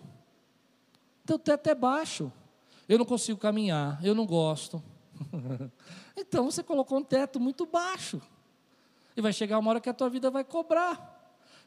Teu 1.24 1.38
teto 1.38 1.70
é 1.70 1.74
baixo. 1.74 2.30
Eu 2.86 2.98
não 2.98 3.06
consigo 3.06 3.38
caminhar, 3.38 3.98
eu 4.04 4.14
não 4.14 4.26
gosto. 4.26 4.82
então 6.14 6.50
você 6.50 6.62
colocou 6.62 6.98
um 6.98 7.02
teto 7.02 7.40
muito 7.40 7.64
baixo. 7.64 8.20
E 9.16 9.20
vai 9.20 9.32
chegar 9.32 9.58
uma 9.58 9.70
hora 9.70 9.80
que 9.80 9.88
a 9.88 9.94
tua 9.94 10.08
vida 10.08 10.30
vai 10.30 10.44
cobrar. 10.44 11.14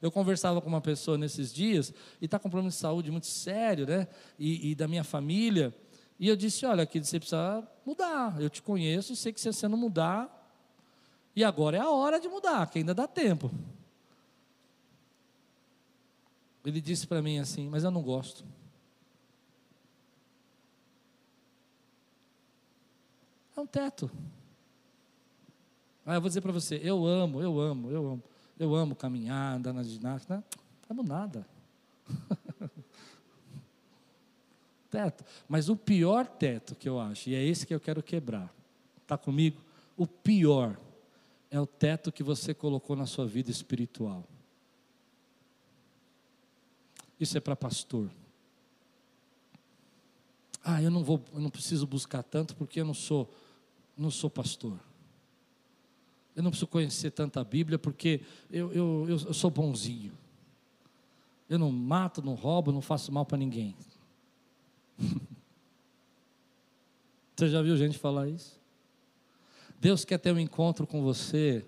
Eu 0.02 0.12
conversava 0.12 0.62
com 0.62 0.68
uma 0.68 0.82
pessoa 0.82 1.18
nesses 1.18 1.52
dias 1.52 1.94
e 2.22 2.26
está 2.26 2.38
com 2.38 2.48
um 2.48 2.52
problema 2.52 2.70
de 2.70 2.76
saúde 2.76 3.10
muito 3.10 3.28
sério, 3.28 3.88
né? 3.88 4.08
E, 4.38 4.72
e, 4.72 4.76
da 4.76 4.88
minha 4.88 5.04
família. 5.04 5.74
E 6.20 6.28
eu 6.28 6.36
disse: 6.36 6.66
Olha, 6.66 6.84
aqui 6.84 7.00
você 7.00 7.20
precisa 7.20 7.68
mudar. 7.86 8.40
Eu 8.40 8.50
te 8.50 8.62
conheço 8.62 9.16
sei 9.16 9.34
que 9.34 9.42
se 9.42 9.52
você 9.52 9.68
não 9.68 9.78
mudar. 9.78 10.34
E 11.36 11.44
agora 11.44 11.78
é 11.78 11.80
a 11.80 11.90
hora 11.90 12.20
de 12.20 12.28
mudar, 12.28 12.70
que 12.70 12.80
ainda 12.80 12.94
dá 12.94 13.08
tempo. 13.08 13.52
Ele 16.66 16.82
disse 16.82 17.08
para 17.08 17.22
mim 17.22 17.40
assim: 17.40 17.68
Mas 17.68 17.84
eu 17.84 17.92
não 17.92 18.04
gosto. 18.04 18.46
É 23.56 23.60
um 23.60 23.66
teto. 23.66 24.12
Ah, 26.08 26.16
eu 26.16 26.22
vou 26.22 26.30
dizer 26.30 26.40
para 26.40 26.54
você, 26.54 26.80
eu 26.82 27.06
amo, 27.06 27.42
eu 27.42 27.60
amo, 27.60 27.92
eu 27.92 28.08
amo. 28.08 28.24
Eu 28.58 28.74
amo 28.74 28.96
caminhar, 28.96 29.58
andar 29.58 29.74
na 29.74 29.84
ginástica. 29.84 30.36
Não, 30.36 30.44
amo 30.90 31.04
nada. 31.04 31.46
teto. 34.90 35.26
Mas 35.50 35.68
o 35.68 35.76
pior 35.76 36.26
teto 36.26 36.76
que 36.76 36.88
eu 36.88 36.98
acho, 36.98 37.30
e 37.30 37.36
é 37.36 37.44
esse 37.44 37.68
que 37.68 37.76
eu 37.76 37.80
quero 37.80 38.02
quebrar. 38.02 38.50
Está 39.04 39.18
comigo? 39.18 39.62
O 39.98 40.08
pior 40.08 40.80
é 41.52 41.60
o 41.60 41.68
teto 41.68 42.10
que 42.10 42.24
você 42.24 42.54
colocou 42.54 42.96
na 42.96 43.06
sua 43.06 43.28
vida 43.28 43.52
espiritual. 43.52 44.24
Isso 47.20 47.38
é 47.38 47.42
para 47.42 47.56
pastor. 47.56 48.10
Ah, 50.64 50.82
eu 50.82 50.90
não 50.90 51.04
vou, 51.04 51.22
eu 51.34 51.42
não 51.42 51.50
preciso 51.50 51.86
buscar 51.86 52.24
tanto 52.24 52.56
porque 52.56 52.80
eu 52.80 52.86
não 52.86 52.94
sou, 52.94 53.30
não 53.98 54.10
sou 54.10 54.30
pastor. 54.30 54.80
Eu 56.38 56.44
não 56.44 56.52
preciso 56.52 56.68
conhecer 56.68 57.10
tanta 57.10 57.44
Bíblia 57.44 57.80
porque 57.80 58.22
eu, 58.52 58.72
eu, 58.72 59.06
eu, 59.10 59.34
sou 59.34 59.50
bonzinho. 59.50 60.16
Eu 61.50 61.58
não 61.58 61.72
mato, 61.72 62.22
não 62.22 62.36
roubo, 62.36 62.72
não 62.72 62.80
faço 62.80 63.12
mal 63.12 63.26
para 63.26 63.40
ninguém. 63.40 63.76
Você 67.36 67.50
já 67.50 67.60
viu 67.64 67.76
gente 67.76 67.98
falar 67.98 68.30
isso? 68.30 68.62
Deus 69.82 70.06
quer 70.06 70.20
ter 70.20 70.32
um 70.32 70.38
encontro 70.38 70.86
com 70.86 71.02
você 71.02 71.66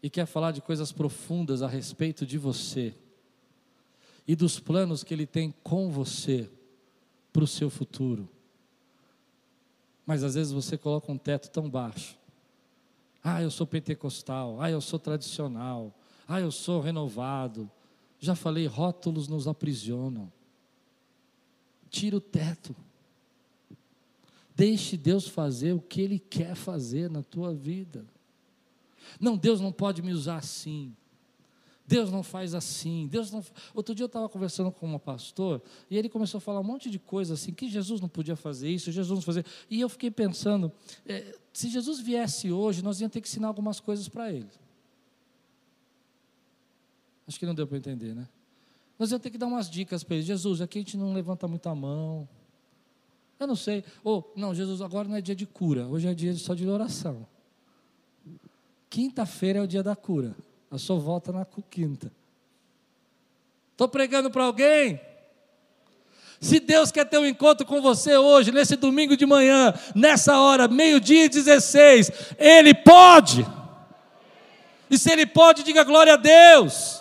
e 0.00 0.08
quer 0.08 0.26
falar 0.26 0.52
de 0.52 0.60
coisas 0.60 0.92
profundas 0.92 1.60
a 1.60 1.66
respeito 1.66 2.24
de 2.24 2.38
você 2.38 2.94
e 4.28 4.36
dos 4.36 4.60
planos 4.60 5.02
que 5.02 5.12
Ele 5.12 5.26
tem 5.26 5.52
com 5.64 5.90
você 5.90 6.48
para 7.32 7.42
o 7.42 7.48
seu 7.48 7.68
futuro. 7.68 8.28
Mas 10.06 10.22
às 10.22 10.34
vezes 10.34 10.52
você 10.52 10.78
coloca 10.78 11.10
um 11.10 11.18
teto 11.18 11.50
tão 11.50 11.68
baixo 11.68 12.19
ah, 13.22 13.42
eu 13.42 13.50
sou 13.50 13.66
pentecostal. 13.66 14.60
Ah, 14.60 14.70
eu 14.70 14.80
sou 14.80 14.98
tradicional. 14.98 15.94
Ah, 16.26 16.40
eu 16.40 16.50
sou 16.50 16.80
renovado. 16.80 17.70
Já 18.18 18.34
falei, 18.34 18.66
rótulos 18.66 19.28
nos 19.28 19.46
aprisionam. 19.46 20.32
Tira 21.90 22.16
o 22.16 22.20
teto. 22.20 22.74
Deixe 24.54 24.96
Deus 24.96 25.26
fazer 25.26 25.72
o 25.72 25.80
que 25.80 26.00
Ele 26.00 26.18
quer 26.18 26.54
fazer 26.54 27.10
na 27.10 27.22
tua 27.22 27.54
vida. 27.54 28.04
Não, 29.18 29.36
Deus 29.36 29.60
não 29.60 29.72
pode 29.72 30.02
me 30.02 30.12
usar 30.12 30.36
assim. 30.36 30.94
Deus 31.90 32.08
não 32.08 32.22
faz 32.22 32.54
assim. 32.54 33.08
Deus 33.08 33.32
não. 33.32 33.44
Outro 33.74 33.96
dia 33.96 34.04
eu 34.04 34.06
estava 34.06 34.28
conversando 34.28 34.70
com 34.70 34.86
um 34.86 34.96
pastor 34.96 35.60
e 35.90 35.98
ele 35.98 36.08
começou 36.08 36.38
a 36.38 36.40
falar 36.40 36.60
um 36.60 36.64
monte 36.64 36.88
de 36.88 37.00
coisa 37.00 37.34
assim 37.34 37.52
que 37.52 37.68
Jesus 37.68 38.00
não 38.00 38.08
podia 38.08 38.36
fazer 38.36 38.70
isso, 38.70 38.92
Jesus 38.92 39.18
não 39.18 39.20
fazer. 39.20 39.44
E 39.68 39.80
eu 39.80 39.88
fiquei 39.88 40.08
pensando, 40.08 40.70
é, 41.04 41.36
se 41.52 41.68
Jesus 41.68 41.98
viesse 41.98 42.52
hoje, 42.52 42.80
nós 42.80 43.00
íamos 43.00 43.12
ter 43.12 43.20
que 43.20 43.26
ensinar 43.26 43.48
algumas 43.48 43.80
coisas 43.80 44.08
para 44.08 44.32
ele. 44.32 44.46
Acho 47.26 47.40
que 47.40 47.44
não 47.44 47.56
deu 47.56 47.66
para 47.66 47.78
entender, 47.78 48.14
né? 48.14 48.28
Nós 48.96 49.10
íamos 49.10 49.24
ter 49.24 49.30
que 49.30 49.38
dar 49.38 49.48
umas 49.48 49.68
dicas 49.68 50.04
para 50.04 50.14
ele. 50.14 50.24
Jesus, 50.24 50.60
aqui 50.60 50.78
a 50.78 50.82
gente 50.82 50.96
não 50.96 51.12
levanta 51.12 51.48
muita 51.48 51.74
mão. 51.74 52.28
Eu 53.40 53.48
não 53.48 53.56
sei. 53.56 53.82
Ou, 54.04 54.32
não, 54.36 54.54
Jesus, 54.54 54.80
agora 54.80 55.08
não 55.08 55.16
é 55.16 55.20
dia 55.20 55.34
de 55.34 55.44
cura, 55.44 55.88
hoje 55.88 56.06
é 56.06 56.14
dia 56.14 56.32
só 56.36 56.54
de 56.54 56.68
oração. 56.68 57.26
Quinta-feira 58.88 59.58
é 59.58 59.62
o 59.62 59.66
dia 59.66 59.82
da 59.82 59.96
cura. 59.96 60.36
A 60.70 60.78
sua 60.78 60.96
volta 60.98 61.32
na 61.32 61.46
quinta. 61.68 62.12
Estou 63.72 63.88
pregando 63.88 64.30
para 64.30 64.44
alguém? 64.44 65.00
Se 66.40 66.58
Deus 66.58 66.90
quer 66.90 67.04
ter 67.04 67.18
um 67.18 67.26
encontro 67.26 67.66
com 67.66 67.82
você 67.82 68.16
hoje, 68.16 68.50
nesse 68.50 68.76
domingo 68.76 69.14
de 69.16 69.26
manhã, 69.26 69.74
nessa 69.94 70.40
hora, 70.40 70.68
meio-dia 70.68 71.26
e 71.26 71.28
16, 71.28 72.10
Ele 72.38 72.72
pode. 72.72 73.46
E 74.88 74.96
se 74.96 75.12
Ele 75.12 75.26
pode, 75.26 75.62
diga 75.62 75.84
glória 75.84 76.14
a 76.14 76.16
Deus. 76.16 77.00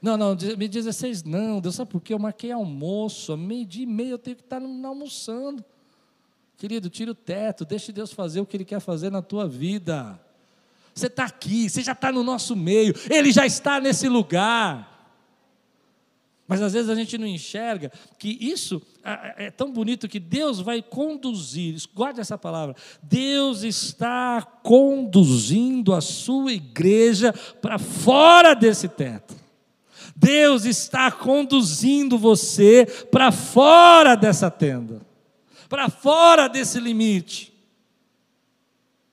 Não, 0.00 0.16
não, 0.16 0.36
meio 0.56 0.70
16 0.70 1.24
não, 1.24 1.60
Deus 1.60 1.74
sabe 1.74 1.90
por 1.90 2.00
quê? 2.00 2.14
Eu 2.14 2.18
marquei 2.18 2.52
almoço, 2.52 3.36
meio-dia 3.36 3.82
e 3.82 3.86
meio 3.86 4.12
eu 4.12 4.18
tenho 4.18 4.36
que 4.36 4.42
estar 4.42 4.62
almoçando. 4.62 5.64
Querido, 6.56 6.88
tira 6.88 7.10
o 7.10 7.14
teto, 7.14 7.64
deixe 7.64 7.92
Deus 7.92 8.12
fazer 8.12 8.40
o 8.40 8.46
que 8.46 8.56
Ele 8.56 8.64
quer 8.64 8.80
fazer 8.80 9.10
na 9.10 9.20
tua 9.20 9.48
vida. 9.48 10.18
Você 10.94 11.06
está 11.06 11.24
aqui, 11.24 11.68
você 11.68 11.82
já 11.82 11.92
está 11.92 12.12
no 12.12 12.22
nosso 12.22 12.54
meio, 12.56 12.94
Ele 13.08 13.32
já 13.32 13.46
está 13.46 13.80
nesse 13.80 14.08
lugar. 14.08 14.90
Mas 16.50 16.60
às 16.60 16.72
vezes 16.72 16.90
a 16.90 16.96
gente 16.96 17.16
não 17.16 17.28
enxerga 17.28 17.92
que 18.18 18.36
isso 18.40 18.82
é 19.36 19.52
tão 19.52 19.70
bonito 19.70 20.08
que 20.08 20.18
Deus 20.18 20.58
vai 20.58 20.82
conduzir, 20.82 21.80
guarde 21.94 22.20
essa 22.20 22.36
palavra. 22.36 22.74
Deus 23.00 23.62
está 23.62 24.42
conduzindo 24.42 25.94
a 25.94 26.00
sua 26.00 26.52
igreja 26.52 27.32
para 27.62 27.78
fora 27.78 28.54
desse 28.54 28.88
teto. 28.88 29.36
Deus 30.16 30.64
está 30.64 31.12
conduzindo 31.12 32.18
você 32.18 32.84
para 33.12 33.30
fora 33.30 34.16
dessa 34.16 34.50
tenda, 34.50 35.00
para 35.68 35.88
fora 35.88 36.48
desse 36.48 36.80
limite. 36.80 37.54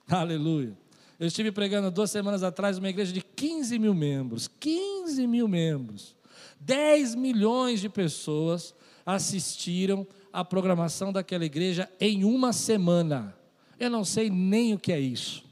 Aleluia. 0.09 0.75
Eu 1.20 1.28
estive 1.28 1.51
pregando 1.51 1.89
duas 1.89 2.11
semanas 2.11 2.43
atrás 2.43 2.78
uma 2.78 2.89
igreja 2.89 3.11
de 3.11 3.22
15 3.22 3.80
mil 3.80 3.93
membros. 3.93 4.47
15 4.47 5.26
mil 5.26 5.47
membros. 5.47 6.15
10 6.59 7.15
milhões 7.15 7.80
de 7.80 7.89
pessoas 7.89 8.74
assistiram 9.05 10.05
à 10.32 10.43
programação 10.43 11.11
daquela 11.11 11.45
igreja 11.45 11.89
em 11.99 12.24
uma 12.24 12.53
semana. 12.53 13.36
Eu 13.80 13.89
não 13.89 14.03
sei 14.03 14.30
nem 14.30 14.74
o 14.74 14.80
que 14.80 14.91
é 14.91 14.99
isso. 14.99 15.43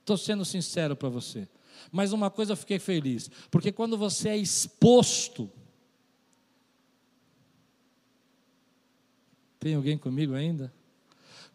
Estou 0.00 0.16
sendo 0.16 0.44
sincero 0.44 0.96
para 0.96 1.08
você. 1.08 1.46
Mas 1.92 2.12
uma 2.12 2.30
coisa 2.30 2.52
eu 2.52 2.56
fiquei 2.56 2.78
feliz, 2.78 3.30
porque 3.50 3.72
quando 3.72 3.98
você 3.98 4.30
é 4.30 4.36
exposto. 4.36 5.50
Tem 9.58 9.74
alguém 9.74 9.98
comigo 9.98 10.34
ainda? 10.34 10.72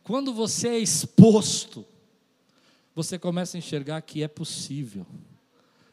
Quando 0.03 0.33
você 0.33 0.67
é 0.67 0.79
exposto, 0.79 1.85
você 2.95 3.19
começa 3.19 3.57
a 3.57 3.59
enxergar 3.59 4.01
que 4.01 4.23
é 4.23 4.27
possível 4.27 5.05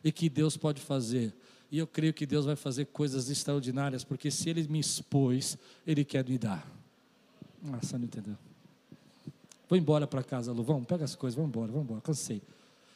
e 0.03 0.11
que 0.11 0.29
Deus 0.29 0.57
pode 0.57 0.81
fazer 0.81 1.35
e 1.73 1.79
eu 1.79 1.87
creio 1.87 2.13
que 2.13 2.27
Deus 2.27 2.45
vai 2.45 2.55
fazer 2.55 2.85
coisas 2.85 3.31
extraordinárias, 3.31 4.05
porque 4.05 4.31
se 4.31 4.51
Ele 4.51 4.69
me 4.69 4.79
expôs, 4.79 5.57
Ele 5.87 6.05
quer 6.05 6.23
me 6.29 6.37
dar. 6.37 6.71
Ah, 7.65 7.81
não 7.97 8.05
entendeu. 8.05 8.37
Vou 9.71 9.79
embora 9.79 10.07
para 10.07 10.23
casa, 10.23 10.53
Lu. 10.53 10.63
Vamos, 10.63 10.87
pega 10.87 11.03
as 11.03 11.15
coisas, 11.15 11.35
vamos 11.35 11.49
embora, 11.49 11.73
vamos 11.73 11.87
embora. 11.87 12.03
Cansei. 12.03 12.43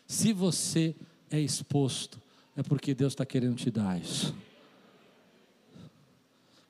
Se 0.06 0.30
você 0.30 0.94
é 1.30 1.40
exposto, 1.40 2.20
é 2.54 2.62
porque 2.62 2.94
Deus 2.94 3.14
está 3.14 3.24
querendo 3.24 3.56
te 3.56 3.70
dar 3.70 3.98
isso. 3.98 4.34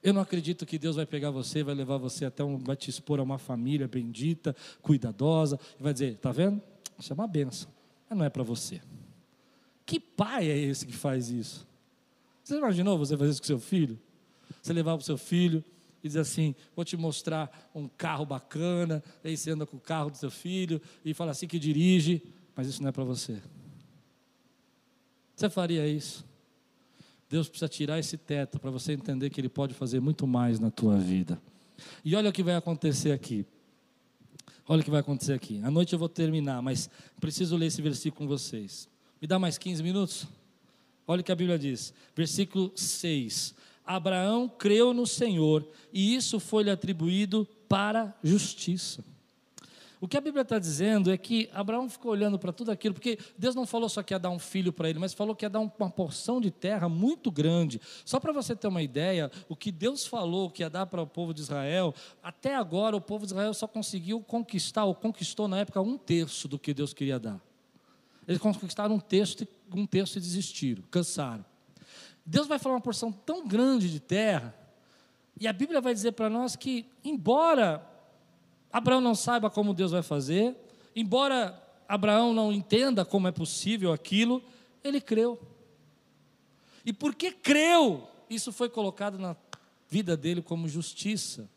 Eu 0.00 0.14
não 0.14 0.20
acredito 0.20 0.64
que 0.64 0.78
Deus 0.78 0.94
vai 0.94 1.06
pegar 1.06 1.32
você, 1.32 1.64
vai 1.64 1.74
levar 1.74 1.96
você 1.96 2.24
até 2.24 2.44
um, 2.44 2.56
vai 2.56 2.76
te 2.76 2.88
expor 2.88 3.18
a 3.18 3.24
uma 3.24 3.36
família 3.36 3.88
bendita, 3.88 4.54
cuidadosa, 4.80 5.58
e 5.80 5.82
vai 5.82 5.92
dizer, 5.92 6.18
tá 6.18 6.30
vendo? 6.30 6.62
Isso 6.98 7.12
é 7.12 7.14
uma 7.14 7.26
benção, 7.26 7.70
mas 8.08 8.18
não 8.18 8.24
é 8.24 8.30
para 8.30 8.42
você. 8.42 8.80
Que 9.84 10.00
pai 10.00 10.50
é 10.50 10.58
esse 10.58 10.86
que 10.86 10.92
faz 10.92 11.30
isso? 11.30 11.66
Você 12.42 12.56
imaginou 12.56 12.98
você 12.98 13.16
fazer 13.16 13.30
isso 13.30 13.40
com 13.40 13.46
seu 13.46 13.58
filho? 13.58 13.98
Você 14.62 14.72
levar 14.72 14.94
o 14.94 15.00
seu 15.00 15.16
filho 15.18 15.64
e 16.02 16.08
dizer 16.08 16.20
assim: 16.20 16.54
vou 16.74 16.84
te 16.84 16.96
mostrar 16.96 17.70
um 17.74 17.88
carro 17.88 18.24
bacana, 18.24 19.02
aí 19.22 19.36
você 19.36 19.50
anda 19.50 19.66
com 19.66 19.76
o 19.76 19.80
carro 19.80 20.10
do 20.10 20.16
seu 20.16 20.30
filho 20.30 20.80
e 21.04 21.12
fala 21.12 21.32
assim 21.32 21.46
que 21.46 21.58
dirige, 21.58 22.22
mas 22.54 22.66
isso 22.66 22.82
não 22.82 22.88
é 22.88 22.92
para 22.92 23.04
você. 23.04 23.40
Você 25.34 25.50
faria 25.50 25.86
isso? 25.86 26.24
Deus 27.28 27.48
precisa 27.48 27.68
tirar 27.68 27.98
esse 27.98 28.16
teto 28.16 28.58
para 28.58 28.70
você 28.70 28.92
entender 28.92 29.30
que 29.30 29.40
Ele 29.40 29.48
pode 29.48 29.74
fazer 29.74 30.00
muito 30.00 30.26
mais 30.26 30.58
na 30.58 30.70
tua 30.70 30.96
vida. 30.96 31.40
E 32.04 32.14
olha 32.14 32.30
o 32.30 32.32
que 32.32 32.42
vai 32.42 32.54
acontecer 32.54 33.12
aqui. 33.12 33.44
Olha 34.68 34.80
o 34.80 34.84
que 34.84 34.90
vai 34.90 35.00
acontecer 35.00 35.32
aqui. 35.32 35.60
À 35.62 35.70
noite 35.70 35.92
eu 35.92 35.98
vou 35.98 36.08
terminar, 36.08 36.60
mas 36.60 36.90
preciso 37.20 37.56
ler 37.56 37.66
esse 37.66 37.80
versículo 37.80 38.26
com 38.26 38.26
vocês. 38.26 38.88
Me 39.20 39.28
dá 39.28 39.38
mais 39.38 39.58
15 39.58 39.82
minutos? 39.82 40.26
Olha 41.06 41.20
o 41.20 41.24
que 41.24 41.32
a 41.32 41.36
Bíblia 41.36 41.58
diz, 41.58 41.94
versículo 42.14 42.72
6. 42.74 43.54
Abraão 43.84 44.48
creu 44.48 44.92
no 44.92 45.06
Senhor 45.06 45.66
e 45.92 46.16
isso 46.16 46.40
foi-lhe 46.40 46.70
atribuído 46.70 47.46
para 47.68 48.16
justiça. 48.22 49.04
O 49.98 50.06
que 50.06 50.16
a 50.16 50.20
Bíblia 50.20 50.42
está 50.42 50.58
dizendo 50.58 51.10
é 51.10 51.16
que 51.16 51.48
Abraão 51.54 51.88
ficou 51.88 52.12
olhando 52.12 52.38
para 52.38 52.52
tudo 52.52 52.70
aquilo, 52.70 52.92
porque 52.92 53.18
Deus 53.38 53.54
não 53.54 53.66
falou 53.66 53.88
só 53.88 54.02
que 54.02 54.12
ia 54.12 54.18
dar 54.18 54.28
um 54.28 54.38
filho 54.38 54.70
para 54.70 54.90
ele, 54.90 54.98
mas 54.98 55.14
falou 55.14 55.34
que 55.34 55.44
ia 55.44 55.48
dar 55.48 55.60
uma 55.60 55.90
porção 55.90 56.38
de 56.38 56.50
terra 56.50 56.86
muito 56.86 57.30
grande. 57.30 57.80
Só 58.04 58.20
para 58.20 58.30
você 58.30 58.54
ter 58.54 58.68
uma 58.68 58.82
ideia, 58.82 59.30
o 59.48 59.56
que 59.56 59.72
Deus 59.72 60.06
falou 60.06 60.50
que 60.50 60.62
ia 60.62 60.68
dar 60.68 60.84
para 60.84 61.00
o 61.00 61.06
povo 61.06 61.32
de 61.32 61.40
Israel, 61.40 61.94
até 62.22 62.54
agora 62.54 62.94
o 62.94 63.00
povo 63.00 63.24
de 63.24 63.32
Israel 63.32 63.54
só 63.54 63.66
conseguiu 63.66 64.20
conquistar, 64.20 64.84
ou 64.84 64.94
conquistou 64.94 65.48
na 65.48 65.60
época 65.60 65.80
um 65.80 65.96
terço 65.96 66.46
do 66.46 66.58
que 66.58 66.74
Deus 66.74 66.92
queria 66.92 67.18
dar. 67.18 67.40
Eles 68.28 68.40
conquistaram 68.40 68.96
um 68.96 69.00
terço, 69.00 69.46
um 69.74 69.86
terço 69.86 70.18
e 70.18 70.20
desistiram, 70.20 70.82
cansaram. 70.90 71.44
Deus 72.24 72.46
vai 72.46 72.58
falar 72.58 72.74
uma 72.74 72.80
porção 72.82 73.10
tão 73.10 73.46
grande 73.46 73.90
de 73.90 74.00
terra, 74.00 74.54
e 75.40 75.48
a 75.48 75.52
Bíblia 75.54 75.80
vai 75.80 75.94
dizer 75.94 76.12
para 76.12 76.28
nós 76.28 76.54
que, 76.54 76.86
embora 77.02 77.95
Abraão 78.76 79.00
não 79.00 79.14
saiba 79.14 79.48
como 79.48 79.72
Deus 79.72 79.92
vai 79.92 80.02
fazer, 80.02 80.54
embora 80.94 81.58
Abraão 81.88 82.34
não 82.34 82.52
entenda 82.52 83.06
como 83.06 83.26
é 83.26 83.32
possível 83.32 83.90
aquilo, 83.90 84.42
ele 84.84 85.00
creu. 85.00 85.40
E 86.84 86.92
porque 86.92 87.32
creu, 87.32 88.06
isso 88.28 88.52
foi 88.52 88.68
colocado 88.68 89.18
na 89.18 89.34
vida 89.88 90.14
dele 90.14 90.42
como 90.42 90.68
justiça. 90.68 91.48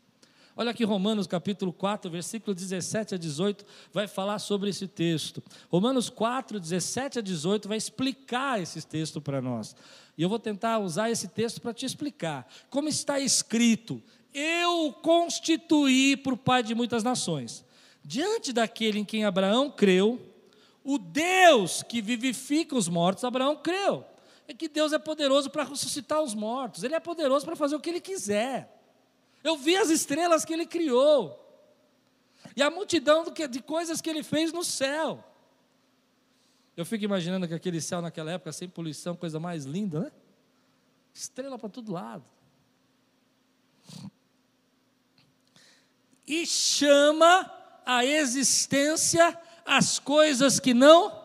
Olha 0.56 0.70
aqui 0.70 0.82
Romanos 0.82 1.26
capítulo 1.26 1.74
4, 1.74 2.10
versículo 2.10 2.54
17 2.54 3.16
a 3.16 3.18
18, 3.18 3.66
vai 3.92 4.08
falar 4.08 4.38
sobre 4.38 4.70
esse 4.70 4.88
texto. 4.88 5.42
Romanos 5.68 6.08
4, 6.08 6.58
17 6.58 7.18
a 7.18 7.22
18 7.22 7.68
vai 7.68 7.76
explicar 7.76 8.62
esse 8.62 8.80
texto 8.86 9.20
para 9.20 9.42
nós. 9.42 9.76
E 10.16 10.22
eu 10.22 10.28
vou 10.30 10.38
tentar 10.38 10.78
usar 10.78 11.10
esse 11.10 11.28
texto 11.28 11.60
para 11.60 11.74
te 11.74 11.84
explicar. 11.84 12.50
Como 12.70 12.88
está 12.88 13.20
escrito: 13.20 14.02
Eu 14.32 14.86
o 14.86 14.92
constituí 14.92 16.16
por 16.16 16.36
pai 16.36 16.62
de 16.62 16.74
muitas 16.74 17.02
nações. 17.02 17.64
Diante 18.04 18.52
daquele 18.52 19.00
em 19.00 19.04
quem 19.04 19.24
Abraão 19.24 19.70
creu, 19.70 20.20
o 20.84 20.98
Deus 20.98 21.82
que 21.82 22.00
vivifica 22.00 22.76
os 22.76 22.88
mortos, 22.88 23.24
Abraão 23.24 23.56
creu. 23.56 24.04
É 24.48 24.54
que 24.54 24.68
Deus 24.68 24.92
é 24.92 24.98
poderoso 24.98 25.50
para 25.50 25.64
ressuscitar 25.64 26.22
os 26.22 26.34
mortos, 26.34 26.82
Ele 26.82 26.94
é 26.94 27.00
poderoso 27.00 27.44
para 27.44 27.54
fazer 27.54 27.76
o 27.76 27.80
que 27.80 27.90
Ele 27.90 28.00
quiser. 28.00 28.80
Eu 29.42 29.56
vi 29.56 29.76
as 29.76 29.90
estrelas 29.90 30.44
que 30.44 30.52
ele 30.52 30.66
criou. 30.66 31.38
E 32.54 32.62
a 32.62 32.70
multidão 32.70 33.24
de 33.24 33.62
coisas 33.62 34.00
que 34.00 34.10
ele 34.10 34.22
fez 34.22 34.52
no 34.52 34.64
céu. 34.64 35.24
Eu 36.76 36.84
fico 36.84 37.04
imaginando 37.04 37.46
que 37.48 37.54
aquele 37.54 37.80
céu 37.80 38.00
naquela 38.00 38.32
época, 38.32 38.52
sem 38.52 38.68
poluição, 38.68 39.16
coisa 39.16 39.40
mais 39.40 39.64
linda, 39.64 40.00
né? 40.00 40.12
Estrela 41.12 41.58
para 41.58 41.68
todo 41.68 41.92
lado. 41.92 42.24
E 46.30 46.46
chama 46.46 47.52
a 47.84 48.06
existência 48.06 49.36
as 49.66 49.98
coisas 49.98 50.60
que 50.60 50.72
não 50.72 51.18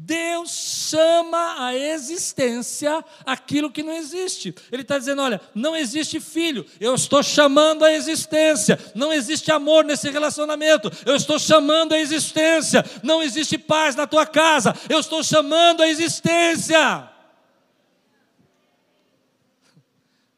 Deus 0.00 0.52
chama 0.88 1.66
a 1.66 1.74
existência 1.74 3.04
aquilo 3.26 3.70
que 3.70 3.82
não 3.82 3.92
existe. 3.92 4.54
Ele 4.70 4.82
está 4.82 4.96
dizendo: 4.96 5.20
olha, 5.20 5.40
não 5.54 5.74
existe 5.74 6.20
filho, 6.20 6.64
eu 6.80 6.94
estou 6.94 7.20
chamando 7.20 7.84
a 7.84 7.92
existência. 7.92 8.78
Não 8.94 9.12
existe 9.12 9.50
amor 9.50 9.84
nesse 9.84 10.08
relacionamento, 10.08 10.88
eu 11.04 11.16
estou 11.16 11.36
chamando 11.36 11.94
a 11.94 11.98
existência. 11.98 12.84
Não 13.02 13.20
existe 13.20 13.58
paz 13.58 13.96
na 13.96 14.06
tua 14.06 14.24
casa, 14.24 14.72
eu 14.88 15.00
estou 15.00 15.22
chamando 15.22 15.82
a 15.82 15.88
existência. 15.88 17.10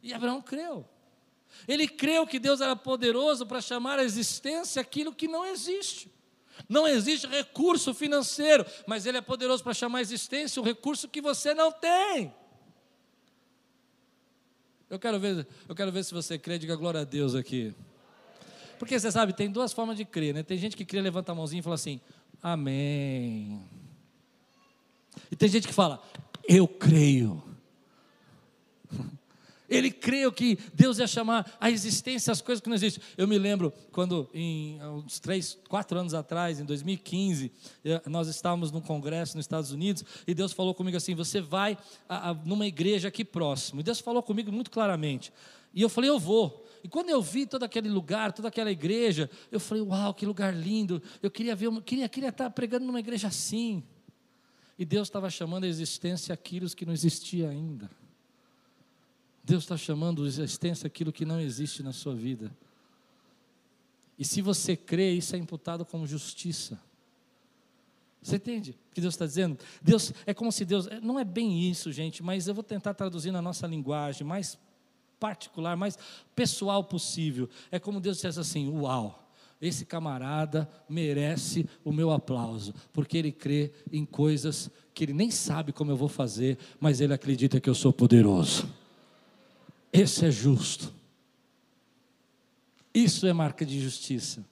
E 0.02 0.12
Abraão 0.14 0.40
creu. 0.40 0.88
Ele 1.66 1.86
creu 1.86 2.26
que 2.26 2.38
Deus 2.38 2.60
era 2.60 2.74
poderoso 2.76 3.46
para 3.46 3.60
chamar 3.60 3.98
a 3.98 4.04
existência 4.04 4.80
aquilo 4.80 5.14
que 5.14 5.28
não 5.28 5.46
existe. 5.46 6.10
Não 6.68 6.86
existe 6.86 7.26
recurso 7.26 7.94
financeiro, 7.94 8.66
mas 8.86 9.06
Ele 9.06 9.18
é 9.18 9.20
poderoso 9.20 9.62
para 9.62 9.74
chamar 9.74 9.98
a 9.98 10.02
existência 10.02 10.60
um 10.60 10.64
recurso 10.64 11.08
que 11.08 11.20
você 11.20 11.54
não 11.54 11.72
tem. 11.72 12.34
Eu 14.88 14.98
quero 14.98 15.20
ver, 15.20 15.46
eu 15.68 15.74
quero 15.74 15.92
ver 15.92 16.04
se 16.04 16.12
você 16.12 16.38
crê, 16.38 16.58
diga 16.58 16.74
glória 16.74 17.00
a 17.00 17.04
Deus 17.04 17.34
aqui. 17.34 17.72
Porque 18.78 18.98
você 18.98 19.10
sabe, 19.12 19.32
tem 19.32 19.50
duas 19.50 19.72
formas 19.72 19.96
de 19.96 20.04
crer, 20.04 20.34
né? 20.34 20.42
Tem 20.42 20.58
gente 20.58 20.76
que 20.76 20.84
crê, 20.84 21.00
levanta 21.00 21.32
a 21.32 21.34
mãozinha 21.34 21.60
e 21.60 21.62
fala 21.62 21.76
assim: 21.76 22.00
Amém. 22.42 23.62
E 25.30 25.36
tem 25.36 25.48
gente 25.48 25.68
que 25.68 25.74
fala, 25.74 26.02
eu 26.48 26.66
creio. 26.66 27.42
Ele 29.70 29.90
creu 29.90 30.32
que 30.32 30.58
Deus 30.74 30.98
ia 30.98 31.06
chamar 31.06 31.56
a 31.60 31.70
existência 31.70 32.32
as 32.32 32.42
coisas 32.42 32.60
que 32.60 32.68
não 32.68 32.74
existem. 32.74 33.02
Eu 33.16 33.28
me 33.28 33.38
lembro 33.38 33.72
quando, 33.92 34.28
em 34.34 34.82
uns 34.82 35.20
três, 35.20 35.56
quatro 35.68 35.96
anos 35.96 36.12
atrás, 36.12 36.58
em 36.58 36.64
2015, 36.64 37.52
eh, 37.84 38.02
nós 38.06 38.26
estávamos 38.26 38.72
num 38.72 38.80
congresso 38.80 39.36
nos 39.36 39.44
Estados 39.44 39.70
Unidos 39.70 40.04
e 40.26 40.34
Deus 40.34 40.52
falou 40.52 40.74
comigo 40.74 40.96
assim: 40.96 41.14
Você 41.14 41.40
vai 41.40 41.78
a, 42.08 42.30
a, 42.30 42.34
numa 42.34 42.66
igreja 42.66 43.06
aqui 43.06 43.24
próximo. 43.24 43.78
E 43.80 43.84
Deus 43.84 44.00
falou 44.00 44.24
comigo 44.24 44.50
muito 44.50 44.72
claramente. 44.72 45.32
E 45.72 45.80
eu 45.80 45.88
falei: 45.88 46.10
Eu 46.10 46.18
vou. 46.18 46.66
E 46.82 46.88
quando 46.88 47.10
eu 47.10 47.22
vi 47.22 47.46
todo 47.46 47.62
aquele 47.62 47.88
lugar, 47.88 48.32
toda 48.32 48.48
aquela 48.48 48.72
igreja, 48.72 49.30
eu 49.52 49.60
falei: 49.60 49.84
Uau, 49.84 50.12
que 50.12 50.26
lugar 50.26 50.52
lindo! 50.52 51.00
Eu 51.22 51.30
queria 51.30 51.54
ver, 51.54 51.70
queria, 51.82 52.08
queria 52.08 52.30
estar 52.30 52.50
pregando 52.50 52.84
numa 52.84 52.98
igreja 52.98 53.28
assim. 53.28 53.84
E 54.76 54.84
Deus 54.84 55.06
estava 55.06 55.30
chamando 55.30 55.64
a 55.64 55.68
existência 55.68 56.32
aquilo 56.32 56.68
que 56.70 56.84
não 56.84 56.92
existia 56.92 57.50
ainda. 57.50 57.88
Deus 59.50 59.64
está 59.64 59.76
chamando 59.76 60.24
existência 60.28 60.86
aquilo 60.86 61.12
que 61.12 61.24
não 61.24 61.40
existe 61.40 61.82
na 61.82 61.92
sua 61.92 62.14
vida. 62.14 62.56
E 64.16 64.24
se 64.24 64.40
você 64.40 64.76
crê, 64.76 65.10
isso 65.10 65.34
é 65.34 65.38
imputado 65.40 65.84
como 65.84 66.06
justiça. 66.06 66.80
Você 68.22 68.36
entende 68.36 68.78
o 68.90 68.94
que 68.94 69.00
Deus 69.00 69.14
está 69.14 69.26
dizendo? 69.26 69.58
Deus 69.82 70.12
é 70.24 70.32
como 70.32 70.52
se 70.52 70.64
Deus. 70.64 70.86
Não 71.02 71.18
é 71.18 71.24
bem 71.24 71.68
isso, 71.68 71.90
gente, 71.90 72.22
mas 72.22 72.46
eu 72.46 72.54
vou 72.54 72.62
tentar 72.62 72.94
traduzir 72.94 73.32
na 73.32 73.42
nossa 73.42 73.66
linguagem 73.66 74.24
mais 74.24 74.56
particular, 75.18 75.76
mais 75.76 75.98
pessoal 76.32 76.84
possível. 76.84 77.50
É 77.72 77.80
como 77.80 78.00
Deus 78.00 78.18
dissesse 78.18 78.38
assim: 78.38 78.68
Uau, 78.68 79.32
esse 79.60 79.84
camarada 79.84 80.70
merece 80.88 81.68
o 81.84 81.92
meu 81.92 82.12
aplauso, 82.12 82.72
porque 82.92 83.18
ele 83.18 83.32
crê 83.32 83.72
em 83.90 84.04
coisas 84.04 84.70
que 84.94 85.02
ele 85.02 85.12
nem 85.12 85.28
sabe 85.28 85.72
como 85.72 85.90
eu 85.90 85.96
vou 85.96 86.08
fazer, 86.08 86.56
mas 86.78 87.00
ele 87.00 87.12
acredita 87.12 87.60
que 87.60 87.68
eu 87.68 87.74
sou 87.74 87.92
poderoso. 87.92 88.78
Esse 89.92 90.26
é 90.26 90.30
justo. 90.30 90.92
Isso 92.94 93.26
é 93.26 93.32
marca 93.32 93.64
de 93.64 93.80
justiça. 93.80 94.44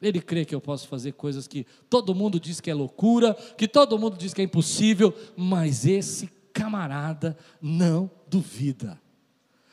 Ele 0.00 0.20
crê 0.20 0.44
que 0.44 0.54
eu 0.54 0.60
posso 0.60 0.86
fazer 0.86 1.12
coisas 1.12 1.48
que 1.48 1.66
todo 1.90 2.14
mundo 2.14 2.38
diz 2.38 2.60
que 2.60 2.70
é 2.70 2.74
loucura, 2.74 3.34
que 3.56 3.66
todo 3.66 3.98
mundo 3.98 4.16
diz 4.16 4.32
que 4.32 4.40
é 4.40 4.44
impossível, 4.44 5.12
mas 5.36 5.84
esse 5.84 6.28
camarada 6.52 7.36
não 7.60 8.10
duvida. 8.28 9.00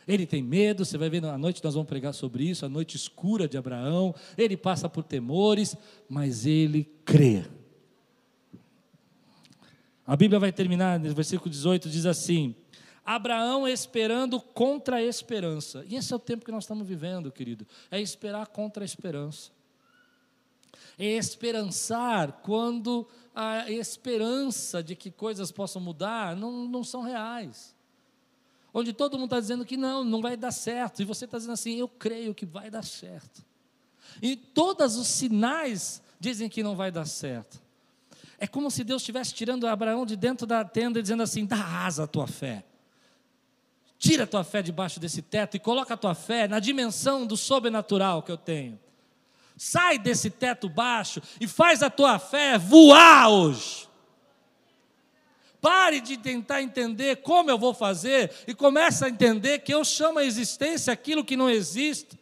Ele 0.07 0.25
tem 0.25 0.43
medo, 0.43 0.85
você 0.85 0.97
vai 0.97 1.09
ver 1.09 1.23
à 1.25 1.37
noite 1.37 1.63
nós 1.63 1.73
vamos 1.73 1.89
pregar 1.89 2.13
sobre 2.13 2.43
isso, 2.43 2.65
a 2.65 2.69
noite 2.69 2.95
escura 2.95 3.47
de 3.47 3.57
Abraão. 3.57 4.13
Ele 4.37 4.55
passa 4.55 4.87
por 4.87 5.03
temores, 5.03 5.75
mas 6.07 6.45
ele 6.45 6.89
crê. 7.03 7.43
A 10.05 10.15
Bíblia 10.15 10.39
vai 10.39 10.51
terminar 10.51 10.99
no 10.99 11.13
versículo 11.15 11.49
18, 11.49 11.89
diz 11.89 12.05
assim: 12.05 12.55
Abraão 13.05 13.67
esperando 13.67 14.41
contra 14.41 14.95
a 14.95 15.03
esperança. 15.03 15.85
E 15.87 15.95
esse 15.95 16.11
é 16.11 16.15
o 16.15 16.19
tempo 16.19 16.43
que 16.43 16.51
nós 16.51 16.63
estamos 16.63 16.87
vivendo, 16.87 17.31
querido. 17.31 17.67
É 17.91 18.01
esperar 18.01 18.47
contra 18.47 18.83
a 18.83 18.85
esperança. 18.85 19.51
É 20.97 21.05
esperançar 21.05 22.41
quando 22.41 23.07
a 23.35 23.69
esperança 23.69 24.81
de 24.81 24.95
que 24.95 25.11
coisas 25.11 25.51
possam 25.51 25.81
mudar 25.81 26.35
não, 26.35 26.67
não 26.67 26.83
são 26.83 27.03
reais. 27.03 27.75
Onde 28.73 28.91
todo 28.91 29.17
mundo 29.17 29.25
está 29.25 29.39
dizendo 29.39 29.65
que 29.65 29.77
não, 29.77 30.03
não 30.03 30.21
vai 30.21 30.35
dar 30.35 30.51
certo. 30.51 31.01
E 31.01 31.05
você 31.05 31.25
está 31.25 31.37
dizendo 31.37 31.53
assim, 31.53 31.75
eu 31.75 31.87
creio 31.87 32.33
que 32.33 32.45
vai 32.45 32.71
dar 32.71 32.83
certo. 32.83 33.45
E 34.21 34.35
todos 34.35 34.95
os 34.95 35.07
sinais 35.07 36.01
dizem 36.19 36.49
que 36.49 36.63
não 36.63 36.75
vai 36.75 36.91
dar 36.91 37.05
certo. 37.05 37.61
É 38.39 38.47
como 38.47 38.71
se 38.71 38.83
Deus 38.83 39.01
estivesse 39.01 39.33
tirando 39.33 39.67
Abraão 39.67 40.05
de 40.05 40.15
dentro 40.15 40.45
da 40.47 40.63
tenda 40.65 40.99
e 40.99 41.01
dizendo 41.01 41.23
assim: 41.23 41.45
dá 41.45 41.85
asa 41.85 42.03
a 42.03 42.07
tua 42.07 42.27
fé. 42.27 42.65
Tira 43.97 44.23
a 44.23 44.27
tua 44.27 44.43
fé 44.43 44.61
debaixo 44.61 44.99
desse 44.99 45.21
teto 45.21 45.55
e 45.55 45.59
coloca 45.59 45.93
a 45.93 45.97
tua 45.97 46.13
fé 46.13 46.47
na 46.47 46.59
dimensão 46.59 47.25
do 47.25 47.37
sobrenatural 47.37 48.21
que 48.21 48.31
eu 48.31 48.37
tenho. 48.37 48.79
Sai 49.57 49.97
desse 49.97 50.29
teto 50.29 50.67
baixo 50.67 51.21
e 51.39 51.47
faz 51.47 51.81
a 51.81 51.89
tua 51.89 52.19
fé 52.19 52.57
voar 52.57 53.29
hoje. 53.29 53.87
Pare 55.61 55.99
de 55.99 56.17
tentar 56.17 56.61
entender 56.61 57.17
como 57.17 57.49
eu 57.49 57.57
vou 57.57 57.73
fazer 57.73 58.31
e 58.47 58.53
comece 58.53 59.03
a 59.03 59.09
entender 59.09 59.59
que 59.59 59.73
eu 59.73 59.83
chamo 59.83 60.19
a 60.19 60.25
existência 60.25 60.93
aquilo 60.93 61.23
que 61.23 61.37
não 61.37 61.49
existe. 61.49 62.19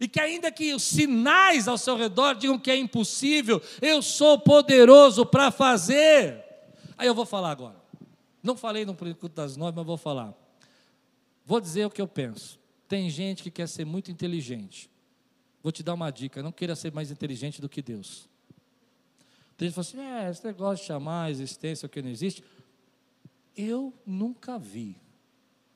E 0.00 0.08
que 0.08 0.18
ainda 0.18 0.50
que 0.50 0.74
os 0.74 0.82
sinais 0.82 1.68
ao 1.68 1.78
seu 1.78 1.96
redor 1.96 2.34
digam 2.34 2.58
que 2.58 2.70
é 2.70 2.76
impossível, 2.76 3.62
eu 3.80 4.02
sou 4.02 4.38
poderoso 4.38 5.24
para 5.24 5.52
fazer. 5.52 6.42
Aí 6.98 7.06
eu 7.06 7.14
vou 7.14 7.24
falar 7.24 7.50
agora. 7.50 7.76
Não 8.42 8.56
falei 8.56 8.84
no 8.84 8.94
culto 8.94 9.28
das 9.28 9.56
nove, 9.56 9.76
mas 9.76 9.86
vou 9.86 9.96
falar. 9.96 10.34
Vou 11.44 11.60
dizer 11.60 11.84
o 11.84 11.90
que 11.90 12.00
eu 12.00 12.08
penso. 12.08 12.58
Tem 12.88 13.10
gente 13.10 13.42
que 13.42 13.50
quer 13.50 13.68
ser 13.68 13.84
muito 13.84 14.10
inteligente. 14.10 14.90
Vou 15.62 15.70
te 15.70 15.82
dar 15.82 15.94
uma 15.94 16.10
dica: 16.10 16.42
não 16.42 16.52
queira 16.52 16.74
ser 16.74 16.92
mais 16.92 17.10
inteligente 17.10 17.60
do 17.60 17.68
que 17.68 17.82
Deus. 17.82 18.28
Tem 19.56 19.68
gente 19.68 19.78
que 19.78 19.84
fala 19.90 20.04
assim: 20.04 20.26
é, 20.26 20.30
esse 20.30 20.44
negócio 20.44 20.82
de 20.82 20.88
chamar 20.88 21.24
a 21.24 21.30
existência 21.30 21.86
o 21.86 21.88
que 21.88 22.00
não 22.00 22.10
existe. 22.10 22.42
Eu 23.56 23.92
nunca 24.06 24.58
vi. 24.58 24.96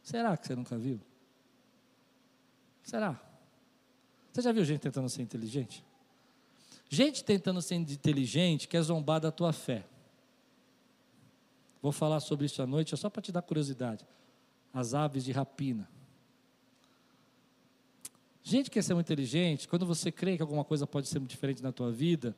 Será 0.02 0.36
que 0.36 0.46
você 0.46 0.56
nunca 0.56 0.76
viu? 0.76 1.00
Será? 2.82 3.20
Você 4.32 4.42
já 4.42 4.52
viu 4.52 4.64
gente 4.64 4.80
tentando 4.80 5.08
ser 5.08 5.22
inteligente? 5.22 5.84
Gente 6.88 7.22
tentando 7.22 7.60
ser 7.60 7.74
inteligente 7.74 8.66
quer 8.66 8.80
zombar 8.82 9.20
da 9.20 9.30
tua 9.30 9.52
fé. 9.52 9.84
Vou 11.82 11.92
falar 11.92 12.20
sobre 12.20 12.46
isso 12.46 12.62
à 12.62 12.66
noite, 12.66 12.94
é 12.94 12.96
só 12.96 13.10
para 13.10 13.22
te 13.22 13.30
dar 13.30 13.42
curiosidade 13.42 14.04
as 14.72 14.94
aves 14.94 15.24
de 15.24 15.32
rapina. 15.32 15.88
Gente 18.42 18.70
que 18.70 18.74
quer 18.74 18.82
ser 18.82 18.94
muito 18.94 19.06
inteligente, 19.06 19.68
quando 19.68 19.84
você 19.84 20.10
crê 20.10 20.36
que 20.36 20.42
alguma 20.42 20.64
coisa 20.64 20.86
pode 20.86 21.06
ser 21.08 21.18
muito 21.18 21.30
diferente 21.30 21.62
na 21.62 21.70
tua 21.70 21.92
vida, 21.92 22.34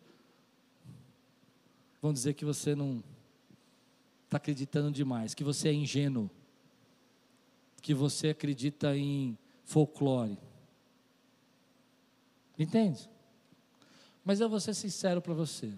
vão 2.03 2.13
dizer 2.13 2.35
que 2.35 2.45
você 2.45 2.75
não 2.75 3.03
está 4.25 4.37
acreditando 4.37 4.91
demais, 4.91 5.35
que 5.35 5.45
você 5.45 5.69
é 5.69 5.73
ingênuo, 5.73 6.31
que 7.81 7.95
você 7.95 8.31
acredita 8.31 8.97
em 8.97 9.39
folclore. 9.65 10.37
Entende? 12.59 13.09
Mas 14.25 14.41
eu 14.41 14.49
vou 14.49 14.61
ser 14.61 14.75
sincero 14.75 15.23
para 15.23 15.33
você. 15.33 15.73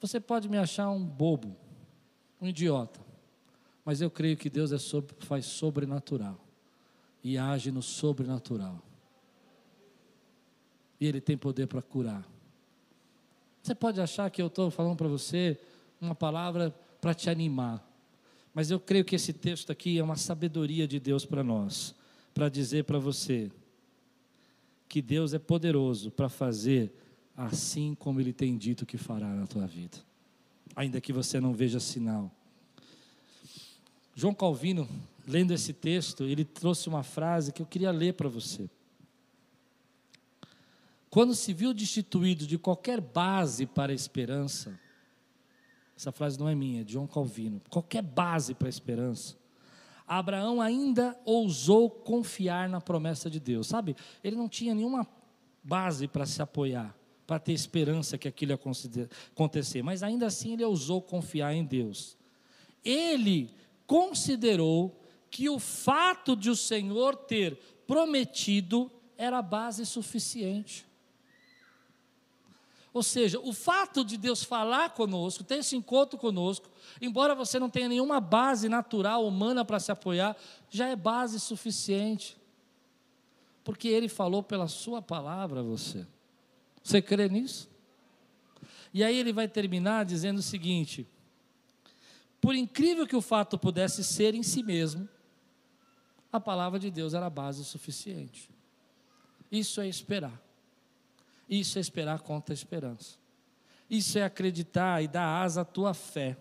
Você 0.00 0.18
pode 0.18 0.48
me 0.48 0.58
achar 0.58 0.90
um 0.90 1.04
bobo, 1.04 1.56
um 2.40 2.46
idiota. 2.46 3.00
Mas 3.84 4.00
eu 4.00 4.10
creio 4.10 4.36
que 4.36 4.50
Deus 4.50 4.72
é 4.72 4.78
sobre, 4.78 5.14
faz 5.20 5.46
sobrenatural 5.46 6.38
e 7.22 7.36
age 7.38 7.70
no 7.70 7.82
sobrenatural. 7.82 8.82
E 11.00 11.06
Ele 11.06 11.20
tem 11.20 11.36
poder 11.36 11.66
para 11.66 11.82
curar. 11.82 12.26
Você 13.62 13.74
pode 13.74 14.00
achar 14.00 14.30
que 14.30 14.40
eu 14.40 14.46
estou 14.46 14.70
falando 14.70 14.96
para 14.96 15.08
você 15.08 15.58
uma 16.00 16.14
palavra 16.14 16.74
para 17.00 17.14
te 17.14 17.28
animar, 17.28 17.86
mas 18.54 18.70
eu 18.70 18.80
creio 18.80 19.04
que 19.04 19.16
esse 19.16 19.32
texto 19.32 19.70
aqui 19.70 19.98
é 19.98 20.02
uma 20.02 20.16
sabedoria 20.16 20.86
de 20.86 20.98
Deus 20.98 21.24
para 21.24 21.42
nós, 21.42 21.94
para 22.34 22.48
dizer 22.48 22.84
para 22.84 22.98
você 22.98 23.50
que 24.88 25.00
Deus 25.00 25.32
é 25.32 25.38
poderoso 25.38 26.10
para 26.10 26.28
fazer 26.28 26.92
assim 27.36 27.94
como 27.94 28.20
Ele 28.20 28.32
tem 28.32 28.56
dito 28.56 28.84
que 28.84 28.98
fará 28.98 29.28
na 29.28 29.46
tua 29.46 29.66
vida, 29.66 29.98
ainda 30.74 31.00
que 31.00 31.12
você 31.12 31.38
não 31.40 31.52
veja 31.54 31.78
sinal. 31.80 32.30
João 34.14 34.34
Calvino, 34.34 34.88
lendo 35.26 35.52
esse 35.52 35.72
texto, 35.72 36.24
ele 36.24 36.44
trouxe 36.44 36.88
uma 36.88 37.02
frase 37.02 37.52
que 37.52 37.62
eu 37.62 37.66
queria 37.66 37.90
ler 37.90 38.14
para 38.14 38.28
você. 38.28 38.68
Quando 41.08 41.34
se 41.34 41.52
viu 41.52 41.74
destituído 41.74 42.46
de 42.46 42.56
qualquer 42.56 43.00
base 43.00 43.66
para 43.66 43.92
a 43.92 43.94
esperança, 43.94 44.78
essa 45.96 46.12
frase 46.12 46.38
não 46.38 46.48
é 46.48 46.54
minha, 46.54 46.82
é 46.82 46.84
de 46.84 46.92
João 46.92 47.06
Calvino, 47.06 47.60
qualquer 47.68 48.02
base 48.02 48.54
para 48.54 48.68
a 48.68 48.70
esperança, 48.70 49.36
Abraão 50.06 50.60
ainda 50.60 51.16
ousou 51.24 51.88
confiar 51.88 52.68
na 52.68 52.80
promessa 52.80 53.30
de 53.30 53.38
Deus, 53.38 53.68
sabe? 53.68 53.94
Ele 54.24 54.34
não 54.34 54.48
tinha 54.48 54.74
nenhuma 54.74 55.06
base 55.62 56.08
para 56.08 56.26
se 56.26 56.42
apoiar, 56.42 56.96
para 57.26 57.38
ter 57.38 57.52
esperança 57.52 58.18
que 58.18 58.26
aquilo 58.26 58.52
ia 58.52 59.08
acontecer, 59.32 59.82
mas 59.82 60.02
ainda 60.02 60.26
assim 60.26 60.54
ele 60.54 60.64
ousou 60.64 61.00
confiar 61.00 61.54
em 61.54 61.64
Deus. 61.64 62.16
Ele 62.84 63.54
considerou 63.90 64.96
que 65.28 65.48
o 65.48 65.58
fato 65.58 66.36
de 66.36 66.48
o 66.48 66.54
Senhor 66.54 67.16
ter 67.16 67.56
prometido 67.88 68.88
era 69.18 69.42
base 69.42 69.84
suficiente. 69.84 70.86
Ou 72.92 73.02
seja, 73.02 73.40
o 73.40 73.52
fato 73.52 74.04
de 74.04 74.16
Deus 74.16 74.44
falar 74.44 74.90
conosco, 74.90 75.42
ter 75.42 75.56
esse 75.56 75.74
encontro 75.74 76.16
conosco, 76.16 76.70
embora 77.02 77.34
você 77.34 77.58
não 77.58 77.68
tenha 77.68 77.88
nenhuma 77.88 78.20
base 78.20 78.68
natural, 78.68 79.26
humana 79.26 79.64
para 79.64 79.80
se 79.80 79.90
apoiar, 79.90 80.36
já 80.68 80.86
é 80.86 80.94
base 80.94 81.40
suficiente. 81.40 82.36
Porque 83.64 83.88
Ele 83.88 84.08
falou 84.08 84.40
pela 84.40 84.68
Sua 84.68 85.02
palavra 85.02 85.60
a 85.60 85.64
você. 85.64 86.06
Você 86.80 87.02
crê 87.02 87.28
nisso? 87.28 87.68
E 88.94 89.02
aí 89.02 89.16
ele 89.16 89.32
vai 89.32 89.48
terminar 89.48 90.04
dizendo 90.04 90.38
o 90.38 90.42
seguinte: 90.42 91.08
por 92.40 92.54
incrível 92.54 93.06
que 93.06 93.16
o 93.16 93.20
fato 93.20 93.58
pudesse 93.58 94.02
ser 94.02 94.34
em 94.34 94.42
si 94.42 94.62
mesmo, 94.62 95.08
a 96.32 96.40
palavra 96.40 96.78
de 96.78 96.90
Deus 96.90 97.12
era 97.12 97.26
a 97.26 97.30
base 97.30 97.64
suficiente. 97.64 98.48
Isso 99.50 99.80
é 99.80 99.88
esperar. 99.88 100.40
Isso 101.48 101.76
é 101.78 101.80
esperar 101.80 102.20
contra 102.20 102.52
a 102.52 102.54
esperança. 102.54 103.18
Isso 103.90 104.18
é 104.18 104.22
acreditar 104.22 105.02
e 105.02 105.08
dar 105.08 105.42
asa 105.42 105.62
à 105.62 105.64
tua 105.64 105.92
fé. 105.92 106.36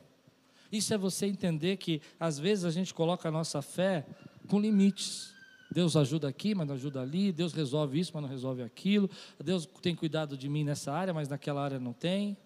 Isso 0.72 0.94
é 0.94 0.98
você 0.98 1.26
entender 1.26 1.78
que 1.78 2.00
às 2.20 2.38
vezes 2.38 2.64
a 2.64 2.70
gente 2.70 2.94
coloca 2.94 3.28
a 3.28 3.32
nossa 3.32 3.62
fé 3.62 4.06
com 4.48 4.60
limites. 4.60 5.34
Deus 5.72 5.96
ajuda 5.96 6.28
aqui, 6.28 6.54
mas 6.54 6.68
não 6.68 6.76
ajuda 6.76 7.02
ali. 7.02 7.32
Deus 7.32 7.54
resolve 7.54 8.00
isso, 8.00 8.12
mas 8.14 8.22
não 8.22 8.30
resolve 8.30 8.62
aquilo. 8.62 9.10
Deus 9.44 9.68
tem 9.82 9.96
cuidado 9.96 10.38
de 10.38 10.48
mim 10.48 10.64
nessa 10.64 10.94
área, 10.94 11.14
mas 11.14 11.28
naquela 11.28 11.64
área 11.64 11.80
não 11.80 11.94
tem. 11.94 12.38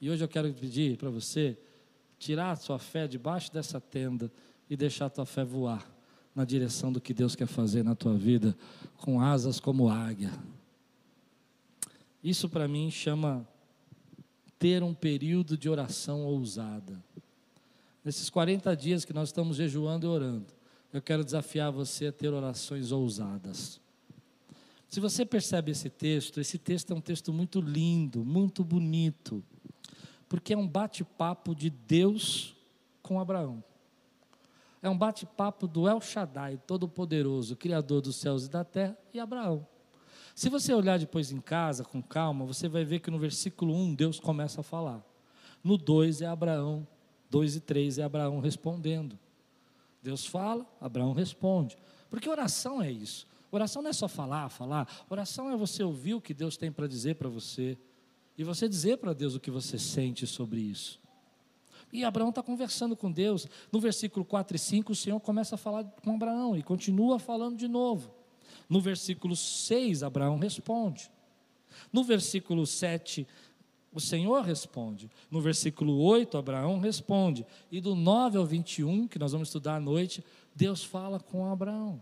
E 0.00 0.10
hoje 0.10 0.22
eu 0.22 0.28
quero 0.28 0.52
pedir 0.52 0.96
para 0.96 1.10
você 1.10 1.58
tirar 2.18 2.52
a 2.52 2.56
sua 2.56 2.78
fé 2.78 3.06
debaixo 3.08 3.52
dessa 3.52 3.80
tenda 3.80 4.30
e 4.68 4.76
deixar 4.76 5.06
a 5.06 5.10
tua 5.10 5.26
fé 5.26 5.44
voar 5.44 5.88
na 6.34 6.44
direção 6.44 6.92
do 6.92 7.00
que 7.00 7.12
Deus 7.12 7.34
quer 7.34 7.46
fazer 7.46 7.82
na 7.82 7.94
tua 7.94 8.14
vida, 8.14 8.56
com 8.96 9.20
asas 9.20 9.58
como 9.58 9.88
águia. 9.88 10.32
Isso 12.22 12.48
para 12.48 12.68
mim 12.68 12.90
chama 12.90 13.46
ter 14.58 14.82
um 14.82 14.94
período 14.94 15.56
de 15.56 15.68
oração 15.68 16.24
ousada. 16.24 17.02
Nesses 18.04 18.30
40 18.30 18.76
dias 18.76 19.04
que 19.04 19.12
nós 19.12 19.28
estamos 19.30 19.56
jejuando 19.56 20.06
e 20.06 20.08
orando, 20.08 20.46
eu 20.92 21.02
quero 21.02 21.24
desafiar 21.24 21.70
você 21.70 22.06
a 22.06 22.12
ter 22.12 22.32
orações 22.32 22.92
ousadas. 22.92 23.80
Se 24.88 25.00
você 25.00 25.24
percebe 25.24 25.72
esse 25.72 25.90
texto, 25.90 26.40
esse 26.40 26.56
texto 26.56 26.92
é 26.92 26.96
um 26.96 27.00
texto 27.00 27.32
muito 27.32 27.60
lindo, 27.60 28.24
muito 28.24 28.64
bonito, 28.64 29.44
porque 30.28 30.52
é 30.52 30.56
um 30.56 30.68
bate-papo 30.68 31.54
de 31.54 31.70
Deus 31.70 32.54
com 33.02 33.18
Abraão. 33.18 33.62
É 34.82 34.88
um 34.88 34.96
bate-papo 34.96 35.66
do 35.66 35.88
El 35.88 36.00
Shaddai, 36.00 36.58
Todo-Poderoso, 36.66 37.56
Criador 37.56 38.00
dos 38.00 38.16
céus 38.16 38.46
e 38.46 38.50
da 38.50 38.64
terra, 38.64 38.96
e 39.12 39.18
Abraão. 39.18 39.66
Se 40.34 40.48
você 40.48 40.72
olhar 40.72 40.98
depois 40.98 41.32
em 41.32 41.40
casa, 41.40 41.84
com 41.84 42.00
calma, 42.00 42.44
você 42.44 42.68
vai 42.68 42.84
ver 42.84 43.00
que 43.00 43.10
no 43.10 43.18
versículo 43.18 43.74
1 43.74 43.94
Deus 43.94 44.20
começa 44.20 44.60
a 44.60 44.64
falar. 44.64 45.04
No 45.64 45.76
2 45.76 46.22
é 46.22 46.26
Abraão, 46.26 46.86
2 47.28 47.56
e 47.56 47.60
3 47.60 47.98
é 47.98 48.04
Abraão 48.04 48.38
respondendo. 48.38 49.18
Deus 50.00 50.24
fala, 50.24 50.64
Abraão 50.80 51.12
responde. 51.12 51.76
Porque 52.08 52.28
oração 52.28 52.80
é 52.80 52.90
isso. 52.90 53.26
Oração 53.50 53.82
não 53.82 53.90
é 53.90 53.92
só 53.92 54.06
falar, 54.06 54.48
falar. 54.48 54.86
Oração 55.08 55.50
é 55.50 55.56
você 55.56 55.82
ouvir 55.82 56.14
o 56.14 56.20
que 56.20 56.32
Deus 56.32 56.56
tem 56.56 56.70
para 56.70 56.86
dizer 56.86 57.16
para 57.16 57.28
você. 57.28 57.76
E 58.38 58.44
você 58.44 58.68
dizer 58.68 58.98
para 58.98 59.12
Deus 59.12 59.34
o 59.34 59.40
que 59.40 59.50
você 59.50 59.76
sente 59.80 60.24
sobre 60.24 60.60
isso. 60.60 61.00
E 61.92 62.04
Abraão 62.04 62.28
está 62.28 62.40
conversando 62.40 62.96
com 62.96 63.10
Deus. 63.10 63.48
No 63.72 63.80
versículo 63.80 64.24
4 64.24 64.54
e 64.54 64.58
5, 64.60 64.92
o 64.92 64.94
Senhor 64.94 65.18
começa 65.18 65.56
a 65.56 65.58
falar 65.58 65.82
com 65.82 66.14
Abraão 66.14 66.56
e 66.56 66.62
continua 66.62 67.18
falando 67.18 67.56
de 67.56 67.66
novo. 67.66 68.14
No 68.68 68.80
versículo 68.80 69.34
6, 69.34 70.04
Abraão 70.04 70.38
responde. 70.38 71.10
No 71.92 72.04
versículo 72.04 72.64
7, 72.64 73.26
o 73.92 74.00
Senhor 74.00 74.44
responde. 74.44 75.10
No 75.28 75.40
versículo 75.40 75.98
8, 75.98 76.38
Abraão 76.38 76.78
responde. 76.78 77.44
E 77.72 77.80
do 77.80 77.96
9 77.96 78.38
ao 78.38 78.46
21, 78.46 79.08
que 79.08 79.18
nós 79.18 79.32
vamos 79.32 79.48
estudar 79.48 79.76
à 79.76 79.80
noite, 79.80 80.22
Deus 80.54 80.84
fala 80.84 81.18
com 81.18 81.50
Abraão. 81.50 82.00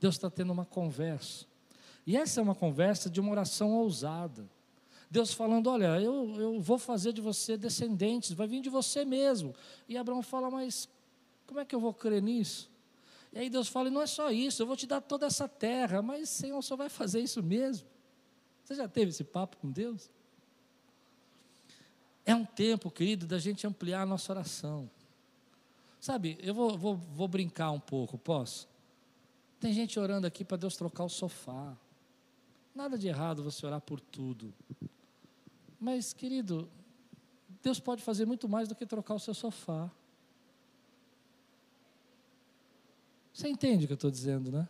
Deus 0.00 0.14
está 0.14 0.30
tendo 0.30 0.52
uma 0.52 0.64
conversa. 0.64 1.44
E 2.06 2.16
essa 2.16 2.40
é 2.40 2.42
uma 2.42 2.54
conversa 2.54 3.10
de 3.10 3.20
uma 3.20 3.32
oração 3.32 3.74
ousada. 3.74 4.48
Deus 5.10 5.32
falando: 5.32 5.68
Olha, 5.68 6.00
eu, 6.00 6.34
eu 6.40 6.60
vou 6.60 6.78
fazer 6.78 7.12
de 7.12 7.20
você 7.20 7.56
descendentes, 7.56 8.32
vai 8.32 8.46
vir 8.46 8.60
de 8.60 8.68
você 8.68 9.04
mesmo. 9.04 9.54
E 9.88 9.96
Abraão 9.96 10.22
fala: 10.22 10.50
Mas 10.50 10.88
como 11.46 11.60
é 11.60 11.64
que 11.64 11.74
eu 11.74 11.80
vou 11.80 11.94
crer 11.94 12.22
nisso? 12.22 12.70
E 13.32 13.38
aí 13.38 13.50
Deus 13.50 13.68
fala: 13.68 13.90
Não 13.90 14.02
é 14.02 14.06
só 14.06 14.30
isso, 14.30 14.62
eu 14.62 14.66
vou 14.66 14.76
te 14.76 14.86
dar 14.86 15.00
toda 15.00 15.26
essa 15.26 15.48
terra, 15.48 16.02
mas 16.02 16.28
Senhor, 16.28 16.60
só 16.62 16.76
vai 16.76 16.88
fazer 16.88 17.20
isso 17.20 17.42
mesmo? 17.42 17.86
Você 18.64 18.74
já 18.74 18.88
teve 18.88 19.10
esse 19.10 19.22
papo 19.22 19.56
com 19.58 19.70
Deus? 19.70 20.10
É 22.24 22.34
um 22.34 22.44
tempo, 22.44 22.90
querido, 22.90 23.24
da 23.24 23.38
gente 23.38 23.64
ampliar 23.64 24.02
a 24.02 24.06
nossa 24.06 24.32
oração. 24.32 24.90
Sabe, 26.00 26.36
eu 26.42 26.52
vou, 26.52 26.76
vou, 26.76 26.96
vou 26.96 27.28
brincar 27.28 27.70
um 27.70 27.78
pouco, 27.78 28.18
posso? 28.18 28.68
Tem 29.60 29.72
gente 29.72 29.98
orando 29.98 30.26
aqui 30.26 30.44
para 30.44 30.56
Deus 30.56 30.76
trocar 30.76 31.04
o 31.04 31.08
sofá. 31.08 31.76
Nada 32.74 32.98
de 32.98 33.08
errado 33.08 33.42
você 33.42 33.64
orar 33.64 33.80
por 33.80 34.00
tudo. 34.00 34.52
Mas, 35.78 36.12
querido, 36.12 36.68
Deus 37.62 37.78
pode 37.78 38.02
fazer 38.02 38.26
muito 38.26 38.48
mais 38.48 38.68
do 38.68 38.74
que 38.74 38.86
trocar 38.86 39.14
o 39.14 39.18
seu 39.18 39.34
sofá. 39.34 39.90
Você 43.32 43.48
entende 43.48 43.84
o 43.84 43.86
que 43.86 43.92
eu 43.92 43.96
estou 43.96 44.10
dizendo, 44.10 44.50
né? 44.50 44.68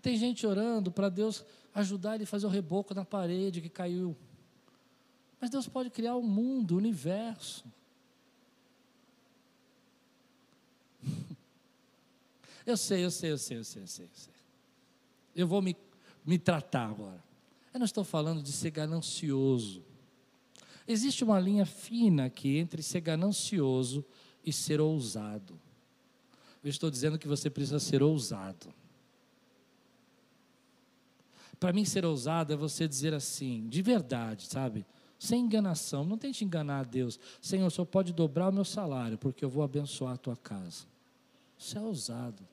Tem 0.00 0.16
gente 0.16 0.46
orando 0.46 0.90
para 0.90 1.08
Deus 1.08 1.44
ajudar 1.74 2.14
ele 2.14 2.24
a 2.24 2.26
fazer 2.26 2.46
o 2.46 2.50
reboco 2.50 2.94
na 2.94 3.04
parede 3.04 3.60
que 3.60 3.68
caiu. 3.68 4.16
Mas 5.40 5.50
Deus 5.50 5.68
pode 5.68 5.90
criar 5.90 6.14
o 6.14 6.20
um 6.20 6.26
mundo, 6.26 6.72
o 6.72 6.74
um 6.74 6.78
universo. 6.78 7.64
Eu 12.66 12.78
sei, 12.78 13.04
eu 13.04 13.10
sei, 13.10 13.30
eu 13.30 13.36
sei, 13.36 13.58
eu 13.58 13.64
sei, 13.64 13.82
eu 13.82 13.86
sei. 13.86 14.06
Eu, 14.06 14.10
sei. 14.14 14.32
eu 15.36 15.46
vou 15.46 15.60
me, 15.60 15.76
me 16.24 16.38
tratar 16.38 16.88
agora. 16.88 17.22
Eu 17.74 17.78
não 17.78 17.84
estou 17.84 18.02
falando 18.04 18.42
de 18.42 18.50
ser 18.52 18.70
ganancioso. 18.70 19.84
Existe 20.86 21.24
uma 21.24 21.40
linha 21.40 21.64
fina 21.64 22.26
aqui 22.26 22.58
entre 22.58 22.82
ser 22.82 23.00
ganancioso 23.00 24.04
e 24.44 24.52
ser 24.52 24.80
ousado. 24.80 25.58
Eu 26.62 26.70
estou 26.70 26.90
dizendo 26.90 27.18
que 27.18 27.28
você 27.28 27.48
precisa 27.48 27.78
ser 27.78 28.02
ousado. 28.02 28.72
Para 31.58 31.72
mim, 31.72 31.84
ser 31.84 32.04
ousado 32.04 32.52
é 32.52 32.56
você 32.56 32.86
dizer 32.86 33.14
assim, 33.14 33.66
de 33.68 33.80
verdade, 33.80 34.46
sabe? 34.46 34.84
Sem 35.18 35.44
enganação, 35.44 36.04
não 36.04 36.18
tente 36.18 36.44
enganar 36.44 36.80
a 36.80 36.84
Deus. 36.84 37.18
Senhor, 37.40 37.70
Senhor 37.70 37.86
pode 37.86 38.12
dobrar 38.12 38.50
o 38.50 38.52
meu 38.52 38.64
salário, 38.64 39.16
porque 39.16 39.44
eu 39.44 39.48
vou 39.48 39.62
abençoar 39.62 40.14
a 40.14 40.18
tua 40.18 40.36
casa. 40.36 40.84
Isso 41.58 41.78
é 41.78 41.80
ousado. 41.80 42.46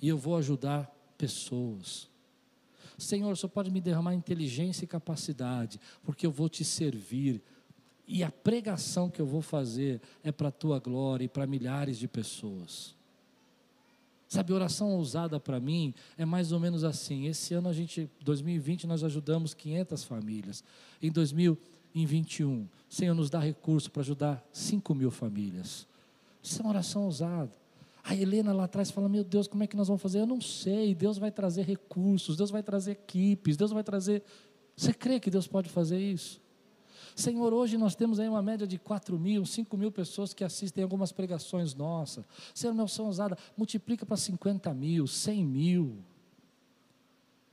E 0.00 0.08
eu 0.08 0.18
vou 0.18 0.36
ajudar 0.36 0.90
pessoas. 1.16 2.11
Senhor, 3.02 3.36
Senhor 3.36 3.50
pode 3.50 3.70
me 3.70 3.80
derramar 3.80 4.14
inteligência 4.14 4.84
e 4.84 4.88
capacidade, 4.88 5.80
porque 6.04 6.26
eu 6.26 6.30
vou 6.30 6.48
te 6.48 6.64
servir. 6.64 7.42
E 8.06 8.22
a 8.22 8.30
pregação 8.30 9.08
que 9.08 9.20
eu 9.20 9.26
vou 9.26 9.42
fazer 9.42 10.00
é 10.22 10.30
para 10.30 10.48
a 10.48 10.52
tua 10.52 10.78
glória 10.78 11.24
e 11.24 11.28
para 11.28 11.46
milhares 11.46 11.98
de 11.98 12.08
pessoas. 12.08 12.94
Sabe, 14.28 14.52
oração 14.52 14.92
ousada 14.92 15.38
para 15.38 15.60
mim 15.60 15.92
é 16.16 16.24
mais 16.24 16.52
ou 16.52 16.60
menos 16.60 16.84
assim. 16.84 17.26
Esse 17.26 17.52
ano 17.52 17.68
a 17.68 17.72
gente, 17.72 18.08
2020, 18.22 18.86
nós 18.86 19.04
ajudamos 19.04 19.52
500 19.52 20.04
famílias. 20.04 20.64
Em 21.02 21.10
2021, 21.10 22.66
Senhor 22.88 23.14
nos 23.14 23.28
dá 23.28 23.38
recurso 23.38 23.90
para 23.90 24.00
ajudar 24.00 24.42
5 24.50 24.94
mil 24.94 25.10
famílias. 25.10 25.86
Isso 26.42 26.60
é 26.60 26.64
uma 26.64 26.70
oração 26.70 27.04
ousada. 27.04 27.61
A 28.02 28.14
Helena 28.14 28.52
lá 28.52 28.64
atrás 28.64 28.90
fala: 28.90 29.08
Meu 29.08 29.22
Deus, 29.22 29.46
como 29.46 29.62
é 29.62 29.66
que 29.66 29.76
nós 29.76 29.88
vamos 29.88 30.02
fazer? 30.02 30.20
Eu 30.20 30.26
não 30.26 30.40
sei. 30.40 30.94
Deus 30.94 31.18
vai 31.18 31.30
trazer 31.30 31.62
recursos, 31.62 32.36
Deus 32.36 32.50
vai 32.50 32.62
trazer 32.62 32.92
equipes, 32.92 33.56
Deus 33.56 33.70
vai 33.70 33.84
trazer. 33.84 34.22
Você 34.76 34.92
crê 34.92 35.20
que 35.20 35.30
Deus 35.30 35.46
pode 35.46 35.68
fazer 35.68 35.98
isso? 35.98 36.40
Senhor, 37.14 37.52
hoje 37.52 37.76
nós 37.76 37.94
temos 37.94 38.18
aí 38.18 38.28
uma 38.28 38.42
média 38.42 38.66
de 38.66 38.78
4 38.78 39.18
mil, 39.18 39.44
5 39.44 39.76
mil 39.76 39.92
pessoas 39.92 40.32
que 40.32 40.42
assistem 40.42 40.82
algumas 40.82 41.12
pregações 41.12 41.74
nossas. 41.74 42.24
Senhor, 42.54 42.72
meu 42.72 42.88
São 42.88 43.08
Usada, 43.08 43.36
multiplica 43.56 44.06
para 44.06 44.16
50 44.16 44.72
mil, 44.72 45.06
100 45.06 45.44
mil. 45.44 46.04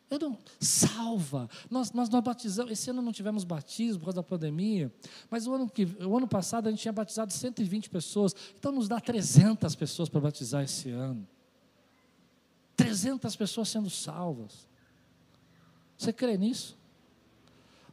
Eu 0.10 0.18
não, 0.18 0.38
salva. 0.60 1.48
Nós, 1.70 1.92
nós, 1.92 2.10
nós 2.10 2.24
batizamos, 2.24 2.72
esse 2.72 2.90
ano 2.90 3.02
não 3.02 3.12
tivemos 3.12 3.44
batismo 3.44 4.00
por 4.00 4.06
causa 4.06 4.16
da 4.18 4.24
pandemia, 4.24 4.92
mas 5.30 5.46
o 5.46 5.54
ano, 5.54 5.70
que, 5.70 5.86
o 6.04 6.18
ano 6.18 6.28
passado 6.28 6.68
a 6.68 6.72
gente 6.72 6.82
tinha 6.82 6.92
batizado 6.92 7.32
120 7.32 7.90
pessoas, 7.90 8.36
então 8.58 8.72
nos 8.72 8.88
dá 8.88 9.00
300 9.00 9.76
pessoas 9.76 10.10
para 10.10 10.20
batizar 10.20 10.64
esse 10.64 10.90
ano. 10.90 11.28
300 12.76 13.36
pessoas 13.36 13.70
sendo 13.70 13.90
salvas. 13.90 14.68
Você 15.98 16.12
crê 16.12 16.38
nisso? 16.38 16.78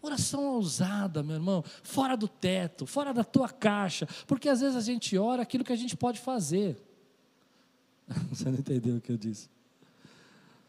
Oração 0.01 0.55
ousada, 0.55 1.23
meu 1.23 1.35
irmão, 1.35 1.65
fora 1.83 2.17
do 2.17 2.29
teto, 2.29 2.87
fora 2.87 3.13
da 3.13 3.25
tua 3.25 3.49
caixa, 3.49 4.09
porque 4.27 4.49
às 4.49 4.61
vezes 4.61 4.77
a 4.77 4.81
gente 4.81 5.19
ora 5.19 5.43
aquilo 5.43 5.65
que 5.65 5.73
a 5.73 5.77
gente 5.77 5.97
pode 5.97 6.21
fazer. 6.21 6.81
Você 8.31 8.45
não 8.45 8.59
entendeu 8.59 8.97
o 8.97 9.01
que 9.01 9.11
eu 9.11 9.19
disse? 9.19 9.51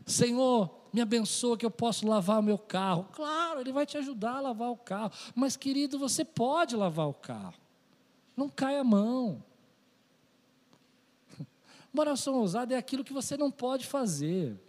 Senhor, 0.06 0.77
me 0.94 1.02
abençoa 1.02 1.58
que 1.58 1.66
eu 1.66 1.72
posso 1.72 2.08
lavar 2.08 2.40
o 2.40 2.44
meu 2.44 2.58
carro. 2.58 3.08
Claro, 3.14 3.60
Ele 3.60 3.72
vai 3.72 3.86
te 3.86 3.98
ajudar 3.98 4.38
a 4.38 4.42
lavar 4.42 4.70
o 4.70 4.78
carro. 4.78 5.12
Mas, 5.36 5.56
querido, 5.56 6.00
você 6.00 6.24
pode 6.24 6.76
lavar 6.76 7.08
o 7.08 7.14
carro. 7.14 7.56
Não 8.36 8.50
cai 8.50 8.78
a 8.78 8.84
mão. 8.84 9.44
Uma 11.94 12.02
oração 12.02 12.36
ousada 12.36 12.74
é 12.74 12.78
aquilo 12.78 13.04
que 13.04 13.14
você 13.14 13.36
não 13.38 13.52
pode 13.52 13.86
fazer. 13.86 14.60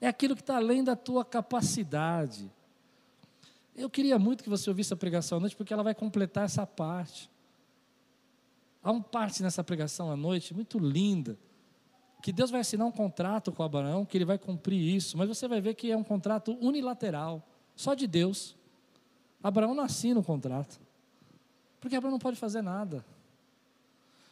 É 0.00 0.08
aquilo 0.08 0.34
que 0.34 0.42
está 0.42 0.56
além 0.56 0.82
da 0.82 0.96
tua 0.96 1.24
capacidade. 1.24 2.50
Eu 3.76 3.88
queria 3.88 4.18
muito 4.18 4.42
que 4.42 4.50
você 4.50 4.68
ouvisse 4.68 4.92
a 4.92 4.96
pregação 4.96 5.38
à 5.38 5.40
noite, 5.40 5.56
porque 5.56 5.72
ela 5.72 5.82
vai 5.82 5.94
completar 5.94 6.44
essa 6.44 6.66
parte. 6.66 7.30
Há 8.82 8.90
uma 8.90 9.02
parte 9.02 9.42
nessa 9.42 9.62
pregação 9.62 10.10
à 10.10 10.16
noite 10.16 10.54
muito 10.54 10.78
linda, 10.78 11.38
que 12.20 12.32
Deus 12.32 12.50
vai 12.50 12.60
assinar 12.60 12.86
um 12.86 12.92
contrato 12.92 13.50
com 13.50 13.62
Abraão, 13.62 14.04
que 14.04 14.16
ele 14.16 14.24
vai 14.24 14.38
cumprir 14.38 14.78
isso, 14.94 15.16
mas 15.16 15.28
você 15.28 15.48
vai 15.48 15.60
ver 15.60 15.74
que 15.74 15.90
é 15.90 15.96
um 15.96 16.04
contrato 16.04 16.56
unilateral, 16.60 17.46
só 17.74 17.94
de 17.94 18.06
Deus. 18.06 18.56
Abraão 19.42 19.74
não 19.74 19.84
assina 19.84 20.20
o 20.20 20.22
contrato, 20.22 20.80
porque 21.80 21.96
Abraão 21.96 22.12
não 22.12 22.18
pode 22.18 22.36
fazer 22.36 22.62
nada. 22.62 23.04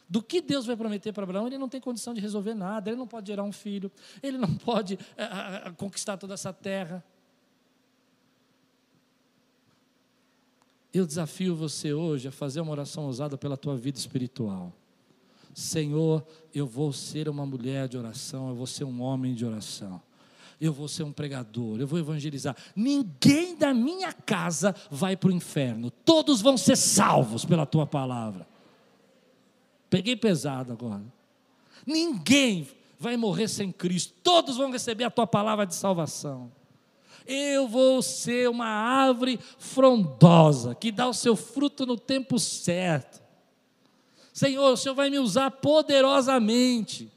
Do 0.07 0.23
que 0.23 0.41
Deus 0.41 0.65
vai 0.65 0.75
prometer 0.75 1.13
para 1.13 1.23
Abraão, 1.23 1.45
ele 1.45 1.57
não 1.57 1.69
tem 1.69 1.79
condição 1.79 2.13
de 2.13 2.21
resolver 2.21 2.55
nada, 2.55 2.89
ele 2.89 2.97
não 2.97 3.07
pode 3.07 3.27
gerar 3.27 3.43
um 3.43 3.51
filho, 3.51 3.91
ele 4.23 4.37
não 4.37 4.55
pode 4.57 4.97
é, 5.15 5.71
conquistar 5.77 6.17
toda 6.17 6.33
essa 6.33 6.51
terra. 6.51 7.03
Eu 10.91 11.05
desafio 11.05 11.55
você 11.55 11.93
hoje 11.93 12.27
a 12.27 12.31
fazer 12.31 12.61
uma 12.61 12.71
oração 12.71 13.05
ousada 13.05 13.37
pela 13.37 13.55
tua 13.55 13.77
vida 13.77 13.99
espiritual. 13.99 14.73
Senhor, 15.59 16.25
eu 16.55 16.65
vou 16.65 16.93
ser 16.93 17.27
uma 17.27 17.45
mulher 17.45 17.89
de 17.89 17.97
oração, 17.97 18.47
eu 18.47 18.55
vou 18.55 18.65
ser 18.65 18.85
um 18.85 19.01
homem 19.01 19.35
de 19.35 19.45
oração. 19.45 20.01
Eu 20.59 20.71
vou 20.71 20.87
ser 20.87 21.03
um 21.03 21.11
pregador, 21.11 21.79
eu 21.79 21.87
vou 21.87 21.99
evangelizar. 21.99 22.55
Ninguém 22.73 23.57
da 23.57 23.73
minha 23.73 24.13
casa 24.13 24.73
vai 24.89 25.17
para 25.17 25.29
o 25.29 25.33
inferno, 25.33 25.91
todos 25.91 26.41
vão 26.41 26.57
ser 26.57 26.77
salvos 26.77 27.43
pela 27.43 27.65
tua 27.65 27.85
palavra. 27.85 28.47
Peguei 29.89 30.15
pesado 30.15 30.71
agora. 30.71 31.03
Ninguém 31.85 32.67
vai 32.97 33.17
morrer 33.17 33.49
sem 33.49 33.69
Cristo, 33.69 34.13
todos 34.23 34.55
vão 34.55 34.71
receber 34.71 35.03
a 35.03 35.11
tua 35.11 35.27
palavra 35.27 35.65
de 35.65 35.75
salvação. 35.75 36.51
Eu 37.27 37.67
vou 37.67 38.01
ser 38.01 38.49
uma 38.49 38.65
árvore 38.65 39.39
frondosa, 39.57 40.73
que 40.73 40.89
dá 40.89 41.07
o 41.07 41.13
seu 41.13 41.35
fruto 41.35 41.85
no 41.85 41.97
tempo 41.97 42.39
certo. 42.39 43.18
Senhor, 44.39 44.71
o 44.71 44.77
Senhor 44.77 44.95
vai 44.95 45.09
me 45.09 45.19
usar 45.19 45.51
poderosamente, 45.51 47.11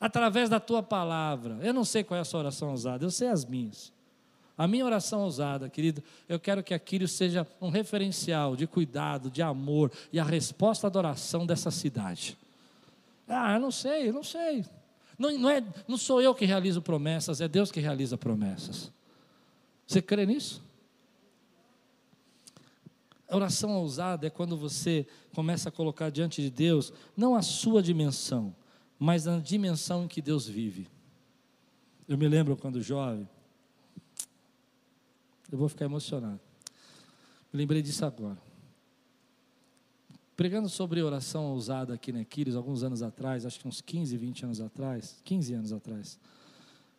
através 0.00 0.48
da 0.48 0.58
tua 0.58 0.82
palavra. 0.82 1.58
Eu 1.62 1.72
não 1.72 1.84
sei 1.84 2.02
qual 2.02 2.18
é 2.18 2.22
a 2.22 2.24
sua 2.24 2.40
oração 2.40 2.74
usada, 2.74 3.04
eu 3.04 3.10
sei 3.10 3.28
as 3.28 3.44
minhas. 3.44 3.92
A 4.58 4.66
minha 4.66 4.84
oração 4.84 5.20
ousada, 5.20 5.68
querido, 5.68 6.02
eu 6.28 6.40
quero 6.40 6.64
que 6.64 6.74
aquilo 6.74 7.06
seja 7.06 7.46
um 7.60 7.68
referencial 7.68 8.56
de 8.56 8.66
cuidado, 8.66 9.30
de 9.30 9.42
amor 9.42 9.92
e 10.12 10.18
a 10.18 10.24
resposta 10.24 10.88
à 10.88 10.98
oração 10.98 11.46
dessa 11.46 11.70
cidade. 11.70 12.36
Ah, 13.28 13.54
eu 13.54 13.60
não 13.60 13.70
sei, 13.70 14.08
eu 14.08 14.12
não 14.12 14.24
sei. 14.24 14.64
Não, 15.16 15.30
não, 15.38 15.48
é, 15.48 15.62
não 15.86 15.96
sou 15.96 16.20
eu 16.20 16.34
que 16.34 16.44
realizo 16.44 16.82
promessas, 16.82 17.40
é 17.40 17.46
Deus 17.46 17.70
que 17.70 17.78
realiza 17.78 18.18
promessas. 18.18 18.90
Você 19.86 20.02
crê 20.02 20.26
nisso? 20.26 20.65
A 23.28 23.36
oração 23.36 23.76
ousada 23.76 24.26
é 24.26 24.30
quando 24.30 24.56
você 24.56 25.06
começa 25.34 25.68
a 25.68 25.72
colocar 25.72 26.10
diante 26.10 26.40
de 26.40 26.50
Deus, 26.50 26.92
não 27.16 27.34
a 27.34 27.42
sua 27.42 27.82
dimensão, 27.82 28.54
mas 28.98 29.26
a 29.26 29.38
dimensão 29.38 30.04
em 30.04 30.08
que 30.08 30.22
Deus 30.22 30.46
vive. 30.46 30.88
Eu 32.06 32.16
me 32.16 32.28
lembro 32.28 32.56
quando 32.56 32.80
jovem, 32.80 33.28
eu 35.50 35.58
vou 35.58 35.68
ficar 35.68 35.84
emocionado. 35.84 36.40
Me 37.52 37.58
lembrei 37.58 37.82
disso 37.82 38.04
agora. 38.04 38.38
Pregando 40.36 40.68
sobre 40.68 41.02
oração 41.02 41.46
ousada 41.46 41.94
aqui 41.94 42.12
na 42.12 42.20
Aquiles, 42.20 42.54
alguns 42.54 42.82
anos 42.82 43.02
atrás, 43.02 43.46
acho 43.46 43.58
que 43.58 43.66
uns 43.66 43.80
15, 43.80 44.16
20 44.16 44.44
anos 44.44 44.60
atrás, 44.60 45.20
15 45.24 45.54
anos 45.54 45.72
atrás, 45.72 46.18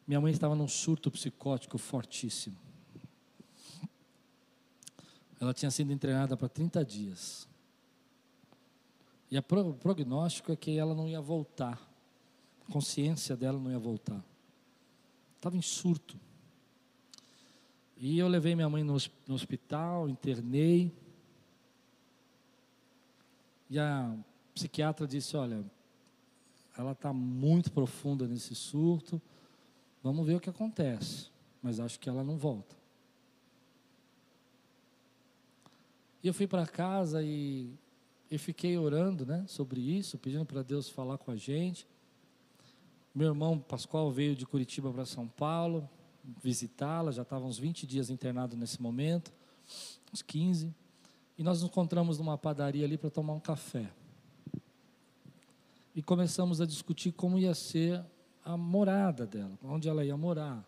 minha 0.07 0.19
mãe 0.19 0.31
estava 0.31 0.55
num 0.55 0.67
surto 0.67 1.11
psicótico 1.11 1.77
fortíssimo. 1.77 2.57
Ela 5.39 5.53
tinha 5.53 5.69
sido 5.69 5.91
internada 5.91 6.35
para 6.35 6.49
30 6.49 6.83
dias. 6.83 7.47
E 9.29 9.37
o 9.37 9.43
prognóstico 9.43 10.51
é 10.51 10.55
que 10.55 10.77
ela 10.77 10.95
não 10.95 11.07
ia 11.07 11.21
voltar. 11.21 11.79
A 12.67 12.71
consciência 12.71 13.35
dela 13.35 13.59
não 13.59 13.69
ia 13.69 13.79
voltar. 13.79 14.23
Estava 15.35 15.55
em 15.55 15.61
surto. 15.61 16.17
E 17.97 18.17
eu 18.17 18.27
levei 18.27 18.55
minha 18.55 18.69
mãe 18.69 18.83
no 18.83 18.95
hospital, 19.33 20.07
internei. 20.07 20.91
E 23.69 23.77
a 23.77 24.15
psiquiatra 24.53 25.05
disse: 25.05 25.35
Olha, 25.35 25.63
ela 26.77 26.91
está 26.91 27.11
muito 27.11 27.71
profunda 27.71 28.27
nesse 28.27 28.53
surto, 28.53 29.19
vamos 30.03 30.25
ver 30.25 30.35
o 30.35 30.39
que 30.39 30.49
acontece, 30.49 31.27
mas 31.61 31.79
acho 31.79 31.99
que 31.99 32.07
ela 32.07 32.23
não 32.23 32.37
volta. 32.37 32.75
E 36.23 36.27
eu 36.27 36.33
fui 36.33 36.47
para 36.47 36.65
casa 36.65 37.21
e, 37.23 37.71
e 38.29 38.37
fiquei 38.37 38.77
orando 38.77 39.25
né, 39.25 39.45
sobre 39.47 39.79
isso, 39.79 40.17
pedindo 40.17 40.45
para 40.45 40.63
Deus 40.63 40.89
falar 40.89 41.17
com 41.17 41.31
a 41.31 41.35
gente. 41.35 41.87
Meu 43.13 43.29
irmão 43.29 43.59
Pascoal 43.59 44.11
veio 44.11 44.35
de 44.35 44.45
Curitiba 44.45 44.91
para 44.91 45.05
São 45.05 45.27
Paulo 45.27 45.89
visitá-la, 46.41 47.11
já 47.11 47.21
estava 47.21 47.45
uns 47.45 47.57
20 47.57 47.87
dias 47.87 48.09
internado 48.09 48.57
nesse 48.57 48.81
momento, 48.81 49.31
uns 50.13 50.21
15. 50.21 50.73
E 51.37 51.43
nós 51.43 51.61
nos 51.61 51.69
encontramos 51.69 52.17
numa 52.17 52.37
padaria 52.37 52.85
ali 52.85 52.97
para 52.97 53.09
tomar 53.09 53.33
um 53.33 53.39
café. 53.39 53.89
E 55.95 56.01
começamos 56.01 56.59
a 56.59 56.65
discutir 56.65 57.11
como 57.11 57.39
ia 57.39 57.53
ser 57.53 58.03
a 58.43 58.57
morada 58.57 59.25
dela, 59.25 59.57
onde 59.63 59.87
ela 59.87 60.03
ia 60.03 60.17
morar. 60.17 60.65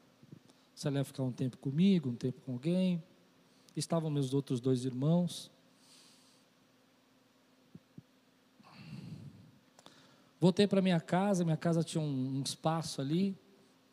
Se 0.73 0.87
ela 0.87 0.99
ia 0.99 1.03
ficar 1.03 1.23
um 1.23 1.31
tempo 1.31 1.57
comigo, 1.57 2.09
um 2.09 2.15
tempo 2.15 2.41
com 2.41 2.53
alguém. 2.53 3.03
Estavam 3.76 4.09
meus 4.09 4.34
outros 4.34 4.59
dois 4.59 4.86
irmãos. 4.86 5.51
Voltei 10.39 10.67
para 10.67 10.82
minha 10.82 10.99
casa, 10.99 11.43
minha 11.43 11.57
casa 11.57 11.84
tinha 11.84 12.01
um, 12.01 12.38
um 12.38 12.41
espaço 12.41 13.01
ali, 13.01 13.38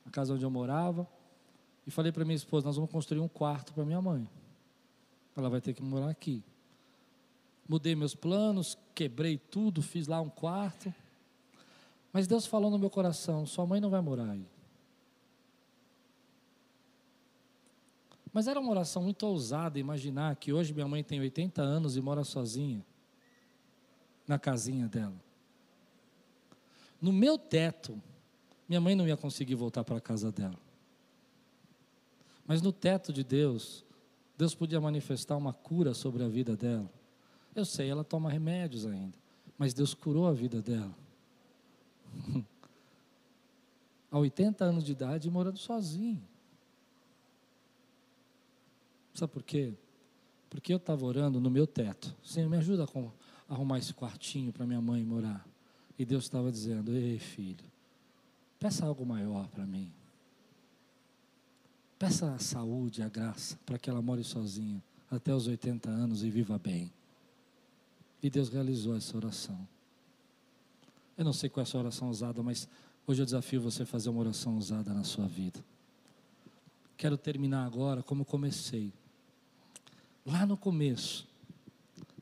a 0.06 0.10
casa 0.10 0.34
onde 0.34 0.44
eu 0.44 0.50
morava. 0.50 1.08
E 1.86 1.90
falei 1.90 2.12
para 2.12 2.24
minha 2.24 2.36
esposa: 2.36 2.66
nós 2.66 2.76
vamos 2.76 2.90
construir 2.90 3.20
um 3.20 3.28
quarto 3.28 3.72
para 3.72 3.84
minha 3.84 4.00
mãe. 4.00 4.28
Ela 5.36 5.50
vai 5.50 5.60
ter 5.60 5.74
que 5.74 5.82
morar 5.82 6.10
aqui 6.10 6.42
mudei 7.68 7.94
meus 7.94 8.14
planos, 8.14 8.78
quebrei 8.94 9.38
tudo, 9.38 9.82
fiz 9.82 10.06
lá 10.06 10.20
um 10.20 10.28
quarto. 10.28 10.92
Mas 12.12 12.26
Deus 12.26 12.46
falou 12.46 12.70
no 12.70 12.78
meu 12.78 12.90
coração: 12.90 13.46
sua 13.46 13.66
mãe 13.66 13.80
não 13.80 13.90
vai 13.90 14.00
morar 14.00 14.30
aí. 14.30 14.46
Mas 18.36 18.46
era 18.46 18.60
uma 18.60 18.70
oração 18.70 19.02
muito 19.02 19.26
ousada 19.26 19.78
imaginar 19.78 20.36
que 20.36 20.52
hoje 20.52 20.74
minha 20.74 20.86
mãe 20.86 21.02
tem 21.02 21.18
80 21.18 21.62
anos 21.62 21.96
e 21.96 22.02
mora 22.02 22.22
sozinha, 22.22 22.84
na 24.28 24.38
casinha 24.38 24.86
dela. 24.86 25.16
No 27.00 27.14
meu 27.14 27.38
teto, 27.38 27.98
minha 28.68 28.78
mãe 28.78 28.94
não 28.94 29.08
ia 29.08 29.16
conseguir 29.16 29.54
voltar 29.54 29.84
para 29.84 29.96
a 29.96 30.00
casa 30.02 30.30
dela. 30.30 30.58
Mas 32.46 32.60
no 32.60 32.72
teto 32.72 33.10
de 33.10 33.24
Deus, 33.24 33.82
Deus 34.36 34.54
podia 34.54 34.82
manifestar 34.82 35.34
uma 35.38 35.54
cura 35.54 35.94
sobre 35.94 36.22
a 36.22 36.28
vida 36.28 36.54
dela. 36.54 36.92
Eu 37.54 37.64
sei, 37.64 37.88
ela 37.88 38.04
toma 38.04 38.28
remédios 38.28 38.84
ainda, 38.84 39.16
mas 39.56 39.72
Deus 39.72 39.94
curou 39.94 40.26
a 40.26 40.32
vida 40.34 40.60
dela. 40.60 40.94
Há 44.12 44.18
80 44.18 44.62
anos 44.62 44.84
de 44.84 44.92
idade, 44.92 45.30
morando 45.30 45.58
sozinho. 45.58 46.35
Sabe 49.16 49.32
por 49.32 49.42
quê? 49.42 49.72
Porque 50.50 50.72
eu 50.72 50.76
estava 50.76 51.04
orando 51.06 51.40
no 51.40 51.50
meu 51.50 51.66
teto. 51.66 52.14
Senhor, 52.22 52.50
me 52.50 52.58
ajuda 52.58 52.84
a 52.84 53.54
arrumar 53.54 53.78
esse 53.78 53.94
quartinho 53.94 54.52
para 54.52 54.66
minha 54.66 54.80
mãe 54.80 55.02
morar. 55.04 55.46
E 55.98 56.04
Deus 56.04 56.24
estava 56.24 56.52
dizendo: 56.52 56.94
Ei, 56.94 57.18
filho, 57.18 57.64
peça 58.60 58.84
algo 58.84 59.06
maior 59.06 59.48
para 59.48 59.66
mim. 59.66 59.90
Peça 61.98 62.34
a 62.34 62.38
saúde, 62.38 63.02
a 63.02 63.08
graça, 63.08 63.58
para 63.64 63.78
que 63.78 63.88
ela 63.88 64.02
more 64.02 64.22
sozinha 64.22 64.82
até 65.10 65.34
os 65.34 65.46
80 65.46 65.88
anos 65.88 66.22
e 66.22 66.28
viva 66.28 66.58
bem. 66.58 66.92
E 68.22 68.28
Deus 68.28 68.50
realizou 68.50 68.94
essa 68.94 69.16
oração. 69.16 69.66
Eu 71.16 71.24
não 71.24 71.32
sei 71.32 71.48
qual 71.48 71.62
é 71.62 71.66
a 71.66 71.66
sua 71.66 71.80
oração 71.80 72.10
usada, 72.10 72.42
mas 72.42 72.68
hoje 73.06 73.22
eu 73.22 73.24
desafio 73.24 73.62
você 73.62 73.84
a 73.84 73.86
fazer 73.86 74.10
uma 74.10 74.20
oração 74.20 74.58
usada 74.58 74.92
na 74.92 75.04
sua 75.04 75.26
vida. 75.26 75.64
Quero 76.98 77.16
terminar 77.16 77.64
agora 77.64 78.02
como 78.02 78.22
comecei. 78.22 78.92
Lá 80.26 80.44
no 80.44 80.56
começo, 80.56 81.24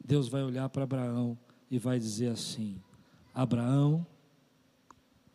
Deus 0.04 0.28
vai 0.28 0.42
olhar 0.42 0.68
para 0.68 0.84
Abraão 0.84 1.38
e 1.70 1.78
vai 1.78 1.98
dizer 1.98 2.28
assim: 2.28 2.76
Abraão, 3.32 4.06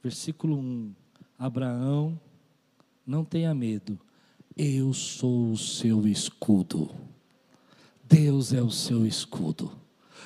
versículo 0.03 0.55
1: 0.55 0.93
Abraão, 1.38 2.22
não 3.03 3.26
tenha 3.26 3.55
medo, 3.55 3.99
eu 4.55 4.93
sou 4.93 5.51
o 5.51 5.57
seu 5.57 6.07
escudo. 6.07 6.91
Deus 8.03 8.53
é 8.53 8.61
o 8.61 8.70
seu 8.70 9.03
escudo. 9.03 9.72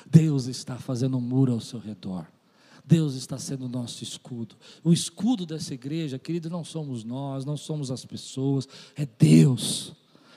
Deus 0.06 0.44
está 0.44 0.76
fazendo 0.76 1.16
um 1.16 1.22
muro 1.22 1.52
ao 1.52 1.60
seu 1.60 1.78
redor. 1.78 2.26
Deus 2.84 3.14
está 3.14 3.38
sendo 3.38 3.64
o 3.64 3.68
nosso 3.70 4.04
escudo. 4.04 4.54
O 4.82 4.92
escudo 4.92 5.46
dessa 5.46 5.72
igreja, 5.72 6.18
querido, 6.18 6.50
não 6.50 6.62
somos 6.62 7.04
nós, 7.04 7.46
não 7.46 7.56
somos 7.56 7.90
as 7.90 8.04
pessoas, 8.04 8.68
é 8.94 9.06
Deus. 9.06 9.94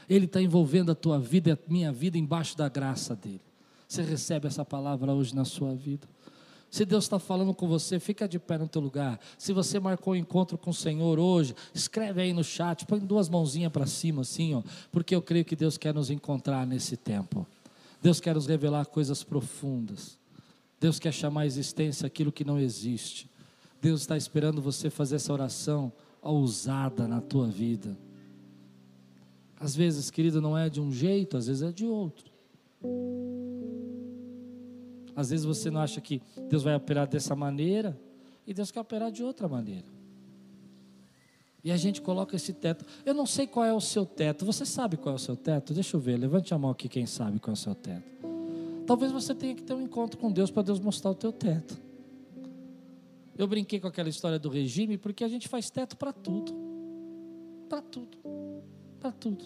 Ele 0.09 0.25
está 0.25 0.41
envolvendo 0.41 0.91
a 0.91 0.95
tua 0.95 1.19
vida 1.19 1.49
e 1.49 1.53
a 1.53 1.57
minha 1.67 1.91
vida 1.91 2.17
embaixo 2.17 2.57
da 2.57 2.69
graça 2.69 3.15
dele. 3.15 3.41
Você 3.87 4.01
recebe 4.01 4.47
essa 4.47 4.65
palavra 4.65 5.13
hoje 5.13 5.35
na 5.35 5.45
sua 5.45 5.73
vida. 5.73 6.07
Se 6.69 6.83
Deus 6.83 7.05
está 7.05 7.17
falando 7.17 7.53
com 7.53 7.67
você, 7.67 7.99
fica 7.99 8.27
de 8.27 8.37
pé 8.37 8.57
no 8.57 8.67
teu 8.67 8.81
lugar. 8.81 9.19
Se 9.37 9.53
você 9.53 9.79
marcou 9.79 10.13
um 10.13 10.17
encontro 10.17 10.57
com 10.57 10.71
o 10.71 10.73
Senhor 10.73 11.17
hoje, 11.17 11.55
escreve 11.73 12.21
aí 12.21 12.33
no 12.33 12.43
chat, 12.43 12.85
põe 12.85 12.99
duas 12.99 13.29
mãozinhas 13.29 13.71
para 13.71 13.85
cima 13.85 14.21
assim, 14.21 14.53
ó, 14.53 14.61
porque 14.91 15.15
eu 15.15 15.21
creio 15.21 15.45
que 15.45 15.55
Deus 15.55 15.77
quer 15.77 15.93
nos 15.93 16.09
encontrar 16.09 16.67
nesse 16.67 16.97
tempo. 16.97 17.47
Deus 18.01 18.19
quer 18.19 18.35
nos 18.35 18.47
revelar 18.47 18.85
coisas 18.85 19.23
profundas. 19.23 20.17
Deus 20.79 20.99
quer 20.99 21.13
chamar 21.13 21.41
à 21.41 21.45
existência 21.45 22.05
aquilo 22.05 22.31
que 22.31 22.43
não 22.43 22.59
existe. 22.59 23.29
Deus 23.81 24.01
está 24.01 24.17
esperando 24.17 24.61
você 24.61 24.89
fazer 24.89 25.15
essa 25.15 25.31
oração 25.31 25.91
ousada 26.21 27.07
na 27.07 27.21
tua 27.21 27.47
vida. 27.47 27.97
Às 29.59 29.75
vezes, 29.75 30.11
querido, 30.11 30.41
não 30.41 30.57
é 30.57 30.69
de 30.69 30.79
um 30.79 30.91
jeito, 30.91 31.37
às 31.37 31.47
vezes 31.47 31.63
é 31.63 31.71
de 31.71 31.85
outro. 31.85 32.31
Às 35.15 35.31
vezes 35.31 35.45
você 35.45 35.71
não 35.71 35.81
acha 35.81 35.99
que 35.99 36.21
Deus 36.47 36.63
vai 36.63 36.75
operar 36.75 37.07
dessa 37.07 37.35
maneira 37.35 37.99
e 38.45 38.53
Deus 38.53 38.69
quer 38.69 38.79
operar 38.79 39.11
de 39.11 39.23
outra 39.23 39.47
maneira. 39.47 39.85
E 41.63 41.71
a 41.71 41.75
gente 41.75 42.01
coloca 42.01 42.35
esse 42.35 42.53
teto. 42.53 42.85
Eu 43.03 43.13
não 43.13 43.25
sei 43.25 43.47
qual 43.47 43.65
é 43.65 43.73
o 43.73 43.81
seu 43.81 44.05
teto. 44.05 44.45
Você 44.45 44.65
sabe 44.65 44.95
qual 44.95 45.13
é 45.13 45.15
o 45.15 45.19
seu 45.19 45.35
teto? 45.35 45.73
Deixa 45.73 45.97
eu 45.97 45.99
ver. 45.99 46.17
Levante 46.17 46.53
a 46.53 46.57
mão 46.57 46.69
aqui 46.69 46.87
quem 46.87 47.05
sabe 47.05 47.39
qual 47.39 47.51
é 47.51 47.57
o 47.57 47.57
seu 47.57 47.73
teto. 47.75 48.05
Talvez 48.85 49.11
você 49.11 49.35
tenha 49.35 49.53
que 49.53 49.63
ter 49.63 49.73
um 49.73 49.81
encontro 49.81 50.17
com 50.17 50.31
Deus 50.31 50.49
para 50.49 50.63
Deus 50.63 50.79
mostrar 50.79 51.11
o 51.11 51.15
teu 51.15 51.33
teto. 51.33 51.77
Eu 53.37 53.47
brinquei 53.47 53.79
com 53.79 53.87
aquela 53.87 54.07
história 54.07 54.39
do 54.39 54.49
regime 54.49 54.97
porque 54.97 55.23
a 55.23 55.27
gente 55.27 55.47
faz 55.47 55.69
teto 55.69 55.97
para 55.97 56.13
tudo. 56.13 56.53
Para 57.67 57.81
tudo. 57.81 58.17
Para 58.99 59.11
tudo. 59.11 59.45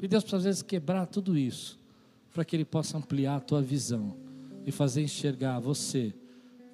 E 0.00 0.08
Deus 0.08 0.22
precisa 0.22 0.36
às 0.38 0.44
vezes 0.44 0.62
quebrar 0.62 1.06
tudo 1.06 1.36
isso 1.36 1.78
para 2.32 2.44
que 2.44 2.56
Ele 2.56 2.64
possa 2.64 2.96
ampliar 2.96 3.36
a 3.36 3.40
tua 3.40 3.60
visão 3.60 4.16
e 4.64 4.72
fazer 4.72 5.02
enxergar 5.02 5.58
você 5.60 6.14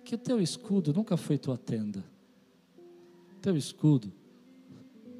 que 0.05 0.15
o 0.15 0.19
teu 0.19 0.41
escudo 0.41 0.93
nunca 0.93 1.17
foi 1.17 1.37
tua 1.37 1.59
tenda, 1.59 2.05
teu 3.43 3.57
escudo 3.57 4.13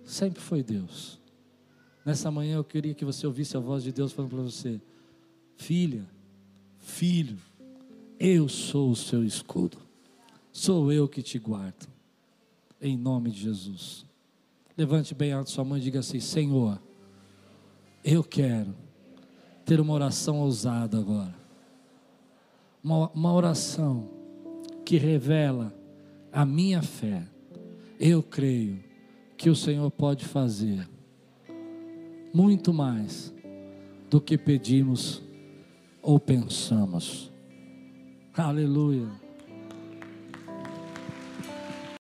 sempre 0.05 0.41
foi 0.41 0.63
Deus. 0.63 1.21
Nessa 2.05 2.31
manhã 2.31 2.57
eu 2.57 2.65
queria 2.65 2.95
que 2.95 3.05
você 3.05 3.27
ouvisse 3.27 3.57
a 3.57 3.61
voz 3.61 3.83
de 3.83 3.91
Deus 3.91 4.13
falando 4.13 4.31
para 4.31 4.43
você: 4.43 4.81
Filha, 5.57 6.07
filho, 6.79 7.37
eu 8.19 8.49
sou 8.49 8.91
o 8.91 8.97
seu 8.97 9.25
escudo, 9.25 9.79
sou 10.53 10.93
eu 10.93 11.09
que 11.09 11.23
te 11.23 11.39
guardo, 11.39 11.89
em 12.81 12.97
nome 12.97 13.33
de 13.33 13.41
Jesus. 13.41 14.06
Levante 14.77 15.15
bem 15.15 15.33
alto 15.33 15.51
sua 15.51 15.65
mão 15.65 15.79
e 15.79 15.81
diga 15.81 16.01
assim: 16.01 16.21
Senhor, 16.21 16.81
eu 18.05 18.23
quero 18.23 18.75
ter 19.65 19.81
uma 19.81 19.95
oração 19.95 20.41
ousada 20.41 20.99
agora. 20.99 21.35
Uma, 22.85 23.11
uma 23.11 23.33
oração 23.33 24.09
que 24.85 24.97
revela 24.97 25.75
a 26.33 26.45
minha 26.45 26.83
fé. 26.83 27.27
Eu 27.99 28.23
creio 28.23 28.85
que 29.37 29.49
o 29.49 29.57
Senhor 29.57 29.91
pode 29.91 30.25
fazer 30.25 30.87
muito 32.33 32.73
mais 32.73 33.35
do 34.11 34.21
que 34.21 34.37
pedimos 34.37 35.23
ou 36.03 36.21
pensamos. 36.21 37.33
Aleluia. 38.37 39.26